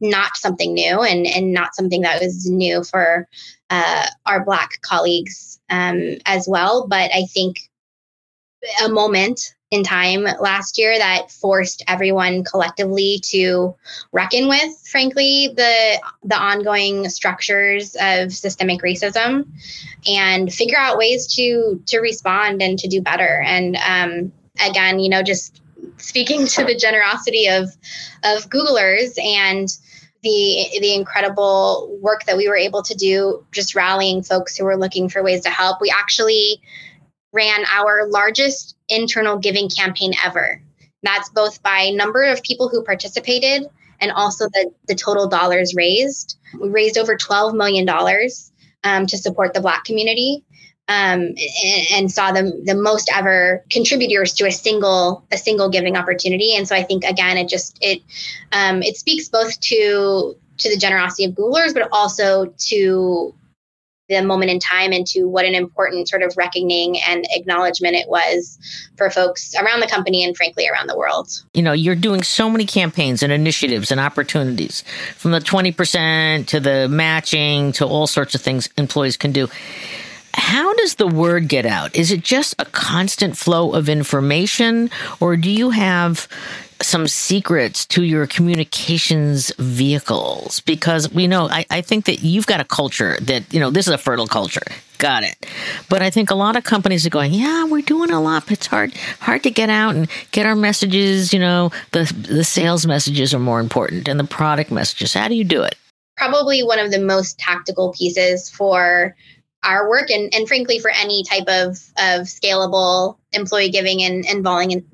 not 0.00 0.36
something 0.36 0.74
new 0.74 1.00
and, 1.00 1.26
and 1.26 1.52
not 1.52 1.74
something 1.74 2.02
that 2.02 2.20
was 2.20 2.48
new 2.48 2.84
for 2.84 3.26
uh, 3.70 4.06
our 4.26 4.44
black 4.44 4.80
colleagues 4.82 5.60
um, 5.70 6.16
as 6.26 6.46
well. 6.48 6.86
But 6.86 7.10
i 7.14 7.24
think 7.24 7.70
a 8.84 8.88
moment 8.88 9.54
in 9.70 9.82
time 9.82 10.24
last 10.40 10.78
year 10.78 10.96
that 10.96 11.30
forced 11.30 11.82
everyone 11.88 12.44
collectively 12.44 13.20
to 13.24 13.74
reckon 14.12 14.48
with 14.48 14.86
frankly 14.88 15.48
the 15.56 16.00
the 16.22 16.36
ongoing 16.36 17.08
structures 17.08 17.96
of 18.00 18.32
systemic 18.32 18.80
racism 18.80 19.46
and 20.06 20.52
figure 20.52 20.78
out 20.78 20.98
ways 20.98 21.26
to 21.34 21.82
to 21.86 21.98
respond 21.98 22.62
and 22.62 22.78
to 22.78 22.88
do 22.88 23.00
better. 23.00 23.42
And 23.44 23.76
um, 23.76 24.32
again 24.64 25.00
you 25.00 25.10
know 25.10 25.22
just 25.22 25.60
speaking 25.98 26.46
to 26.46 26.64
the 26.64 26.76
generosity 26.76 27.46
of 27.48 27.68
of 28.24 28.48
googlers 28.50 29.18
and 29.22 29.68
the 30.22 30.78
the 30.80 30.94
incredible 30.94 31.98
work 32.00 32.24
that 32.24 32.36
we 32.36 32.48
were 32.48 32.56
able 32.56 32.82
to 32.82 32.94
do 32.94 33.44
just 33.52 33.74
rallying 33.74 34.22
folks 34.22 34.56
who 34.56 34.64
were 34.64 34.76
looking 34.76 35.08
for 35.08 35.22
ways 35.22 35.42
to 35.42 35.50
help 35.50 35.80
we 35.80 35.90
actually 35.90 36.60
ran 37.36 37.64
our 37.66 38.08
largest 38.08 38.76
internal 38.88 39.38
giving 39.38 39.68
campaign 39.68 40.12
ever. 40.24 40.60
That's 41.02 41.28
both 41.28 41.62
by 41.62 41.90
number 41.90 42.24
of 42.24 42.42
people 42.42 42.68
who 42.68 42.82
participated 42.82 43.66
and 44.00 44.10
also 44.10 44.46
the, 44.46 44.72
the 44.88 44.94
total 44.94 45.28
dollars 45.28 45.74
raised. 45.76 46.38
We 46.58 46.68
raised 46.70 46.98
over 46.98 47.16
$12 47.16 47.54
million 47.54 47.88
um, 48.84 49.06
to 49.06 49.18
support 49.18 49.54
the 49.54 49.60
Black 49.60 49.84
community. 49.84 50.44
Um, 50.88 51.34
and, 51.64 51.86
and, 51.94 52.12
saw 52.12 52.30
the, 52.30 52.62
the 52.64 52.76
most 52.76 53.10
ever 53.12 53.64
contributors 53.70 54.34
to 54.34 54.46
a 54.46 54.52
single 54.52 55.24
a 55.32 55.36
single 55.36 55.68
giving 55.68 55.96
opportunity. 55.96 56.54
And 56.54 56.68
so 56.68 56.76
I 56.76 56.84
think 56.84 57.02
again, 57.02 57.38
it 57.38 57.48
just 57.48 57.76
it 57.80 58.02
um, 58.52 58.84
it 58.84 58.96
speaks 58.96 59.28
both 59.28 59.58
to 59.62 60.36
to 60.58 60.70
the 60.70 60.76
generosity 60.76 61.24
of 61.24 61.32
Googlers, 61.32 61.74
but 61.74 61.88
also 61.90 62.54
to 62.68 63.34
the 64.08 64.22
moment 64.22 64.50
in 64.50 64.60
time 64.60 64.92
into 64.92 65.28
what 65.28 65.44
an 65.44 65.54
important 65.54 66.08
sort 66.08 66.22
of 66.22 66.32
reckoning 66.36 67.00
and 67.00 67.26
acknowledgement 67.30 67.96
it 67.96 68.08
was 68.08 68.58
for 68.96 69.10
folks 69.10 69.54
around 69.56 69.80
the 69.80 69.88
company 69.88 70.24
and 70.24 70.36
frankly 70.36 70.68
around 70.68 70.88
the 70.88 70.96
world. 70.96 71.28
You 71.54 71.62
know, 71.62 71.72
you're 71.72 71.96
doing 71.96 72.22
so 72.22 72.48
many 72.48 72.66
campaigns 72.66 73.22
and 73.22 73.32
initiatives 73.32 73.90
and 73.90 74.00
opportunities 74.00 74.82
from 75.16 75.32
the 75.32 75.40
20% 75.40 76.46
to 76.46 76.60
the 76.60 76.88
matching 76.88 77.72
to 77.72 77.86
all 77.86 78.06
sorts 78.06 78.34
of 78.34 78.40
things 78.40 78.68
employees 78.76 79.16
can 79.16 79.32
do. 79.32 79.48
How 80.36 80.74
does 80.74 80.96
the 80.96 81.06
word 81.06 81.48
get 81.48 81.64
out? 81.64 81.96
Is 81.96 82.12
it 82.12 82.22
just 82.22 82.54
a 82.58 82.66
constant 82.66 83.38
flow 83.38 83.72
of 83.72 83.88
information 83.88 84.90
or 85.18 85.34
do 85.34 85.50
you 85.50 85.70
have 85.70 86.28
some 86.82 87.08
secrets 87.08 87.86
to 87.86 88.04
your 88.04 88.26
communications 88.26 89.50
vehicles? 89.56 90.60
Because 90.60 91.10
we 91.10 91.26
know 91.26 91.48
I, 91.48 91.64
I, 91.70 91.80
think 91.80 92.04
that 92.04 92.22
you've 92.22 92.46
got 92.46 92.60
a 92.60 92.64
culture 92.64 93.16
that 93.22 93.52
you 93.52 93.58
know 93.58 93.70
this 93.70 93.88
is 93.88 93.94
a 93.94 93.98
fertile 93.98 94.26
culture. 94.26 94.60
Got 94.98 95.24
it. 95.24 95.46
But 95.88 96.02
i 96.02 96.10
think 96.10 96.30
a 96.30 96.34
lot 96.34 96.54
of 96.54 96.64
companies 96.64 97.06
are 97.06 97.10
going 97.10 97.32
yeah 97.32 97.64
we're 97.64 97.80
doing 97.80 98.10
a 98.10 98.20
lot 98.20 98.44
but 98.44 98.52
it's 98.52 98.66
hard 98.66 98.94
hard 99.20 99.42
to 99.44 99.50
get 99.50 99.70
out 99.70 99.94
and 99.94 100.06
get 100.32 100.44
our 100.44 100.54
messages 100.54 101.32
you 101.32 101.40
know 101.40 101.70
the 101.92 102.04
the 102.28 102.44
sales 102.44 102.86
messages 102.86 103.32
are 103.32 103.38
more 103.38 103.60
important 103.60 104.06
and 104.06 104.20
the 104.20 104.24
product 104.24 104.70
messages. 104.70 105.14
How 105.14 105.28
do 105.28 105.34
you 105.34 105.44
do 105.44 105.62
it? 105.62 105.76
Probably 106.18 106.62
one 106.62 106.78
of 106.78 106.90
the 106.90 107.00
most 107.00 107.38
tactical 107.38 107.92
pieces 107.92 108.50
for 108.50 109.14
our 109.66 109.88
work 109.88 110.10
and, 110.10 110.32
and 110.34 110.48
frankly 110.48 110.78
for 110.78 110.90
any 110.90 111.24
type 111.24 111.48
of, 111.48 111.70
of 111.98 112.26
scalable 112.26 113.16
employee 113.32 113.70
giving 113.70 114.02
and, 114.02 114.24
and 114.26 114.42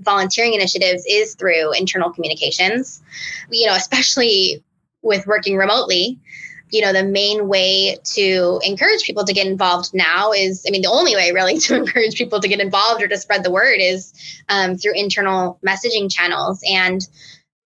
volunteering 0.00 0.54
initiatives 0.54 1.04
is 1.08 1.34
through 1.34 1.72
internal 1.74 2.10
communications. 2.10 3.02
You 3.50 3.66
know 3.66 3.74
especially 3.74 4.64
with 5.02 5.26
working 5.26 5.56
remotely 5.56 6.18
you 6.70 6.80
know 6.80 6.92
the 6.92 7.04
main 7.04 7.48
way 7.48 7.98
to 8.02 8.60
encourage 8.64 9.02
people 9.02 9.24
to 9.24 9.32
get 9.32 9.46
involved 9.46 9.90
now 9.92 10.32
is 10.32 10.64
i 10.66 10.70
mean 10.70 10.80
the 10.80 10.90
only 10.90 11.14
way 11.14 11.30
really 11.32 11.58
to 11.58 11.76
encourage 11.76 12.16
people 12.16 12.40
to 12.40 12.48
get 12.48 12.60
involved 12.60 13.02
or 13.02 13.08
to 13.08 13.18
spread 13.18 13.44
the 13.44 13.50
word 13.50 13.76
is 13.78 14.12
um, 14.48 14.76
through 14.76 14.94
internal 14.94 15.58
messaging 15.66 16.12
channels. 16.12 16.62
And 16.68 17.06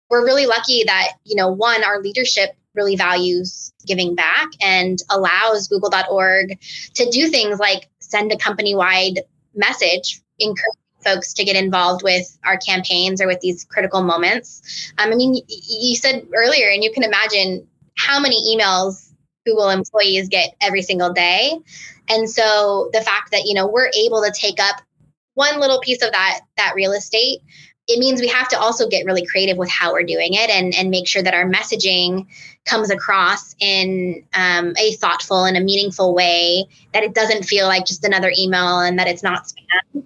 we're 0.10 0.26
really 0.26 0.46
lucky 0.46 0.84
that 0.86 1.14
you 1.24 1.36
know 1.36 1.50
one 1.50 1.84
our 1.84 2.02
leadership 2.02 2.56
really 2.76 2.96
values 2.96 3.74
giving 3.86 4.16
back 4.16 4.50
and 4.62 5.00
allows 5.10 5.68
google.org 5.68 6.60
to 6.94 7.10
do 7.10 7.30
things 7.30 7.60
like 7.60 7.90
send 8.00 8.32
a 8.32 8.38
company 8.38 8.76
wide 8.76 9.22
message, 9.56 10.22
encouraging 10.40 10.82
folks 11.04 11.34
to 11.34 11.46
get 11.46 11.56
involved 11.56 12.04
with 12.04 12.38
our 12.44 12.58
campaigns 12.58 13.22
or 13.22 13.28
with 13.28 13.40
these 13.40 13.64
critical 13.66 14.02
moments. 14.04 14.92
Um, 14.98 15.12
I 15.12 15.16
mean, 15.16 15.36
you 15.48 15.96
said 15.96 16.28
earlier, 16.34 16.70
and 16.70 16.84
you 16.84 16.92
can 16.92 17.04
imagine 17.04 17.68
how 17.98 18.20
many 18.20 18.42
emails 18.56 19.12
Google 19.46 19.70
employees 19.70 20.28
get 20.28 20.56
every 20.60 20.82
single 20.82 21.14
day. 21.14 21.60
And 22.10 22.30
so 22.30 22.90
the 22.94 23.02
fact 23.02 23.32
that, 23.32 23.46
you 23.46 23.54
know, 23.54 23.68
we're 23.68 23.92
able 23.98 24.24
to 24.24 24.32
take 24.34 24.60
up 24.60 24.82
one 25.36 25.60
little 25.60 25.80
piece 25.82 26.02
of 26.02 26.12
that 26.12 26.42
that 26.58 26.74
real 26.76 26.94
estate 26.94 27.40
it 27.88 28.00
means 28.00 28.20
we 28.20 28.28
have 28.28 28.48
to 28.50 28.60
also 28.60 28.88
get 28.88 29.06
really 29.06 29.26
creative 29.26 29.58
with 29.58 29.70
how 29.70 29.94
we're 29.94 30.04
doing 30.04 30.34
it 30.34 30.50
and, 30.50 30.74
and 30.74 30.90
make 30.90 31.08
sure 31.08 31.22
that 31.22 31.34
our 31.34 31.50
messaging 31.50 32.26
comes 32.66 32.90
across 32.90 33.56
in 33.60 34.24
um, 34.34 34.74
a 34.78 34.94
thoughtful 34.94 35.46
and 35.46 35.56
a 35.56 35.62
meaningful 35.62 36.16
way 36.16 36.66
that 36.94 37.04
it 37.04 37.14
doesn't 37.14 37.44
feel 37.44 37.68
like 37.68 37.86
just 37.86 38.04
another 38.04 38.32
email 38.38 38.80
and 38.80 38.98
that 38.98 39.08
it's 39.08 39.22
not 39.22 39.44
spam. 39.44 40.04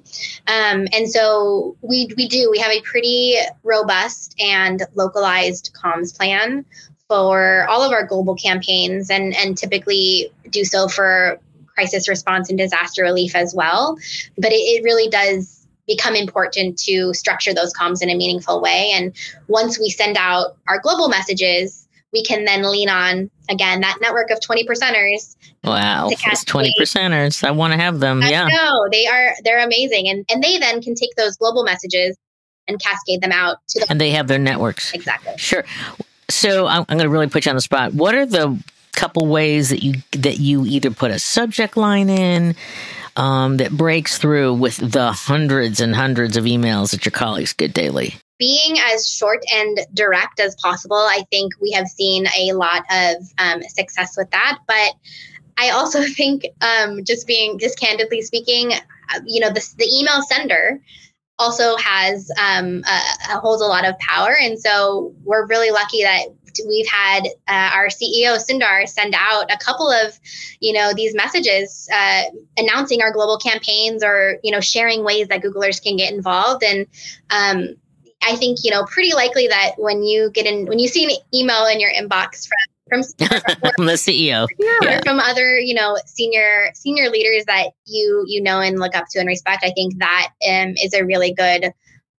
Um, 0.47 0.87
and 0.91 1.09
so 1.09 1.77
we, 1.81 2.09
we 2.17 2.27
do 2.27 2.49
we 2.51 2.59
have 2.59 2.71
a 2.71 2.81
pretty 2.81 3.37
robust 3.63 4.35
and 4.39 4.83
localized 4.95 5.71
comms 5.73 6.15
plan 6.15 6.65
for 7.07 7.65
all 7.69 7.81
of 7.81 7.93
our 7.93 8.05
global 8.05 8.35
campaigns 8.35 9.09
and, 9.09 9.35
and 9.35 9.57
typically 9.57 10.31
do 10.49 10.65
so 10.65 10.87
for 10.89 11.39
crisis 11.65 12.09
response 12.09 12.49
and 12.49 12.57
disaster 12.57 13.03
relief 13.03 13.35
as 13.35 13.55
well. 13.55 13.97
But 14.37 14.51
it, 14.51 14.57
it 14.57 14.83
really 14.83 15.09
does 15.09 15.58
become 15.89 16.15
important 16.15 16.77
to 16.77 17.13
structure 17.13 17.53
those 17.53 17.73
comms 17.73 18.01
in 18.01 18.09
a 18.09 18.15
meaningful 18.15 18.61
way. 18.61 18.91
And 18.93 19.13
once 19.47 19.77
we 19.79 19.89
send 19.89 20.15
out 20.15 20.55
our 20.67 20.79
global 20.79 21.09
messages, 21.09 21.87
we 22.13 22.23
can 22.23 22.45
then 22.45 22.63
lean 22.63 22.89
on 22.89 23.29
again 23.49 23.81
that 23.81 23.97
network 23.99 24.29
of 24.29 24.39
20 24.39 24.65
percenters. 24.65 25.35
Wow, 25.63 26.07
it's 26.09 26.45
20 26.45 26.73
percenters. 26.79 27.43
I 27.43 27.51
want 27.51 27.73
to 27.73 27.79
have 27.79 27.99
them. 27.99 28.23
I 28.23 28.29
yeah. 28.29 28.47
No, 28.47 28.87
they 28.91 29.05
are 29.07 29.33
they're 29.43 29.63
amazing. 29.63 30.07
And 30.07 30.25
and 30.31 30.41
they 30.41 30.57
then 30.57 30.81
can 30.81 30.95
take 30.95 31.15
those 31.17 31.35
global 31.35 31.63
messages 31.63 32.17
and 32.67 32.79
cascade 32.79 33.21
them 33.21 33.31
out 33.31 33.57
to 33.69 33.79
the 33.79 33.87
And 33.89 33.99
they 33.99 34.11
have 34.11 34.27
their 34.27 34.39
networks. 34.39 34.93
Exactly. 34.93 35.33
Sure. 35.37 35.65
So 36.29 36.67
I'm, 36.67 36.85
I'm 36.87 36.97
going 36.97 37.09
to 37.09 37.09
really 37.09 37.27
put 37.27 37.45
you 37.45 37.49
on 37.49 37.55
the 37.55 37.61
spot. 37.61 37.93
What 37.95 38.13
are 38.13 38.27
the 38.27 38.57
couple 38.99 39.25
ways 39.25 39.69
that 39.69 39.81
you 39.81 39.95
that 40.11 40.39
you 40.39 40.65
either 40.65 40.91
put 40.91 41.09
a 41.09 41.19
subject 41.19 41.77
line 41.77 42.09
in 42.09 42.55
um, 43.15 43.57
that 43.57 43.71
breaks 43.71 44.17
through 44.17 44.53
with 44.53 44.77
the 44.77 45.11
hundreds 45.11 45.79
and 45.79 45.95
hundreds 45.95 46.37
of 46.37 46.45
emails 46.45 46.91
that 46.91 47.05
your 47.05 47.11
colleagues 47.11 47.53
get 47.53 47.73
daily? 47.73 48.15
Being 48.37 48.77
as 48.93 49.07
short 49.07 49.39
and 49.53 49.79
direct 49.93 50.39
as 50.39 50.55
possible, 50.55 50.97
I 50.97 51.23
think 51.29 51.53
we 51.61 51.71
have 51.71 51.87
seen 51.87 52.27
a 52.37 52.53
lot 52.53 52.83
of 52.89 53.15
um, 53.37 53.61
success 53.63 54.15
with 54.17 54.29
that. 54.31 54.59
But 54.67 54.93
I 55.57 55.69
also 55.71 56.01
think, 56.15 56.45
um, 56.61 57.03
just 57.03 57.27
being 57.27 57.59
just 57.59 57.79
candidly 57.79 58.21
speaking, 58.21 58.71
uh, 58.73 59.19
you 59.25 59.39
know, 59.39 59.49
the, 59.49 59.67
the 59.77 59.99
email 59.99 60.21
sender 60.21 60.81
also 61.37 61.77
has 61.77 62.29
um, 62.37 62.83
holds 63.41 63.61
a 63.61 63.65
lot 63.65 63.85
of 63.85 63.97
power, 63.99 64.35
and 64.35 64.59
so 64.59 65.13
we're 65.23 65.47
really 65.47 65.71
lucky 65.71 66.03
that 66.03 66.23
we've 66.67 66.87
had 66.87 67.21
uh, 67.47 67.71
our 67.73 67.87
CEO 67.87 68.37
Sundar 68.37 68.87
send 68.87 69.13
out 69.17 69.51
a 69.51 69.57
couple 69.57 69.89
of, 69.89 70.19
you 70.59 70.73
know, 70.73 70.91
these 70.93 71.15
messages 71.15 71.87
uh, 71.93 72.23
announcing 72.57 73.01
our 73.01 73.11
global 73.11 73.37
campaigns 73.37 74.03
or 74.03 74.37
you 74.43 74.51
know 74.51 74.59
sharing 74.59 75.03
ways 75.03 75.27
that 75.27 75.41
Googlers 75.41 75.81
can 75.81 75.97
get 75.97 76.13
involved. 76.13 76.63
And 76.63 76.87
um, 77.29 77.75
I 78.21 78.35
think 78.35 78.59
you 78.63 78.71
know 78.71 78.85
pretty 78.85 79.13
likely 79.13 79.47
that 79.47 79.71
when 79.77 80.03
you 80.03 80.31
get 80.31 80.45
in 80.45 80.65
when 80.65 80.79
you 80.79 80.87
see 80.87 81.05
an 81.05 81.11
email 81.33 81.65
in 81.65 81.79
your 81.79 81.91
inbox 81.91 82.47
from 82.47 82.57
from, 82.89 83.03
from 83.75 83.85
the 83.85 83.93
CEO, 83.93 84.47
yeah, 84.57 84.77
yeah, 84.81 84.97
or 84.97 85.01
from 85.03 85.19
other 85.19 85.59
you 85.59 85.73
know 85.73 85.97
senior 86.05 86.71
senior 86.73 87.09
leaders 87.09 87.45
that 87.45 87.69
you 87.85 88.23
you 88.27 88.41
know 88.41 88.59
and 88.61 88.79
look 88.79 88.95
up 88.95 89.05
to 89.11 89.19
and 89.19 89.27
respect. 89.27 89.63
I 89.63 89.71
think 89.71 89.97
that 89.99 90.29
um, 90.49 90.73
is 90.81 90.93
a 90.93 91.05
really 91.05 91.33
good 91.33 91.71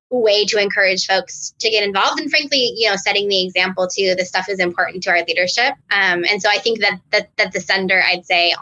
way 0.10 0.46
to 0.46 0.60
encourage 0.60 1.06
folks 1.06 1.54
to 1.60 1.70
get 1.70 1.84
involved 1.84 2.20
and 2.20 2.30
frankly 2.30 2.74
you 2.76 2.90
know 2.90 2.96
setting 2.96 3.28
the 3.28 3.46
example 3.46 3.88
too 3.88 4.16
this 4.18 4.30
stuff 4.30 4.50
is 4.50 4.60
important 4.60 5.04
to 5.04 5.10
our 5.10 5.24
leadership. 5.28 5.74
Um, 5.92 6.26
and 6.26 6.42
so 6.42 6.50
i 6.50 6.58
think 6.58 6.80
that, 6.80 7.00
that 7.12 7.30
that 7.38 7.52
the 7.52 7.60
sender 7.60 8.02
i'd 8.08 8.26
say 8.26 8.54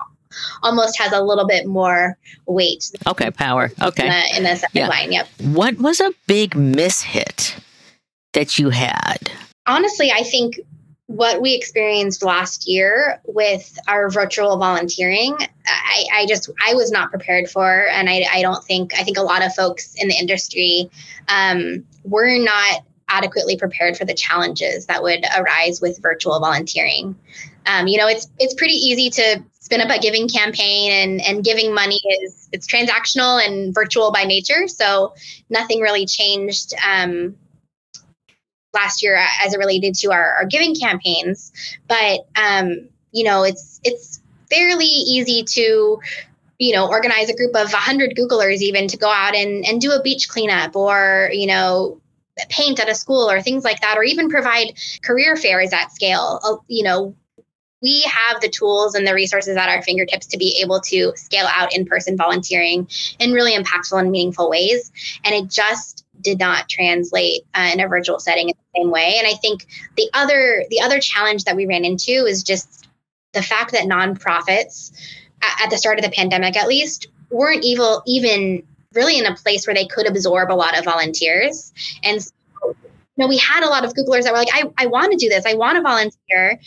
almost 0.61 0.99
has 0.99 1.13
a 1.13 1.21
little 1.21 1.47
bit 1.47 1.65
more 1.65 2.17
weight 2.45 2.91
okay 3.07 3.31
power. 3.31 3.71
Okay. 3.81 4.03
in 4.03 4.09
the, 4.09 4.37
in 4.37 4.43
the 4.43 4.55
second 4.55 4.79
yeah. 4.79 4.87
line 4.87 5.11
yep. 5.11 5.27
What 5.41 5.77
was 5.77 6.01
a 6.01 6.11
big 6.27 6.51
mishit 6.51 7.57
that 8.33 8.59
you 8.59 8.69
had? 8.69 9.31
Honestly 9.65 10.11
i 10.11 10.23
think 10.23 10.59
what 11.07 11.41
we 11.41 11.55
experienced 11.55 12.21
last 12.21 12.67
year 12.67 13.21
with 13.25 13.77
our 13.87 14.09
virtual 14.09 14.57
volunteering, 14.57 15.35
I, 15.65 16.05
I 16.13 16.25
just 16.25 16.49
I 16.65 16.73
was 16.73 16.91
not 16.91 17.09
prepared 17.09 17.49
for, 17.49 17.87
and 17.87 18.09
I, 18.09 18.25
I, 18.31 18.41
don't 18.41 18.63
think 18.63 18.93
I 18.93 19.03
think 19.03 19.17
a 19.17 19.21
lot 19.21 19.43
of 19.43 19.55
folks 19.55 19.95
in 19.95 20.09
the 20.09 20.15
industry 20.15 20.89
um, 21.29 21.85
were 22.03 22.37
not 22.37 22.83
adequately 23.07 23.57
prepared 23.57 23.95
for 23.95 24.03
the 24.03 24.13
challenges 24.13 24.87
that 24.87 25.01
would 25.01 25.25
arise 25.37 25.79
with 25.79 25.97
virtual 26.01 26.41
volunteering. 26.41 27.15
Um, 27.65 27.87
you 27.87 27.97
know, 27.97 28.07
it's 28.07 28.29
it's 28.37 28.53
pretty 28.53 28.75
easy 28.75 29.09
to 29.09 29.43
spin 29.59 29.79
up 29.79 29.89
a 29.89 29.99
giving 29.99 30.27
campaign, 30.27 30.91
and 30.91 31.21
and 31.21 31.43
giving 31.43 31.73
money 31.73 32.01
is 32.21 32.49
it's 32.51 32.67
transactional 32.67 33.45
and 33.45 33.73
virtual 33.73 34.11
by 34.11 34.25
nature, 34.25 34.67
so 34.67 35.13
nothing 35.49 35.79
really 35.79 36.05
changed. 36.05 36.73
Um, 36.85 37.37
last 38.77 39.03
year 39.03 39.19
as 39.43 39.53
it 39.53 39.57
related 39.57 39.95
to 39.95 40.11
our, 40.11 40.35
our 40.35 40.45
giving 40.45 40.75
campaigns. 40.75 41.51
But 41.87 42.27
um, 42.35 42.87
you 43.11 43.23
know, 43.23 43.43
it's 43.43 43.81
it's 43.83 44.21
fairly 44.49 44.85
easy 44.85 45.43
to 45.43 45.99
you 46.59 46.73
know 46.73 46.87
organize 46.87 47.29
a 47.29 47.35
group 47.35 47.55
of 47.55 47.71
100 47.71 48.15
googlers 48.15 48.61
even 48.61 48.87
to 48.87 48.97
go 48.97 49.09
out 49.09 49.35
and, 49.35 49.65
and 49.65 49.81
do 49.81 49.91
a 49.91 50.01
beach 50.01 50.29
cleanup 50.29 50.75
or 50.75 51.29
you 51.33 51.47
know 51.47 51.99
paint 52.49 52.79
at 52.79 52.89
a 52.89 52.95
school 52.95 53.29
or 53.29 53.41
things 53.41 53.63
like 53.63 53.81
that 53.81 53.97
or 53.97 54.03
even 54.03 54.29
provide 54.29 54.73
career 55.01 55.35
fairs 55.35 55.73
at 55.73 55.91
scale. 55.91 56.39
Uh, 56.43 56.57
you 56.67 56.83
know 56.83 57.15
we 57.81 58.01
have 58.03 58.41
the 58.41 58.49
tools 58.49 58.95
and 58.95 59.05
the 59.05 59.13
resources 59.13 59.55
at 59.55 59.69
our 59.69 59.81
fingertips 59.83 60.25
to 60.27 60.37
be 60.37 60.59
able 60.63 60.79
to 60.81 61.13
scale 61.15 61.47
out 61.53 61.75
in-person 61.75 62.17
volunteering 62.17 62.87
in 63.19 63.31
really 63.31 63.55
impactful 63.55 63.99
and 63.99 64.09
meaningful 64.09 64.49
ways. 64.49 64.91
And 65.23 65.35
it 65.35 65.49
just 65.49 66.03
did 66.21 66.39
not 66.39 66.67
translate 66.69 67.43
uh, 67.53 67.69
in 67.73 67.79
a 67.79 67.87
virtual 67.87 68.19
setting 68.19 68.51
same 68.77 68.91
way. 68.91 69.15
And 69.17 69.27
I 69.27 69.33
think 69.33 69.67
the 69.95 70.09
other 70.13 70.65
the 70.69 70.81
other 70.81 70.99
challenge 70.99 71.43
that 71.45 71.55
we 71.55 71.65
ran 71.65 71.85
into 71.85 72.25
is 72.25 72.43
just 72.43 72.87
the 73.33 73.41
fact 73.41 73.71
that 73.71 73.83
nonprofits 73.83 74.91
at, 75.41 75.69
the 75.69 75.77
start 75.77 75.99
of 75.99 76.05
the 76.05 76.11
pandemic, 76.11 76.57
at 76.57 76.67
least, 76.67 77.07
weren't 77.29 77.63
evil 77.63 78.01
even 78.05 78.63
really 78.93 79.17
in 79.17 79.25
a 79.25 79.35
place 79.35 79.67
where 79.67 79.75
they 79.75 79.85
could 79.85 80.07
absorb 80.07 80.51
a 80.51 80.55
lot 80.55 80.77
of 80.77 80.85
volunteers. 80.85 81.71
And 82.03 82.23
so, 82.23 82.31
you 82.63 82.75
know, 83.17 83.27
we 83.27 83.37
had 83.37 83.63
a 83.63 83.67
lot 83.67 83.85
of 83.85 83.93
Googlers 83.93 84.23
that 84.23 84.31
were 84.31 84.39
like, 84.39 84.49
I, 84.53 84.63
I 84.77 84.87
want 84.87 85.11
to 85.11 85.17
do 85.17 85.29
this. 85.29 85.45
I 85.45 85.53
want 85.53 85.75
to 85.75 85.81
volunteer 85.81 86.59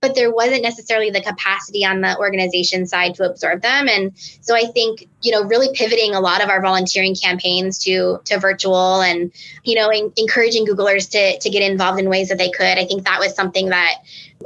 but 0.00 0.14
there 0.14 0.32
wasn't 0.32 0.62
necessarily 0.62 1.10
the 1.10 1.22
capacity 1.22 1.84
on 1.84 2.00
the 2.00 2.16
organization 2.18 2.86
side 2.86 3.14
to 3.14 3.28
absorb 3.28 3.62
them. 3.62 3.88
And 3.88 4.12
so 4.16 4.54
i 4.54 4.64
think 4.64 5.08
you 5.22 5.32
know 5.32 5.42
really 5.44 5.68
pivoting 5.74 6.14
a 6.14 6.20
lot 6.20 6.42
of 6.42 6.48
our 6.48 6.62
volunteering 6.62 7.14
campaigns 7.14 7.78
to 7.84 8.18
to 8.24 8.38
virtual 8.38 9.00
and 9.00 9.32
you 9.64 9.74
know 9.74 9.90
in, 9.90 10.12
encouraging 10.16 10.66
googlers 10.66 11.10
to 11.10 11.38
to 11.38 11.50
get 11.50 11.68
involved 11.68 11.98
in 11.98 12.08
ways 12.08 12.28
that 12.28 12.38
they 12.38 12.50
could. 12.50 12.78
I 12.78 12.84
think 12.84 13.04
that 13.04 13.20
was 13.20 13.34
something 13.34 13.70
that 13.70 13.96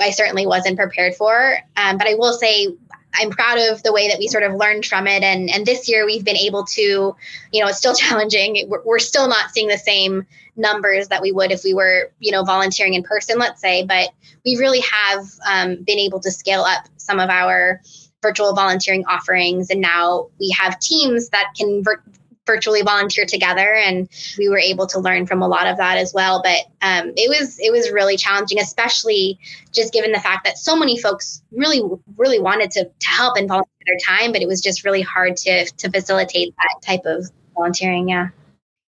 i 0.00 0.10
certainly 0.10 0.46
wasn't 0.46 0.78
prepared 0.78 1.14
for. 1.14 1.58
Um, 1.76 1.98
but 1.98 2.06
i 2.06 2.14
will 2.14 2.32
say 2.32 2.68
I'm 3.14 3.30
proud 3.30 3.58
of 3.58 3.82
the 3.82 3.92
way 3.92 4.08
that 4.08 4.18
we 4.18 4.28
sort 4.28 4.44
of 4.44 4.54
learned 4.54 4.86
from 4.86 5.06
it. 5.06 5.22
And, 5.22 5.50
and 5.50 5.66
this 5.66 5.88
year 5.88 6.06
we've 6.06 6.24
been 6.24 6.36
able 6.36 6.64
to, 6.64 7.16
you 7.52 7.60
know, 7.60 7.68
it's 7.68 7.78
still 7.78 7.94
challenging. 7.96 8.66
We're, 8.68 8.82
we're 8.84 8.98
still 8.98 9.28
not 9.28 9.50
seeing 9.50 9.68
the 9.68 9.78
same 9.78 10.26
numbers 10.56 11.08
that 11.08 11.22
we 11.22 11.32
would 11.32 11.50
if 11.50 11.64
we 11.64 11.74
were, 11.74 12.10
you 12.18 12.32
know, 12.32 12.44
volunteering 12.44 12.94
in 12.94 13.02
person, 13.02 13.38
let's 13.38 13.60
say, 13.60 13.84
but 13.84 14.10
we 14.44 14.56
really 14.56 14.80
have 14.80 15.24
um, 15.48 15.82
been 15.82 15.98
able 15.98 16.20
to 16.20 16.30
scale 16.30 16.62
up 16.62 16.86
some 16.96 17.18
of 17.18 17.30
our 17.30 17.80
virtual 18.22 18.54
volunteering 18.54 19.04
offerings. 19.06 19.70
And 19.70 19.80
now 19.80 20.28
we 20.38 20.54
have 20.58 20.78
teams 20.78 21.30
that 21.30 21.52
can 21.56 21.82
vir- 21.82 22.02
virtually 22.50 22.82
volunteer 22.82 23.24
together 23.24 23.74
and 23.74 24.08
we 24.36 24.48
were 24.48 24.58
able 24.58 24.84
to 24.84 24.98
learn 24.98 25.24
from 25.24 25.40
a 25.40 25.46
lot 25.46 25.68
of 25.68 25.76
that 25.76 25.98
as 25.98 26.12
well 26.12 26.42
but 26.42 26.58
um, 26.82 27.12
it 27.16 27.28
was 27.28 27.60
it 27.60 27.70
was 27.70 27.92
really 27.92 28.16
challenging 28.16 28.58
especially 28.58 29.38
just 29.72 29.92
given 29.92 30.10
the 30.10 30.18
fact 30.18 30.44
that 30.44 30.58
so 30.58 30.74
many 30.74 30.98
folks 30.98 31.42
really 31.52 31.80
really 32.16 32.40
wanted 32.40 32.68
to, 32.68 32.84
to 32.84 33.06
help 33.06 33.36
and 33.36 33.46
volunteer 33.46 33.70
their 33.86 34.16
time 34.16 34.32
but 34.32 34.42
it 34.42 34.48
was 34.48 34.60
just 34.60 34.84
really 34.84 35.00
hard 35.00 35.36
to 35.36 35.64
to 35.76 35.88
facilitate 35.92 36.52
that 36.56 36.84
type 36.84 37.02
of 37.04 37.30
volunteering 37.54 38.08
yeah 38.08 38.30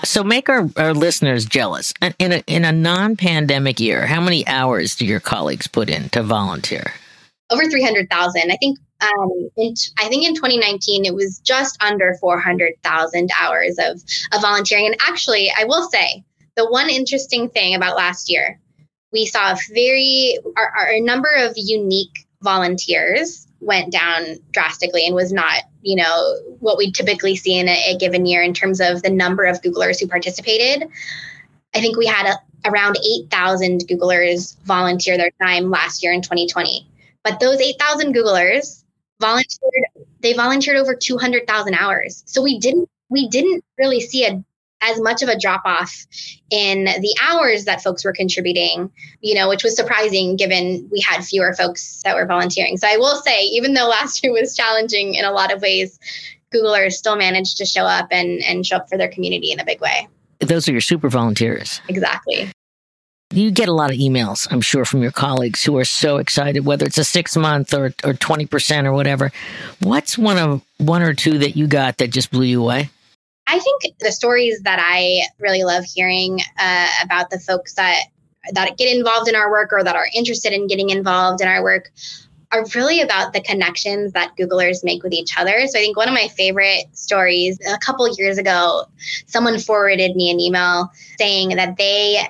so 0.03 0.23
make 0.23 0.47
our, 0.47 0.69
our 0.77 0.93
listeners 0.93 1.43
jealous. 1.43 1.91
In 2.19 2.31
a, 2.31 2.43
in 2.45 2.65
a 2.65 2.71
non-pandemic 2.71 3.79
year, 3.79 4.05
how 4.05 4.21
many 4.21 4.47
hours 4.47 4.93
do 4.93 5.07
your 5.07 5.19
colleagues 5.19 5.65
put 5.65 5.89
in 5.89 6.09
to 6.09 6.21
volunteer? 6.21 6.93
Over 7.49 7.63
300,000. 7.67 8.51
I 8.51 8.57
think 8.57 8.77
um, 9.01 9.49
in, 9.57 9.73
I 9.99 10.07
think 10.07 10.27
in 10.27 10.35
2019 10.35 11.05
it 11.05 11.13
was 11.13 11.39
just 11.39 11.81
under 11.81 12.15
400,000 12.19 13.29
hours 13.39 13.77
of, 13.79 14.01
of 14.33 14.41
volunteering. 14.41 14.87
And 14.87 14.97
actually, 15.07 15.51
I 15.57 15.65
will 15.65 15.87
say 15.89 16.23
the 16.55 16.69
one 16.69 16.89
interesting 16.89 17.49
thing 17.49 17.75
about 17.75 17.95
last 17.95 18.29
year, 18.29 18.59
we 19.11 19.25
saw 19.25 19.53
a 19.53 19.57
very 19.73 20.37
our, 20.57 20.73
our 20.77 20.99
number 20.99 21.29
of 21.37 21.53
unique 21.55 22.27
volunteers 22.41 23.47
went 23.59 23.91
down 23.91 24.37
drastically 24.51 25.05
and 25.05 25.15
was 25.15 25.31
not 25.33 25.63
you 25.81 25.95
know 25.95 26.35
what 26.59 26.77
we 26.77 26.91
typically 26.91 27.35
see 27.35 27.57
in 27.57 27.67
a, 27.67 27.93
a 27.93 27.97
given 27.97 28.25
year 28.25 28.43
in 28.43 28.53
terms 28.53 28.79
of 28.79 29.01
the 29.01 29.09
number 29.09 29.45
of 29.45 29.61
googlers 29.61 29.99
who 29.99 30.07
participated 30.07 30.87
i 31.73 31.81
think 31.81 31.97
we 31.97 32.05
had 32.05 32.27
a, 32.27 32.69
around 32.69 32.97
8000 32.97 33.87
googlers 33.87 34.55
volunteer 34.65 35.17
their 35.17 35.31
time 35.41 35.71
last 35.71 36.03
year 36.03 36.13
in 36.13 36.21
2020 36.21 36.87
but 37.23 37.39
those 37.39 37.59
8000 37.59 38.13
googlers 38.13 38.83
volunteered 39.19 40.07
they 40.21 40.33
volunteered 40.33 40.77
over 40.77 40.95
200,000 40.95 41.73
hours. 41.73 42.23
So 42.25 42.41
we 42.41 42.59
didn't 42.59 42.89
we 43.09 43.27
didn't 43.29 43.63
really 43.77 44.01
see 44.01 44.25
a 44.25 44.43
as 44.81 45.01
much 45.01 45.23
of 45.23 45.29
a 45.29 45.39
drop 45.39 45.63
off 45.65 46.05
in 46.51 46.83
the 46.85 47.15
hours 47.23 47.65
that 47.65 47.81
folks 47.81 48.05
were 48.05 48.13
contributing, 48.13 48.91
you 49.21 49.33
know, 49.33 49.49
which 49.49 49.63
was 49.63 49.75
surprising 49.75 50.35
given 50.35 50.87
we 50.91 51.01
had 51.01 51.23
fewer 51.23 51.53
folks 51.53 52.01
that 52.03 52.15
were 52.15 52.25
volunteering. 52.25 52.77
So 52.77 52.87
I 52.87 52.97
will 52.97 53.15
say, 53.21 53.43
even 53.45 53.73
though 53.73 53.87
last 53.87 54.23
year 54.23 54.33
was 54.33 54.55
challenging 54.55 55.15
in 55.15 55.25
a 55.25 55.31
lot 55.31 55.51
of 55.51 55.61
ways, 55.61 55.99
Googlers 56.53 56.93
still 56.93 57.15
managed 57.15 57.57
to 57.57 57.65
show 57.65 57.85
up 57.85 58.07
and, 58.11 58.41
and 58.43 58.65
show 58.65 58.77
up 58.77 58.87
for 58.87 58.97
their 58.97 59.09
community 59.09 59.51
in 59.51 59.59
a 59.59 59.65
big 59.65 59.81
way. 59.81 60.07
Those 60.39 60.69
are 60.69 60.71
your 60.71 60.81
super 60.81 61.09
volunteers. 61.09 61.81
Exactly. 61.87 62.51
You 63.31 63.51
get 63.51 63.67
a 63.67 63.73
lot 63.73 63.91
of 63.91 63.97
emails, 63.97 64.47
I'm 64.51 64.61
sure, 64.61 64.85
from 64.85 65.01
your 65.01 65.11
colleagues 65.11 65.63
who 65.63 65.77
are 65.77 65.85
so 65.85 66.17
excited, 66.17 66.65
whether 66.65 66.85
it's 66.85 66.97
a 66.97 67.03
six 67.03 67.35
month 67.35 67.73
or 67.73 67.93
or 68.03 68.13
twenty 68.13 68.45
percent 68.45 68.87
or 68.87 68.93
whatever. 68.93 69.31
What's 69.79 70.17
one 70.17 70.37
of 70.37 70.61
one 70.77 71.01
or 71.01 71.13
two 71.13 71.37
that 71.39 71.57
you 71.57 71.67
got 71.67 71.97
that 71.97 72.11
just 72.11 72.31
blew 72.31 72.45
you 72.45 72.61
away? 72.61 72.89
I 73.47 73.59
think 73.59 73.97
the 73.99 74.11
stories 74.11 74.61
that 74.63 74.79
I 74.81 75.21
really 75.39 75.63
love 75.63 75.83
hearing 75.83 76.39
uh, 76.57 76.87
about 77.03 77.29
the 77.29 77.39
folks 77.39 77.73
that 77.73 78.03
that 78.53 78.77
get 78.77 78.95
involved 78.95 79.27
in 79.27 79.35
our 79.35 79.51
work 79.51 79.73
or 79.73 79.83
that 79.83 79.95
are 79.95 80.07
interested 80.15 80.53
in 80.53 80.67
getting 80.67 80.89
involved 80.89 81.41
in 81.41 81.49
our 81.49 81.61
work 81.61 81.91
are 82.51 82.65
really 82.75 83.01
about 83.01 83.33
the 83.33 83.41
connections 83.41 84.13
that 84.13 84.31
Googlers 84.37 84.83
make 84.83 85.03
with 85.03 85.11
each 85.11 85.37
other. 85.37 85.67
So 85.67 85.77
I 85.77 85.81
think 85.81 85.97
one 85.97 86.07
of 86.07 86.13
my 86.13 86.29
favorite 86.29 86.85
stories 86.93 87.59
a 87.67 87.77
couple 87.79 88.07
years 88.17 88.37
ago, 88.37 88.85
someone 89.25 89.59
forwarded 89.59 90.15
me 90.15 90.31
an 90.31 90.39
email 90.39 90.89
saying 91.19 91.49
that 91.57 91.75
they 91.77 92.25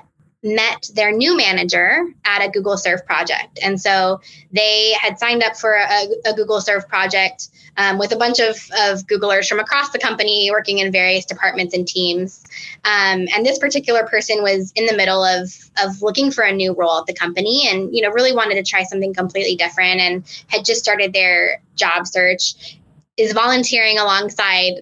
met 0.56 0.90
their 0.94 1.12
new 1.12 1.36
manager 1.36 2.06
at 2.26 2.46
a 2.46 2.50
Google 2.50 2.78
Serve 2.78 3.06
project. 3.06 3.60
And 3.62 3.80
so 3.80 4.22
they 4.52 4.94
had 4.94 5.20
signed 5.20 5.44
up 5.44 5.56
for 5.58 5.74
a, 5.74 6.08
a 6.26 6.34
Google 6.34 6.62
Serve 6.62 6.88
project 6.88 7.50
um, 7.78 7.98
with 7.98 8.12
a 8.12 8.16
bunch 8.16 8.40
of, 8.40 8.56
of 8.80 9.06
Googlers 9.06 9.48
from 9.48 9.60
across 9.60 9.92
the 9.92 10.00
company 10.00 10.50
working 10.52 10.80
in 10.80 10.92
various 10.92 11.26
departments 11.26 11.76
and 11.76 11.88
teams. 11.88 12.44
Um, 12.86 13.28
and 13.36 13.46
this 13.46 13.60
particular 13.60 14.08
person 14.08 14.42
was 14.42 14.72
in 14.76 14.86
the 14.86 14.96
middle 14.96 15.24
of, 15.24 15.54
of 15.84 16.02
looking 16.02 16.32
for 16.32 16.44
a 16.44 16.52
new 16.52 16.74
role 16.74 17.00
at 17.00 17.06
the 17.06 17.14
company 17.14 17.68
and, 17.68 17.96
you 17.96 18.02
know, 18.02 18.10
really 18.10 18.34
wanted 18.34 18.56
to 18.56 18.64
try 18.64 18.84
something 18.84 19.14
completely 19.14 19.56
different 19.56 20.00
and 20.00 20.24
had 20.48 20.66
just 20.66 20.82
started 20.82 21.14
their 21.14 21.62
job 21.76 22.08
search, 22.08 22.78
is 23.18 23.34
volunteering 23.34 24.00
alongside 24.00 24.82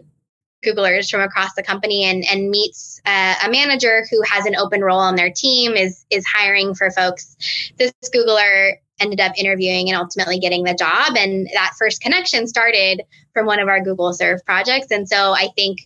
Googlers 0.65 1.09
from 1.09 1.21
across 1.21 1.53
the 1.53 1.63
company 1.63 2.03
and, 2.03 2.23
and 2.31 2.49
meets 2.49 2.94
uh, 3.05 3.35
a 3.45 3.49
manager 3.49 4.05
who 4.09 4.21
has 4.29 4.45
an 4.45 4.55
open 4.55 4.81
role 4.81 4.99
on 4.99 5.15
their 5.15 5.31
team, 5.31 5.73
is, 5.73 6.05
is 6.09 6.25
hiring 6.25 6.73
for 6.73 6.91
folks. 6.91 7.35
This 7.77 7.91
Googler 8.13 8.73
ended 8.99 9.19
up 9.19 9.33
interviewing 9.37 9.89
and 9.89 9.97
ultimately 9.97 10.39
getting 10.39 10.63
the 10.63 10.73
job. 10.73 11.15
And 11.17 11.49
that 11.53 11.73
first 11.77 12.01
connection 12.01 12.47
started 12.47 13.01
from 13.33 13.45
one 13.45 13.59
of 13.59 13.67
our 13.67 13.81
Google 13.81 14.13
Serve 14.13 14.43
projects. 14.45 14.91
And 14.91 15.07
so 15.07 15.33
I 15.33 15.49
think 15.55 15.81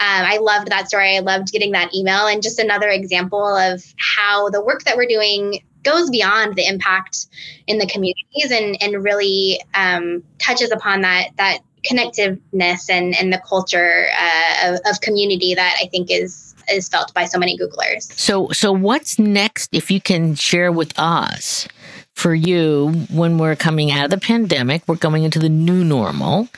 um, 0.00 0.24
I 0.24 0.38
loved 0.38 0.68
that 0.68 0.88
story. 0.88 1.16
I 1.16 1.20
loved 1.20 1.52
getting 1.52 1.72
that 1.72 1.94
email, 1.94 2.26
and 2.26 2.42
just 2.42 2.58
another 2.58 2.88
example 2.88 3.54
of 3.54 3.84
how 3.98 4.48
the 4.48 4.64
work 4.64 4.84
that 4.84 4.96
we're 4.96 5.06
doing 5.06 5.62
goes 5.82 6.08
beyond 6.08 6.56
the 6.56 6.66
impact 6.66 7.26
in 7.66 7.76
the 7.76 7.86
communities 7.86 8.50
and 8.50 8.82
and 8.82 9.04
really 9.04 9.60
um, 9.74 10.22
touches 10.38 10.72
upon 10.72 11.02
that 11.02 11.28
that 11.36 11.58
connectiveness 11.84 12.88
and 12.88 13.14
and 13.14 13.30
the 13.30 13.42
culture 13.46 14.06
uh, 14.18 14.72
of, 14.72 14.80
of 14.86 15.00
community 15.02 15.54
that 15.54 15.76
I 15.82 15.86
think 15.88 16.10
is 16.10 16.49
is 16.70 16.88
felt 16.88 17.12
by 17.14 17.24
so 17.24 17.38
many 17.38 17.58
Googlers. 17.58 18.12
So 18.18 18.48
so 18.50 18.72
what's 18.72 19.18
next? 19.18 19.70
If 19.72 19.90
you 19.90 20.00
can 20.00 20.34
share 20.34 20.72
with 20.72 20.98
us 20.98 21.68
for 22.14 22.34
you 22.34 23.06
when 23.10 23.38
we're 23.38 23.56
coming 23.56 23.90
out 23.90 24.04
of 24.04 24.10
the 24.10 24.18
pandemic. 24.18 24.82
We're 24.86 24.96
going 24.96 25.22
into 25.22 25.38
the 25.38 25.48
new 25.48 25.82
normal. 25.82 26.48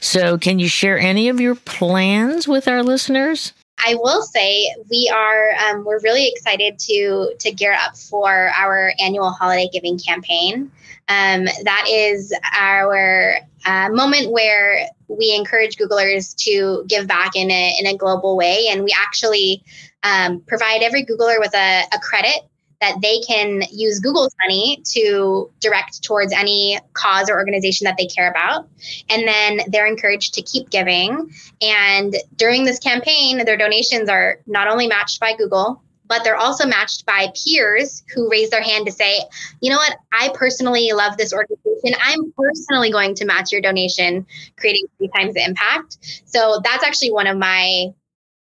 So, 0.00 0.38
can 0.38 0.58
you 0.58 0.68
share 0.68 0.98
any 0.98 1.28
of 1.28 1.40
your 1.40 1.54
plans 1.54 2.48
with 2.48 2.66
our 2.66 2.82
listeners? 2.82 3.52
I 3.86 3.94
will 3.94 4.22
say 4.22 4.66
we 4.90 5.10
are 5.14 5.50
um, 5.52 5.84
we're 5.84 6.00
really 6.00 6.28
excited 6.28 6.78
to 6.80 7.34
to 7.38 7.52
gear 7.52 7.72
up 7.72 7.96
for 7.96 8.50
our 8.56 8.92
annual 8.98 9.30
holiday 9.30 9.68
giving 9.72 9.98
campaign. 9.98 10.70
Um, 11.10 11.46
that 11.64 11.86
is 11.88 12.32
our 12.56 13.34
uh, 13.66 13.88
moment 13.90 14.30
where 14.30 14.86
we 15.08 15.34
encourage 15.34 15.76
Googlers 15.76 16.36
to 16.44 16.84
give 16.86 17.08
back 17.08 17.34
in 17.34 17.50
a 17.50 17.76
in 17.80 17.86
a 17.86 17.96
global 17.96 18.36
way, 18.36 18.68
and 18.70 18.84
we 18.84 18.94
actually 18.96 19.64
um, 20.04 20.40
provide 20.46 20.82
every 20.82 21.04
Googler 21.04 21.40
with 21.40 21.52
a, 21.54 21.82
a 21.92 21.98
credit 21.98 22.48
that 22.80 22.96
they 23.02 23.18
can 23.20 23.62
use 23.70 23.98
Google's 23.98 24.34
money 24.42 24.82
to 24.92 25.50
direct 25.60 26.02
towards 26.02 26.32
any 26.32 26.78
cause 26.94 27.28
or 27.28 27.34
organization 27.34 27.84
that 27.84 27.96
they 27.98 28.06
care 28.06 28.30
about. 28.30 28.68
And 29.10 29.28
then 29.28 29.60
they're 29.66 29.86
encouraged 29.86 30.34
to 30.34 30.42
keep 30.42 30.70
giving. 30.70 31.30
And 31.60 32.16
during 32.36 32.64
this 32.64 32.78
campaign, 32.78 33.44
their 33.44 33.58
donations 33.58 34.08
are 34.08 34.38
not 34.46 34.68
only 34.68 34.86
matched 34.86 35.20
by 35.20 35.34
Google, 35.36 35.82
but 36.10 36.24
they're 36.24 36.36
also 36.36 36.66
matched 36.66 37.06
by 37.06 37.32
peers 37.46 38.02
who 38.12 38.28
raise 38.28 38.50
their 38.50 38.60
hand 38.60 38.84
to 38.84 38.92
say, 38.92 39.20
you 39.60 39.70
know 39.70 39.76
what, 39.76 39.96
I 40.12 40.30
personally 40.34 40.90
love 40.92 41.16
this 41.16 41.32
organization. 41.32 41.98
I'm 42.04 42.32
personally 42.36 42.90
going 42.90 43.14
to 43.14 43.24
match 43.24 43.52
your 43.52 43.60
donation, 43.62 44.26
creating 44.58 44.86
three 44.98 45.08
times 45.16 45.34
the 45.34 45.44
impact. 45.44 45.98
So 46.26 46.60
that's 46.64 46.82
actually 46.84 47.12
one 47.12 47.28
of 47.28 47.38
my 47.38 47.86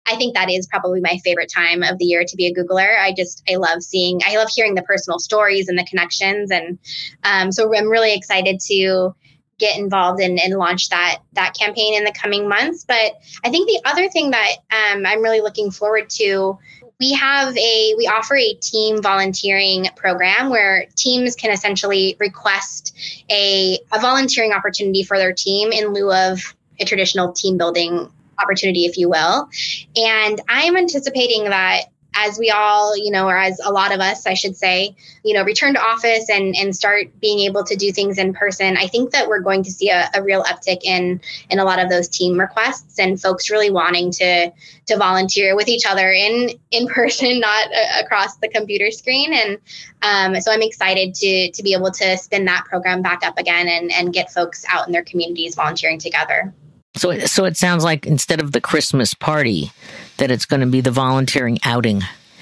I 0.07 0.15
think 0.15 0.33
that 0.33 0.49
is 0.49 0.65
probably 0.65 0.99
my 0.99 1.19
favorite 1.23 1.51
time 1.55 1.83
of 1.83 1.99
the 1.99 2.05
year 2.05 2.25
to 2.25 2.35
be 2.35 2.47
a 2.47 2.53
Googler. 2.53 2.99
I 2.99 3.13
just, 3.13 3.43
I 3.47 3.57
love 3.57 3.83
seeing, 3.83 4.19
I 4.25 4.35
love 4.35 4.49
hearing 4.53 4.73
the 4.73 4.81
personal 4.81 5.19
stories 5.19 5.69
and 5.69 5.77
the 5.77 5.85
connections. 5.85 6.49
And 6.49 6.79
um, 7.23 7.51
so 7.51 7.71
I'm 7.73 7.87
really 7.87 8.15
excited 8.15 8.59
to 8.61 9.13
get 9.59 9.77
involved 9.77 10.19
and, 10.19 10.39
and 10.39 10.55
launch 10.55 10.89
that 10.89 11.19
that 11.33 11.53
campaign 11.57 11.93
in 11.93 12.03
the 12.03 12.11
coming 12.11 12.49
months. 12.49 12.83
But 12.83 13.13
I 13.45 13.51
think 13.51 13.69
the 13.69 13.89
other 13.89 14.09
thing 14.09 14.31
that 14.31 14.49
um, 14.71 15.05
I'm 15.05 15.21
really 15.21 15.39
looking 15.39 15.69
forward 15.71 16.09
to 16.09 16.57
we 17.01 17.13
have 17.13 17.57
a 17.57 17.95
we 17.97 18.05
offer 18.07 18.37
a 18.37 18.53
team 18.61 19.01
volunteering 19.01 19.87
program 19.95 20.49
where 20.51 20.85
teams 20.95 21.35
can 21.35 21.51
essentially 21.51 22.15
request 22.19 22.95
a, 23.29 23.79
a 23.91 23.99
volunteering 23.99 24.53
opportunity 24.53 25.03
for 25.03 25.17
their 25.17 25.33
team 25.33 25.71
in 25.71 25.87
lieu 25.87 26.13
of 26.13 26.39
a 26.79 26.85
traditional 26.85 27.33
team 27.33 27.57
building 27.57 28.07
opportunity, 28.41 28.85
if 28.85 28.97
you 28.97 29.09
will. 29.09 29.49
And 29.95 30.41
I'm 30.47 30.77
anticipating 30.77 31.45
that 31.45 31.85
as 32.13 32.37
we 32.37 32.49
all, 32.49 32.97
you 32.97 33.11
know, 33.11 33.27
or 33.27 33.37
as 33.37 33.59
a 33.63 33.71
lot 33.71 33.93
of 33.93 33.99
us, 33.99 34.27
I 34.27 34.33
should 34.33 34.57
say, 34.57 34.95
you 35.23 35.33
know, 35.33 35.43
return 35.43 35.73
to 35.75 35.81
office 35.81 36.29
and 36.29 36.55
and 36.55 36.75
start 36.75 37.07
being 37.19 37.39
able 37.39 37.63
to 37.63 37.75
do 37.75 37.91
things 37.91 38.17
in 38.17 38.33
person, 38.33 38.77
I 38.77 38.87
think 38.87 39.11
that 39.11 39.27
we're 39.27 39.39
going 39.39 39.63
to 39.63 39.71
see 39.71 39.89
a, 39.89 40.09
a 40.13 40.21
real 40.21 40.43
uptick 40.43 40.83
in 40.83 41.21
in 41.49 41.59
a 41.59 41.63
lot 41.63 41.79
of 41.79 41.89
those 41.89 42.07
team 42.07 42.39
requests 42.39 42.99
and 42.99 43.21
folks 43.21 43.49
really 43.49 43.71
wanting 43.71 44.11
to 44.11 44.51
to 44.87 44.97
volunteer 44.97 45.55
with 45.55 45.69
each 45.69 45.85
other 45.87 46.11
in 46.11 46.49
in 46.71 46.87
person, 46.93 47.39
not 47.39 47.67
uh, 47.67 48.01
across 48.03 48.37
the 48.37 48.49
computer 48.49 48.91
screen. 48.91 49.33
And 49.33 49.57
um, 50.01 50.41
so 50.41 50.51
I'm 50.51 50.61
excited 50.61 51.13
to 51.15 51.51
to 51.51 51.63
be 51.63 51.73
able 51.73 51.91
to 51.91 52.17
spin 52.17 52.45
that 52.45 52.65
program 52.65 53.01
back 53.01 53.23
up 53.23 53.37
again 53.37 53.67
and 53.67 53.91
and 53.91 54.13
get 54.13 54.31
folks 54.31 54.65
out 54.69 54.85
in 54.87 54.91
their 54.91 55.03
communities 55.03 55.55
volunteering 55.55 55.99
together. 55.99 56.53
So, 56.95 57.17
so 57.19 57.45
it 57.45 57.57
sounds 57.57 57.83
like 57.83 58.05
instead 58.05 58.41
of 58.41 58.51
the 58.51 58.61
Christmas 58.61 59.13
party, 59.13 59.71
that 60.17 60.31
it's 60.31 60.45
going 60.45 60.59
to 60.59 60.67
be 60.67 60.81
the 60.81 60.91
volunteering 60.91 61.57
outing. 61.63 62.01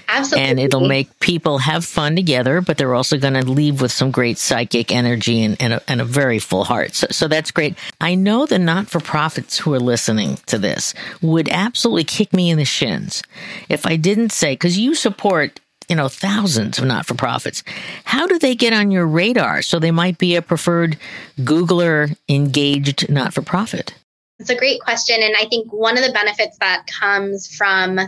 Absolutely. 0.09 0.49
And 0.49 0.59
it'll 0.59 0.87
make 0.87 1.19
people 1.19 1.59
have 1.59 1.85
fun 1.85 2.15
together, 2.15 2.61
but 2.61 2.77
they're 2.77 2.95
also 2.95 3.17
going 3.19 3.35
to 3.35 3.45
leave 3.45 3.79
with 3.79 3.91
some 3.91 4.09
great 4.09 4.39
psychic 4.39 4.91
energy 4.91 5.43
and, 5.43 5.55
and, 5.61 5.73
a, 5.73 5.81
and 5.87 6.01
a 6.01 6.05
very 6.05 6.39
full 6.39 6.63
heart. 6.63 6.95
So, 6.95 7.07
so 7.11 7.27
that's 7.27 7.51
great. 7.51 7.77
I 8.01 8.15
know 8.15 8.47
the 8.47 8.57
not 8.57 8.87
for 8.87 8.99
profits 8.99 9.59
who 9.59 9.73
are 9.73 9.79
listening 9.79 10.37
to 10.47 10.57
this 10.57 10.95
would 11.21 11.47
absolutely 11.49 12.05
kick 12.05 12.33
me 12.33 12.49
in 12.49 12.57
the 12.57 12.65
shins 12.65 13.21
if 13.69 13.85
I 13.85 13.97
didn't 13.97 14.31
say, 14.31 14.53
because 14.53 14.79
you 14.79 14.95
support 14.95 15.59
you 15.87 15.95
know 15.95 16.07
thousands 16.07 16.77
of 16.77 16.85
not 16.85 17.07
for 17.07 17.15
profits 17.15 17.63
how 18.05 18.27
do 18.27 18.37
they 18.37 18.53
get 18.53 18.73
on 18.73 18.91
your 18.91 19.07
radar 19.07 19.63
so 19.63 19.79
they 19.79 19.89
might 19.89 20.19
be 20.19 20.35
a 20.35 20.41
preferred 20.41 20.95
googler 21.39 22.15
engaged 22.29 23.09
not 23.09 23.33
for 23.33 23.41
profit 23.41 23.95
it's 24.39 24.49
a 24.49 24.55
great 24.55 24.81
question. 24.81 25.17
And 25.21 25.35
I 25.37 25.45
think 25.45 25.71
one 25.71 25.97
of 25.97 26.03
the 26.03 26.13
benefits 26.13 26.57
that 26.59 26.87
comes 26.87 27.53
from 27.53 27.99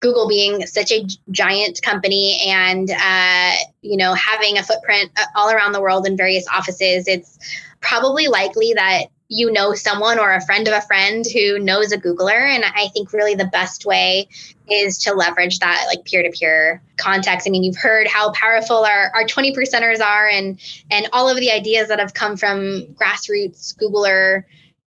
Google 0.00 0.28
being 0.28 0.66
such 0.66 0.92
a 0.92 1.06
giant 1.30 1.80
company 1.80 2.38
and 2.46 2.90
uh, 2.90 3.52
you 3.80 3.96
know 3.96 4.12
having 4.12 4.58
a 4.58 4.62
footprint 4.62 5.10
uh, 5.16 5.24
all 5.34 5.50
around 5.50 5.72
the 5.72 5.80
world 5.80 6.06
in 6.06 6.16
various 6.16 6.46
offices, 6.52 7.08
it's 7.08 7.38
probably 7.80 8.26
likely 8.26 8.74
that 8.74 9.04
you 9.28 9.50
know 9.50 9.72
someone 9.72 10.18
or 10.18 10.34
a 10.34 10.44
friend 10.44 10.68
of 10.68 10.74
a 10.74 10.82
friend 10.82 11.24
who 11.32 11.58
knows 11.58 11.92
a 11.92 11.98
Googler. 11.98 12.54
And 12.54 12.64
I 12.64 12.88
think 12.88 13.14
really 13.14 13.34
the 13.34 13.46
best 13.46 13.86
way 13.86 14.28
is 14.68 14.98
to 14.98 15.14
leverage 15.14 15.60
that 15.60 15.86
like 15.86 16.04
peer-to-peer 16.04 16.82
context. 16.98 17.46
I 17.46 17.50
mean, 17.50 17.62
you've 17.62 17.76
heard 17.76 18.06
how 18.06 18.32
powerful 18.32 18.84
our, 18.84 19.10
our 19.14 19.26
20 19.26 19.54
percenters 19.54 20.00
are 20.00 20.28
and 20.28 20.60
and 20.90 21.08
all 21.12 21.30
of 21.30 21.38
the 21.38 21.50
ideas 21.50 21.88
that 21.88 22.00
have 22.00 22.12
come 22.12 22.36
from 22.36 22.88
grassroots 22.94 23.74
Googler 23.74 24.44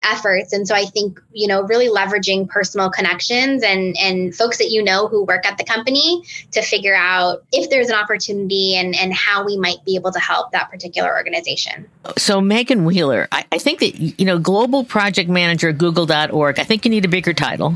efforts. 0.07 0.53
And 0.53 0.67
so 0.67 0.75
i 0.75 0.85
think 0.85 1.21
you 1.33 1.47
know 1.47 1.63
really 1.63 1.89
leveraging 1.89 2.49
personal 2.49 2.91
connections 2.91 3.63
and 3.63 3.97
and 4.01 4.35
folks 4.35 4.59
that 4.59 4.71
you 4.71 4.83
know 4.83 5.09
who 5.09 5.25
work 5.25 5.47
at 5.47 5.59
the 5.59 5.65
company 5.65 6.23
to 6.53 6.63
figure 6.63 6.95
out 6.95 7.45
if 7.53 7.71
there's 7.71 7.89
an 7.89 7.97
opportunity 7.97 8.75
and 8.77 8.95
and 8.95 9.13
how 9.13 9.45
we 9.45 9.57
might 9.57 9.85
be 9.85 9.97
able 9.97 10.13
to 10.13 10.21
help 10.21 10.53
that 10.53 10.71
particular 10.71 11.15
organization. 11.15 11.89
So 12.17 12.41
megan 12.41 12.85
wheeler 12.85 13.29
i, 13.33 13.45
I 13.53 13.59
think 13.59 13.81
that 13.81 13.97
you 13.99 14.25
know 14.25 14.39
global 14.39 14.85
project 14.85 15.29
manager 15.29 15.73
google.org 15.73 16.59
i 16.59 16.65
think 16.65 16.85
you 16.85 16.91
need 16.91 17.05
a 17.05 17.09
bigger 17.09 17.33
title. 17.33 17.75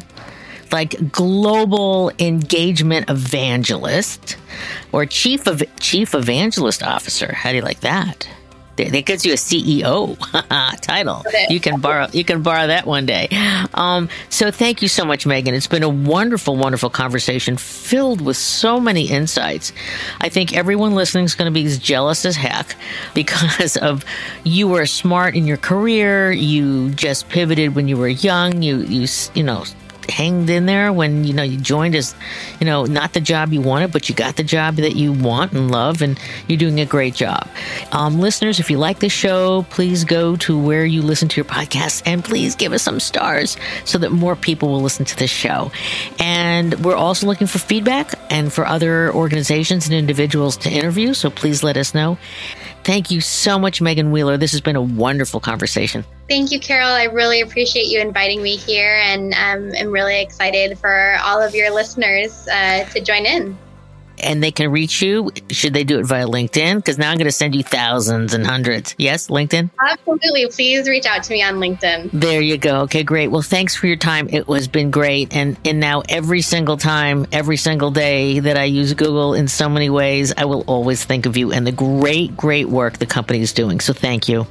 Like 0.72 1.10
global 1.10 2.12
engagement 2.20 3.10
evangelist 3.10 4.36
or 4.92 5.04
chief 5.04 5.48
of 5.48 5.64
chief 5.80 6.14
evangelist 6.14 6.80
officer. 6.84 7.32
How 7.32 7.50
do 7.50 7.56
you 7.56 7.62
like 7.62 7.80
that 7.80 8.28
that 8.88 9.04
gives 9.06 9.24
you 9.24 9.32
a 9.32 9.36
CEO 9.36 10.16
title. 10.80 11.24
You 11.48 11.60
can 11.60 11.80
borrow 11.80 12.06
you 12.12 12.24
can 12.24 12.42
borrow 12.42 12.66
that 12.66 12.86
one 12.86 13.06
day. 13.06 13.28
Um, 13.74 14.08
so 14.28 14.50
thank 14.50 14.82
you 14.82 14.88
so 14.88 15.04
much, 15.04 15.26
Megan. 15.26 15.54
It's 15.54 15.66
been 15.66 15.82
a 15.82 15.88
wonderful, 15.88 16.56
wonderful 16.56 16.90
conversation 16.90 17.56
filled 17.56 18.20
with 18.20 18.36
so 18.36 18.80
many 18.80 19.08
insights. 19.08 19.72
I 20.20 20.28
think 20.28 20.56
everyone 20.56 20.94
listening 20.94 21.24
is 21.24 21.34
going 21.34 21.52
to 21.52 21.54
be 21.54 21.66
as 21.66 21.78
jealous 21.78 22.24
as 22.24 22.36
heck 22.36 22.76
because 23.14 23.76
of 23.76 24.04
you 24.44 24.68
were 24.68 24.86
smart 24.86 25.34
in 25.34 25.46
your 25.46 25.56
career. 25.56 26.32
You 26.32 26.90
just 26.90 27.28
pivoted 27.28 27.74
when 27.74 27.88
you 27.88 27.96
were 27.96 28.08
young. 28.08 28.62
You 28.62 28.78
you 28.78 29.06
you 29.34 29.42
know 29.42 29.64
hanged 30.08 30.50
in 30.50 30.66
there 30.66 30.92
when 30.92 31.24
you 31.24 31.32
know 31.32 31.42
you 31.42 31.56
joined 31.56 31.94
as 31.94 32.14
you 32.58 32.66
know 32.66 32.84
not 32.84 33.12
the 33.12 33.20
job 33.20 33.52
you 33.52 33.60
wanted 33.60 33.92
but 33.92 34.08
you 34.08 34.14
got 34.14 34.36
the 34.36 34.42
job 34.42 34.76
that 34.76 34.96
you 34.96 35.12
want 35.12 35.52
and 35.52 35.70
love 35.70 36.02
and 36.02 36.18
you're 36.48 36.58
doing 36.58 36.80
a 36.80 36.86
great 36.86 37.14
job. 37.14 37.48
Um, 37.92 38.20
listeners 38.20 38.60
if 38.60 38.70
you 38.70 38.78
like 38.78 39.00
this 39.00 39.12
show 39.12 39.64
please 39.70 40.04
go 40.04 40.36
to 40.36 40.58
where 40.58 40.84
you 40.84 41.02
listen 41.02 41.28
to 41.28 41.36
your 41.36 41.44
podcast 41.44 42.02
and 42.06 42.24
please 42.24 42.54
give 42.54 42.72
us 42.72 42.82
some 42.82 43.00
stars 43.00 43.56
so 43.84 43.98
that 43.98 44.10
more 44.10 44.36
people 44.36 44.70
will 44.70 44.82
listen 44.82 45.04
to 45.04 45.16
this 45.16 45.30
show. 45.30 45.70
And 46.18 46.74
we're 46.84 46.96
also 46.96 47.26
looking 47.26 47.46
for 47.46 47.58
feedback 47.58 48.14
and 48.30 48.52
for 48.52 48.66
other 48.66 49.12
organizations 49.12 49.86
and 49.86 49.94
individuals 49.94 50.56
to 50.58 50.70
interview 50.70 51.14
so 51.14 51.30
please 51.30 51.62
let 51.62 51.76
us 51.76 51.94
know 51.94 52.18
Thank 52.84 53.10
you 53.10 53.20
so 53.20 53.58
much, 53.58 53.80
Megan 53.80 54.10
Wheeler. 54.10 54.36
This 54.36 54.52
has 54.52 54.60
been 54.60 54.76
a 54.76 54.82
wonderful 54.82 55.38
conversation. 55.38 56.04
Thank 56.28 56.50
you, 56.50 56.58
Carol. 56.60 56.88
I 56.88 57.04
really 57.04 57.40
appreciate 57.40 57.86
you 57.86 58.00
inviting 58.00 58.42
me 58.42 58.56
here, 58.56 58.98
and 59.02 59.34
um, 59.34 59.72
I'm 59.78 59.90
really 59.90 60.20
excited 60.20 60.78
for 60.78 61.16
all 61.22 61.42
of 61.42 61.54
your 61.54 61.70
listeners 61.70 62.48
uh, 62.48 62.84
to 62.84 63.00
join 63.00 63.26
in. 63.26 63.58
And 64.22 64.42
they 64.42 64.50
can 64.50 64.70
reach 64.70 65.02
you, 65.02 65.30
should 65.50 65.74
they 65.74 65.84
do 65.84 65.98
it 65.98 66.04
via 66.04 66.26
LinkedIn? 66.26 66.76
Because 66.76 66.98
now 66.98 67.10
I'm 67.10 67.18
going 67.18 67.26
to 67.26 67.32
send 67.32 67.54
you 67.54 67.62
thousands 67.62 68.34
and 68.34 68.46
hundreds. 68.46 68.94
Yes, 68.98 69.28
LinkedIn? 69.28 69.70
Absolutely. 69.88 70.46
Please 70.48 70.88
reach 70.88 71.06
out 71.06 71.22
to 71.24 71.32
me 71.32 71.42
on 71.42 71.54
LinkedIn. 71.54 72.10
There 72.12 72.40
you 72.40 72.58
go. 72.58 72.82
Okay, 72.82 73.02
great. 73.02 73.28
Well, 73.28 73.42
thanks 73.42 73.74
for 73.74 73.86
your 73.86 73.96
time. 73.96 74.28
It 74.30 74.48
was 74.48 74.68
been 74.68 74.90
great. 74.90 75.34
And 75.34 75.56
and 75.64 75.80
now 75.80 76.02
every 76.08 76.42
single 76.42 76.76
time, 76.76 77.26
every 77.32 77.56
single 77.56 77.90
day 77.90 78.40
that 78.40 78.56
I 78.56 78.64
use 78.64 78.94
Google 78.94 79.34
in 79.34 79.48
so 79.48 79.68
many 79.68 79.90
ways, 79.90 80.32
I 80.36 80.44
will 80.44 80.64
always 80.66 81.04
think 81.04 81.26
of 81.26 81.36
you 81.36 81.52
and 81.52 81.66
the 81.66 81.72
great, 81.72 82.36
great 82.36 82.68
work 82.68 82.98
the 82.98 83.06
company 83.06 83.40
is 83.40 83.52
doing. 83.52 83.80
So 83.80 83.92
thank 83.92 84.28
you. 84.28 84.46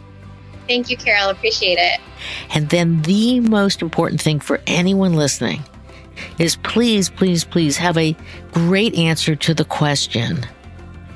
Thank 0.67 0.89
you, 0.91 0.97
Carol. 0.97 1.29
Appreciate 1.29 1.79
it. 1.79 1.99
And 2.53 2.69
then 2.69 3.01
the 3.01 3.39
most 3.39 3.81
important 3.81 4.21
thing 4.21 4.39
for 4.39 4.61
anyone 4.67 5.13
listening 5.13 5.63
is 6.37 6.55
please, 6.57 7.09
please, 7.09 7.43
please 7.43 7.77
have 7.77 7.97
a 7.97 8.15
great 8.51 8.95
answer 8.95 9.35
to 9.35 9.53
the 9.53 9.65
question 9.65 10.45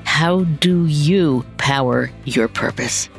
How 0.03 0.43
do 0.43 0.85
you 0.85 1.45
power 1.57 2.11
your 2.25 2.47
purpose? 2.47 3.09